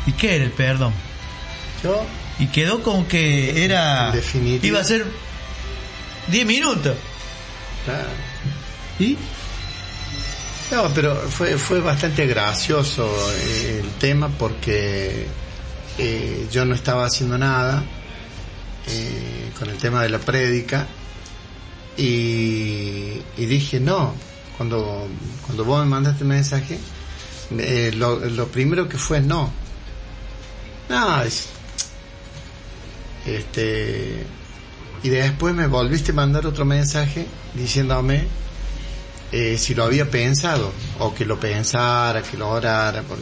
[0.06, 0.94] ¿Y qué era el perdón?
[1.84, 2.06] Yo,
[2.40, 4.08] Y quedó como que era...
[4.08, 4.68] En definitiva.
[4.68, 5.06] Iba a ser
[6.28, 6.96] 10 minutos.
[7.86, 8.10] claro.
[9.00, 9.18] ¿Y?
[10.72, 15.26] No, pero fue, fue bastante gracioso eh, el tema porque
[15.98, 17.84] eh, yo no estaba haciendo nada
[18.88, 20.86] eh, con el tema de la prédica
[21.98, 24.14] y, y dije no,
[24.60, 25.08] cuando,
[25.46, 26.78] cuando vos me mandaste el mensaje,
[27.58, 28.20] eh, lo,
[28.50, 29.50] primero que fue no.
[30.90, 31.48] No, es-
[33.26, 34.26] este,
[35.02, 38.28] y después me volviste a mandar otro mensaje diciéndome
[39.32, 43.02] eh, si lo había pensado o que lo pensara, que lo orara.
[43.04, 43.18] por-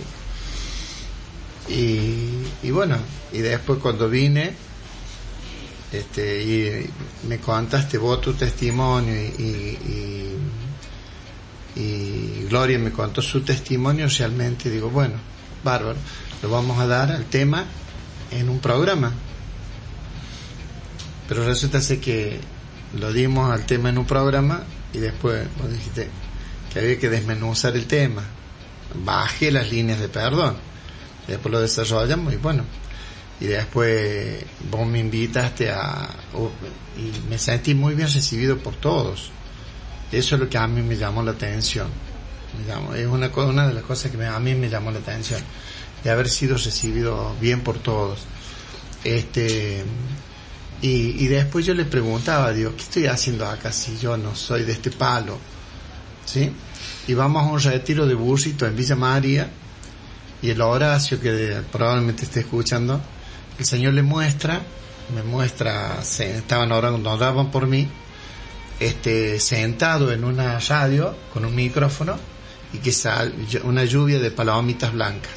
[1.69, 2.97] Y, bueno,
[3.31, 4.53] y después cuando vine,
[5.91, 6.89] este, y
[7.27, 9.77] me contaste vos tu testimonio y,
[11.77, 15.15] y- Gloria me contó su testimonio, realmente digo, bueno,
[15.65, 15.97] bárbaro,
[16.41, 17.65] lo vamos a dar al tema
[18.31, 19.11] en un programa.
[21.27, 22.39] Pero resulta ser que
[22.97, 24.63] lo dimos al tema en un programa
[24.93, 26.07] y después vos dijiste
[26.71, 28.23] que había que desmenuzar el tema.
[29.03, 30.55] bajé las líneas de perdón.
[31.27, 32.63] Después lo desarrollamos y bueno,
[33.41, 34.37] y después
[34.71, 36.09] vos me invitaste a
[36.97, 39.31] y me sentí muy bien recibido por todos
[40.11, 41.87] eso es lo que a mí me llamó la atención.
[42.57, 45.41] Me llamó- es una, una de las cosas que a mí me llamó la atención
[46.03, 48.19] de haber sido recibido bien por todos.
[49.03, 49.83] Este
[50.81, 54.73] y, después yo le preguntaba digo qué estoy haciendo acá si yo no soy de
[54.73, 55.39] este palo
[56.25, 56.51] ¿sí?
[57.07, 59.49] y vamos a un retiro de bursito en Villa María
[60.39, 63.01] y el Horacio que probablemente esté escuchando
[63.57, 64.61] el Señor le muestra
[65.15, 67.89] me muestra se, estaban orando oraban por mí
[68.79, 72.17] este sentado en una radio con un micrófono
[72.73, 73.33] y que sal
[73.63, 75.31] una lluvia de palomitas blancas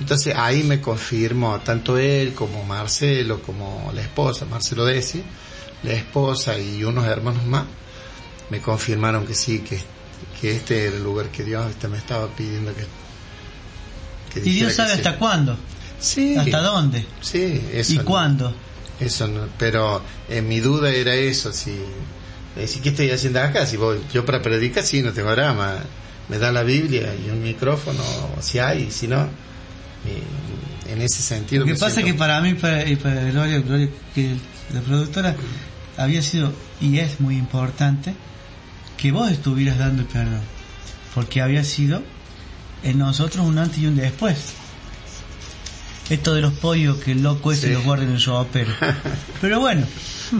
[0.00, 5.22] entonces ahí me confirmó tanto él como Marcelo como la esposa Marcelo Desi
[5.82, 7.64] la esposa y unos hermanos más
[8.50, 9.80] me confirmaron que sí que,
[10.40, 12.86] que este era el lugar que Dios este, me estaba pidiendo que,
[14.40, 15.00] que Y Dios sabe que sí.
[15.02, 15.56] hasta cuándo,
[16.00, 16.36] Sí.
[16.36, 17.92] hasta dónde Sí, eso.
[17.92, 18.54] y no- cuándo.
[19.00, 21.76] Eso no, pero eh, mi duda era eso, si,
[22.56, 23.66] eh, si ¿qué estoy haciendo acá?
[23.66, 25.76] Si voy, yo para predicar sí, no tengo drama,
[26.28, 28.02] me da la Biblia y un micrófono,
[28.40, 31.64] si hay, si no, eh, en ese sentido.
[31.66, 34.34] Lo que pasa es que para mí para, y para Gloria, Gloria, que
[34.74, 35.34] la productora
[35.96, 38.14] había sido y es muy importante
[38.96, 40.40] que vos estuvieras dando el perdón,
[41.14, 42.02] porque había sido
[42.82, 44.36] en nosotros un antes y un después.
[46.10, 47.72] Esto de los pollos que el loco ese Sí.
[47.72, 48.72] los guarda en el ropero.
[49.40, 49.86] Pero bueno,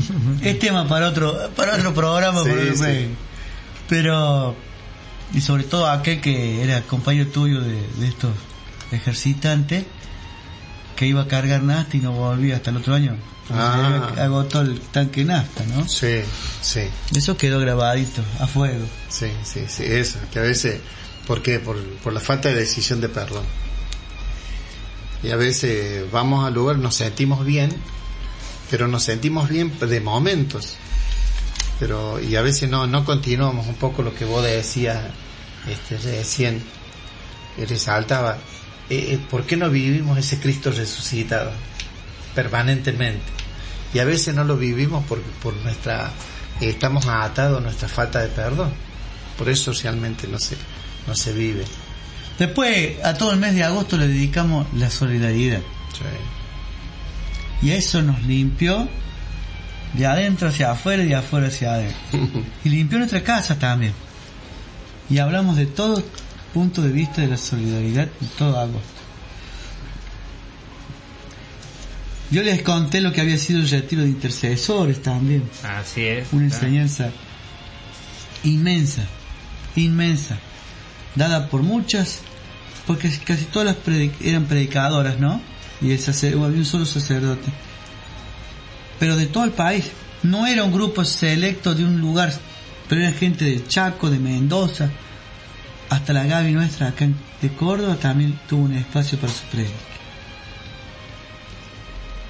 [0.43, 3.09] es tema para otro para otro programa, Sí,
[3.89, 4.55] pero
[5.35, 8.33] y sobre todo aquel que era compañero tuyo de, de estos
[8.91, 9.85] ejercitantes
[10.97, 13.17] que iba a cargar nafta y no volvía hasta el otro año.
[13.51, 14.13] Ah.
[14.19, 15.87] agotó el tanque nafta, ¿no?
[15.89, 16.21] Sí,
[16.61, 16.83] sí,
[17.15, 18.87] Eso quedó grabadito, a fuego.
[19.09, 20.81] sí, sí, sí, eso, que a veces,
[21.27, 21.59] ¿por qué?
[21.59, 23.45] Por, por la falta de decisión de perdón.
[25.23, 27.75] Y a veces vamos al lugar, nos sentimos bien,
[28.73, 30.77] pero nos sentimos bien de momentos.
[31.79, 34.99] Pero, y a veces no, no continuamos un poco lo que vos decías,
[35.69, 36.65] este, recién,
[37.69, 38.39] resaltaba,
[38.89, 41.53] eh, eh, ¿por qué no vivimos ese Cristo resucitado
[42.35, 43.27] permanentemente?
[43.93, 46.11] Y a veces no lo vivimos por, por nuestra,
[46.63, 48.73] eh, estamos atados a nuestra falta de perdón.
[49.37, 50.57] Por eso realmente no se,
[51.07, 51.67] no se vive.
[52.39, 55.61] Después, a todo el mes de agosto le dedicamos la solidaridad.
[55.93, 56.42] Sí.
[57.63, 58.89] Y eso nos limpió
[59.95, 61.99] de adentro hacia afuera y de afuera hacia adentro.
[62.65, 63.93] Y limpió nuestra casa también.
[65.11, 66.03] Y hablamos de todo
[66.55, 68.81] punto de vista de la solidaridad en todo agosto.
[72.31, 75.43] Yo les conté lo que había sido el retiro de intercesores también.
[75.63, 76.29] Así es.
[76.33, 76.65] Una claro.
[76.65, 77.11] enseñanza
[78.45, 79.03] inmensa,
[79.77, 80.37] inmensa,
[81.15, 82.21] dada por muchas,
[82.87, 85.41] porque casi todas las predi- eran predicadoras, ¿no?
[85.83, 86.01] Y el
[86.43, 87.51] había un solo sacerdote.
[88.99, 89.91] Pero de todo el país,
[90.23, 92.33] no era un grupo selecto de un lugar,
[92.89, 94.91] pero era gente de Chaco, de Mendoza,
[95.91, 97.07] hasta la Gaby nuestra acá
[97.41, 99.75] de Córdoba también tuvo un espacio para su prédica.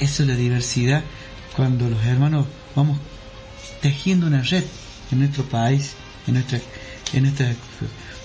[0.01, 1.05] Eso es la diversidad
[1.55, 2.99] cuando los hermanos vamos
[3.81, 4.65] tejiendo una red
[5.12, 5.95] en nuestro país,
[6.27, 6.59] en nuestra,
[7.12, 7.55] en nuestra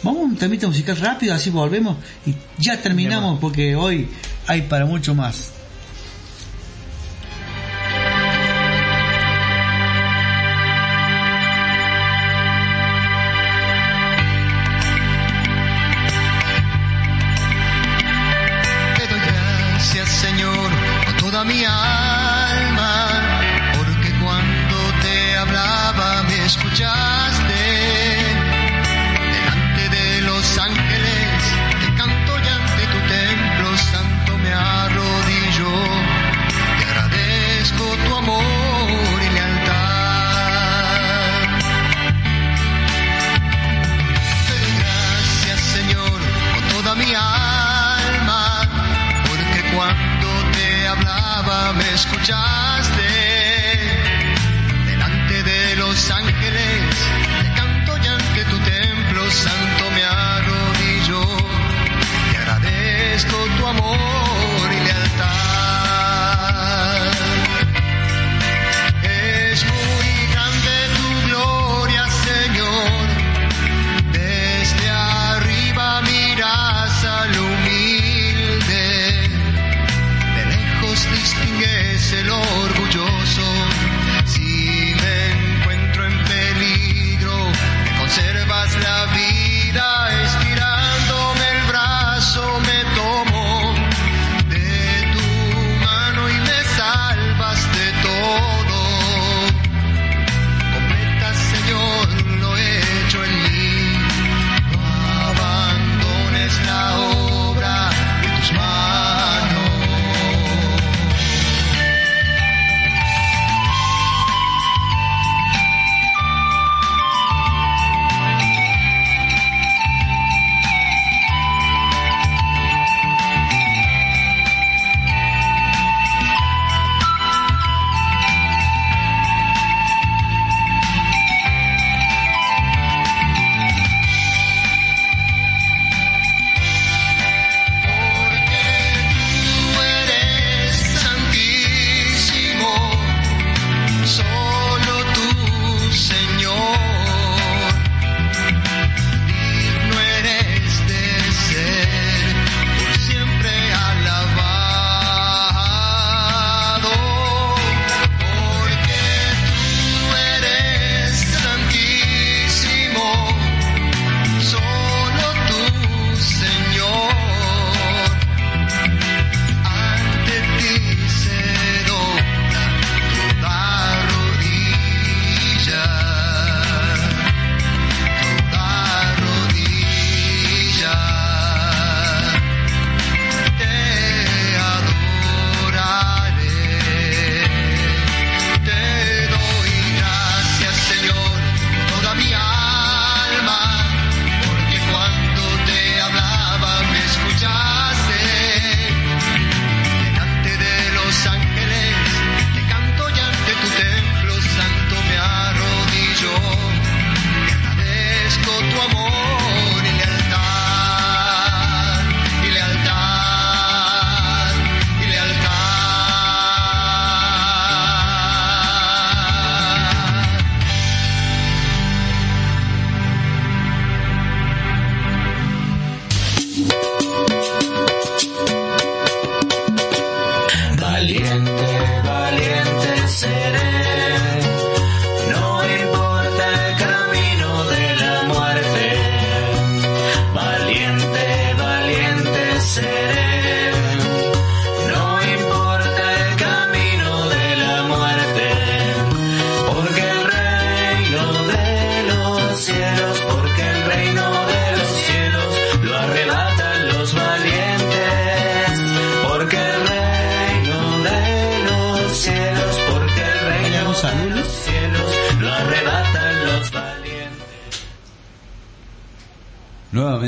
[0.03, 4.07] Vamos a un temita musical rápido, así volvemos y ya terminamos porque hoy
[4.47, 5.51] hay para mucho más.
[18.95, 20.69] Te doy gracias, Señor,
[21.05, 21.86] con toda mi alma,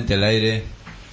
[0.08, 0.64] Al aire.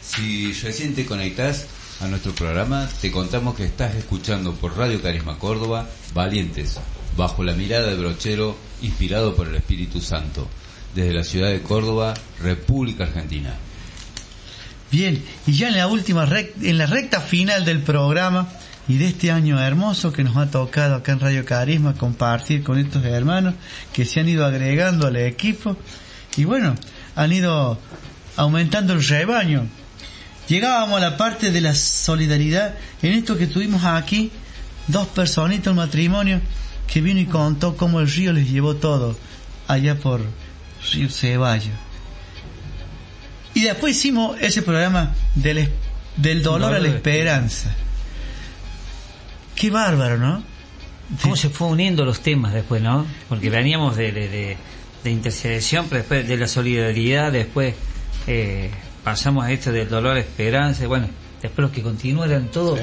[0.00, 1.66] Si recién te conectás
[2.00, 6.78] a nuestro programa, te contamos que estás escuchando por Radio Carisma Córdoba Valientes,
[7.16, 10.46] bajo la mirada de Brochero, inspirado por el Espíritu Santo,
[10.94, 13.54] desde la ciudad de Córdoba, República Argentina.
[14.92, 18.48] Bien, y ya en la última rec- en la recta final del programa
[18.88, 22.78] y de este año hermoso que nos ha tocado acá en Radio Carisma compartir con
[22.78, 23.54] estos hermanos
[23.92, 25.76] que se han ido agregando al equipo
[26.36, 26.76] y bueno,
[27.16, 27.78] han ido
[28.36, 29.66] aumentando el rebaño.
[30.48, 34.30] Llegábamos a la parte de la solidaridad en esto que tuvimos aquí,
[34.86, 36.40] dos personitas, un matrimonio
[36.86, 39.16] que vino y contó cómo el río les llevó todo
[39.66, 40.20] allá por
[40.92, 41.74] Río Ceballos.
[43.54, 45.68] Y después hicimos ese programa del,
[46.16, 47.74] del dolor a la esperanza.
[49.56, 50.42] Qué bárbaro, ¿no?
[51.22, 53.06] ¿Cómo se fue uniendo los temas después, no?
[53.28, 54.56] Porque veníamos de, de, de-
[55.04, 57.74] de intercesión, pero después de la solidaridad, después
[58.26, 58.70] eh,
[59.04, 61.08] pasamos a esto del dolor, esperanza, y bueno,
[61.42, 62.78] después los que continúan eran todos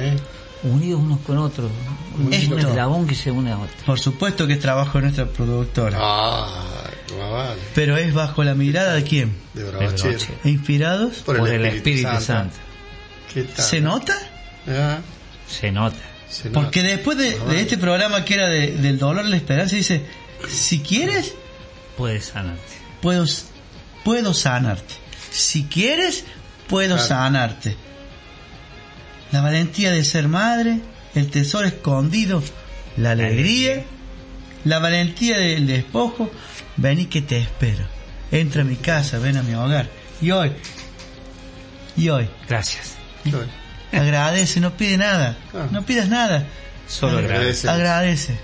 [0.64, 1.70] unidos unos con otros.
[2.18, 3.76] Un, eslabón que se une a otro.
[3.86, 5.98] Por supuesto que es trabajo de nuestra productora.
[6.00, 6.64] Ah,
[7.20, 7.60] vale.
[7.76, 9.34] Pero es bajo la mirada de quién?
[9.54, 9.64] De.
[10.44, 11.18] ¿E inspirados?
[11.26, 12.56] Por el Espíritu Santo.
[13.34, 13.66] ¿Qué tal?
[13.66, 14.16] ¿Se nota?
[14.68, 15.00] Ah,
[15.48, 15.98] Se nota.
[16.30, 16.62] se nota.
[16.62, 20.06] Porque después de, de este programa que era de- del dolor a la esperanza, dice,
[20.48, 21.34] si quieres,
[21.98, 22.62] Puedes sanarte.
[23.02, 23.26] puedo,
[24.04, 24.94] puedo sanarte.
[25.34, 26.26] Si quieres,
[26.68, 27.08] puedo Claro.
[27.08, 27.76] sanarte.
[29.32, 30.80] La valentía de ser madre,
[31.16, 32.44] el tesoro escondido,
[32.98, 33.84] la alegría,
[34.64, 36.32] la valentía del despojo,
[36.78, 37.86] ven y que te espero.
[38.32, 39.90] Entra a mi casa, ven a mi hogar.
[40.22, 40.52] Y hoy,
[41.98, 42.94] y hoy, Gracias.
[43.92, 45.70] agradece, no pide nada, Claro.
[45.72, 46.46] no pidas nada,
[46.88, 47.70] Solo Agra- agradece.
[47.70, 48.40] agradece.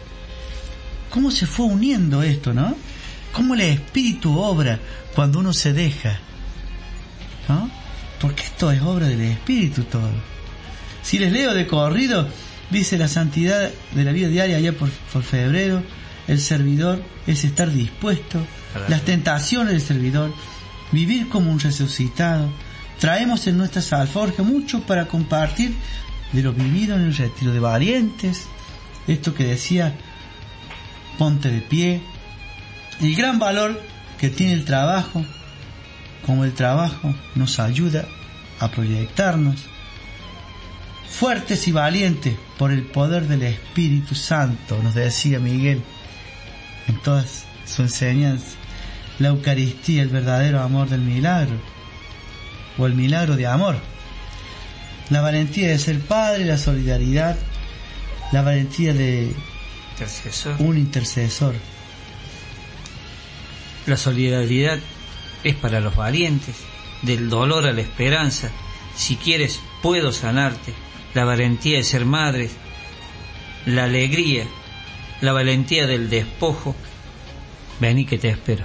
[1.11, 2.75] ¿Cómo se fue uniendo esto, no?
[3.31, 4.79] ¿Cómo el espíritu obra
[5.13, 6.19] cuando uno se deja?
[7.49, 7.69] ¿No?
[8.21, 10.11] Porque esto es obra del espíritu todo.
[11.01, 12.27] Si les leo de corrido,
[12.69, 15.83] dice la santidad de la vida diaria allá por, por febrero,
[16.27, 18.45] el servidor es estar dispuesto,
[18.87, 20.31] las tentaciones del servidor,
[20.91, 22.49] vivir como un resucitado.
[22.99, 25.73] Traemos en nuestras alforjas mucho para compartir
[26.31, 28.43] de lo vivido en el retiro de valientes,
[29.07, 29.95] esto que decía,
[31.17, 32.01] ponte de pie,
[33.01, 33.81] el gran valor
[34.19, 35.25] que tiene el trabajo,
[36.25, 38.05] como el trabajo nos ayuda
[38.59, 39.65] a proyectarnos,
[41.09, 45.81] fuertes y valientes por el poder del Espíritu Santo, nos decía Miguel
[46.87, 47.25] en toda
[47.65, 48.57] su enseñanza,
[49.19, 51.55] la Eucaristía, el verdadero amor del milagro,
[52.77, 53.77] o el milagro de amor,
[55.09, 57.37] la valentía de ser padre, la solidaridad,
[58.31, 59.33] la valentía de
[59.91, 60.55] Intercesor.
[60.59, 61.55] un intercesor,
[63.85, 64.79] La solidaridad
[65.43, 66.55] es para los valientes,
[67.01, 68.49] del dolor a la esperanza.
[68.95, 70.73] Si quieres, puedo sanarte.
[71.13, 72.51] La valentía de ser madres,
[73.65, 74.45] la alegría,
[75.21, 76.75] la valentía del despojo.
[77.79, 78.63] Vení que te espero.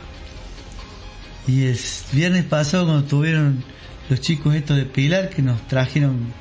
[1.46, 1.78] Y el
[2.12, 3.64] viernes pasado cuando tuvieron
[4.10, 6.32] los chicos estos de Pilar que nos trajeron,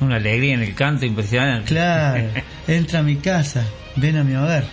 [0.00, 1.66] Una alegría en el canto impresionante.
[1.68, 2.24] claro,
[2.68, 3.64] entra a mi casa,
[3.96, 4.64] ven a mi hogar.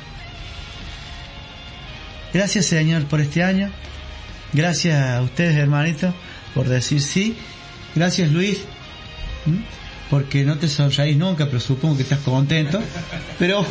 [2.34, 3.72] Gracias Señor por este año.
[4.56, 6.14] Gracias a ustedes hermanitos
[6.54, 7.36] por decir sí.
[7.94, 8.60] Gracias Luis.
[10.10, 12.82] Porque no te sonreís nunca, pero supongo que estás contento.
[13.38, 13.66] Pero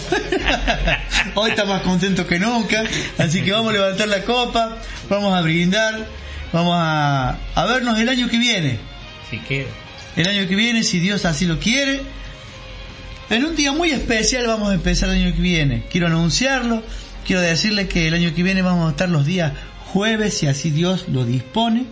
[1.37, 2.85] hoy estás más contento que nunca.
[3.17, 4.77] Así que vamos a levantar la copa,
[5.09, 6.07] vamos a brindar,
[6.53, 8.79] vamos a, a vernos el año que viene.
[9.31, 9.71] Si queda.
[10.17, 12.03] El año que viene, si Dios así lo quiere.
[13.31, 15.85] En un día muy especial vamos a empezar el año que viene.
[15.91, 16.83] Quiero anunciarlo.
[17.27, 19.53] Quiero decirle que el año que viene vamos a estar los días
[19.95, 21.87] jueves, si así Dios lo dispone.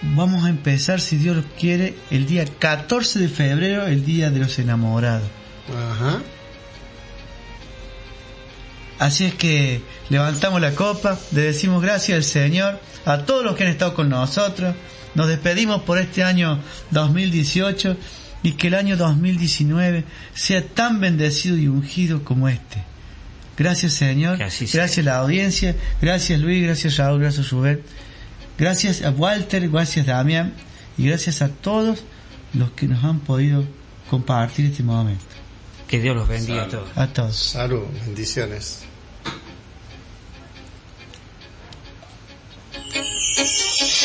[0.00, 4.38] Vamos a empezar, si Dios lo quiere, el día 14 de febrero, el día de
[4.38, 5.28] los enamorados.
[5.68, 6.22] Ajá.
[8.98, 13.64] Así es que levantamos la copa, le decimos gracias al Señor, a todos los que
[13.64, 14.74] han estado con nosotros.
[15.14, 16.58] Nos despedimos por este año
[16.90, 17.96] 2018
[18.42, 22.95] y que el año 2019 sea tan bendecido y ungido como este.
[23.56, 27.80] Gracias Señor, gracias a la audiencia, gracias Luis, gracias Raúl, gracias Rubén,
[28.58, 30.52] gracias a Walter, gracias Damián.
[30.98, 32.04] Y gracias a todos
[32.54, 33.64] los que nos han podido
[34.08, 35.24] compartir este momento.
[35.88, 36.88] Que Dios los bendiga a todos.
[36.96, 37.36] A todos.
[37.36, 38.86] Salud, bendiciones.
[43.36, 43.95] Thank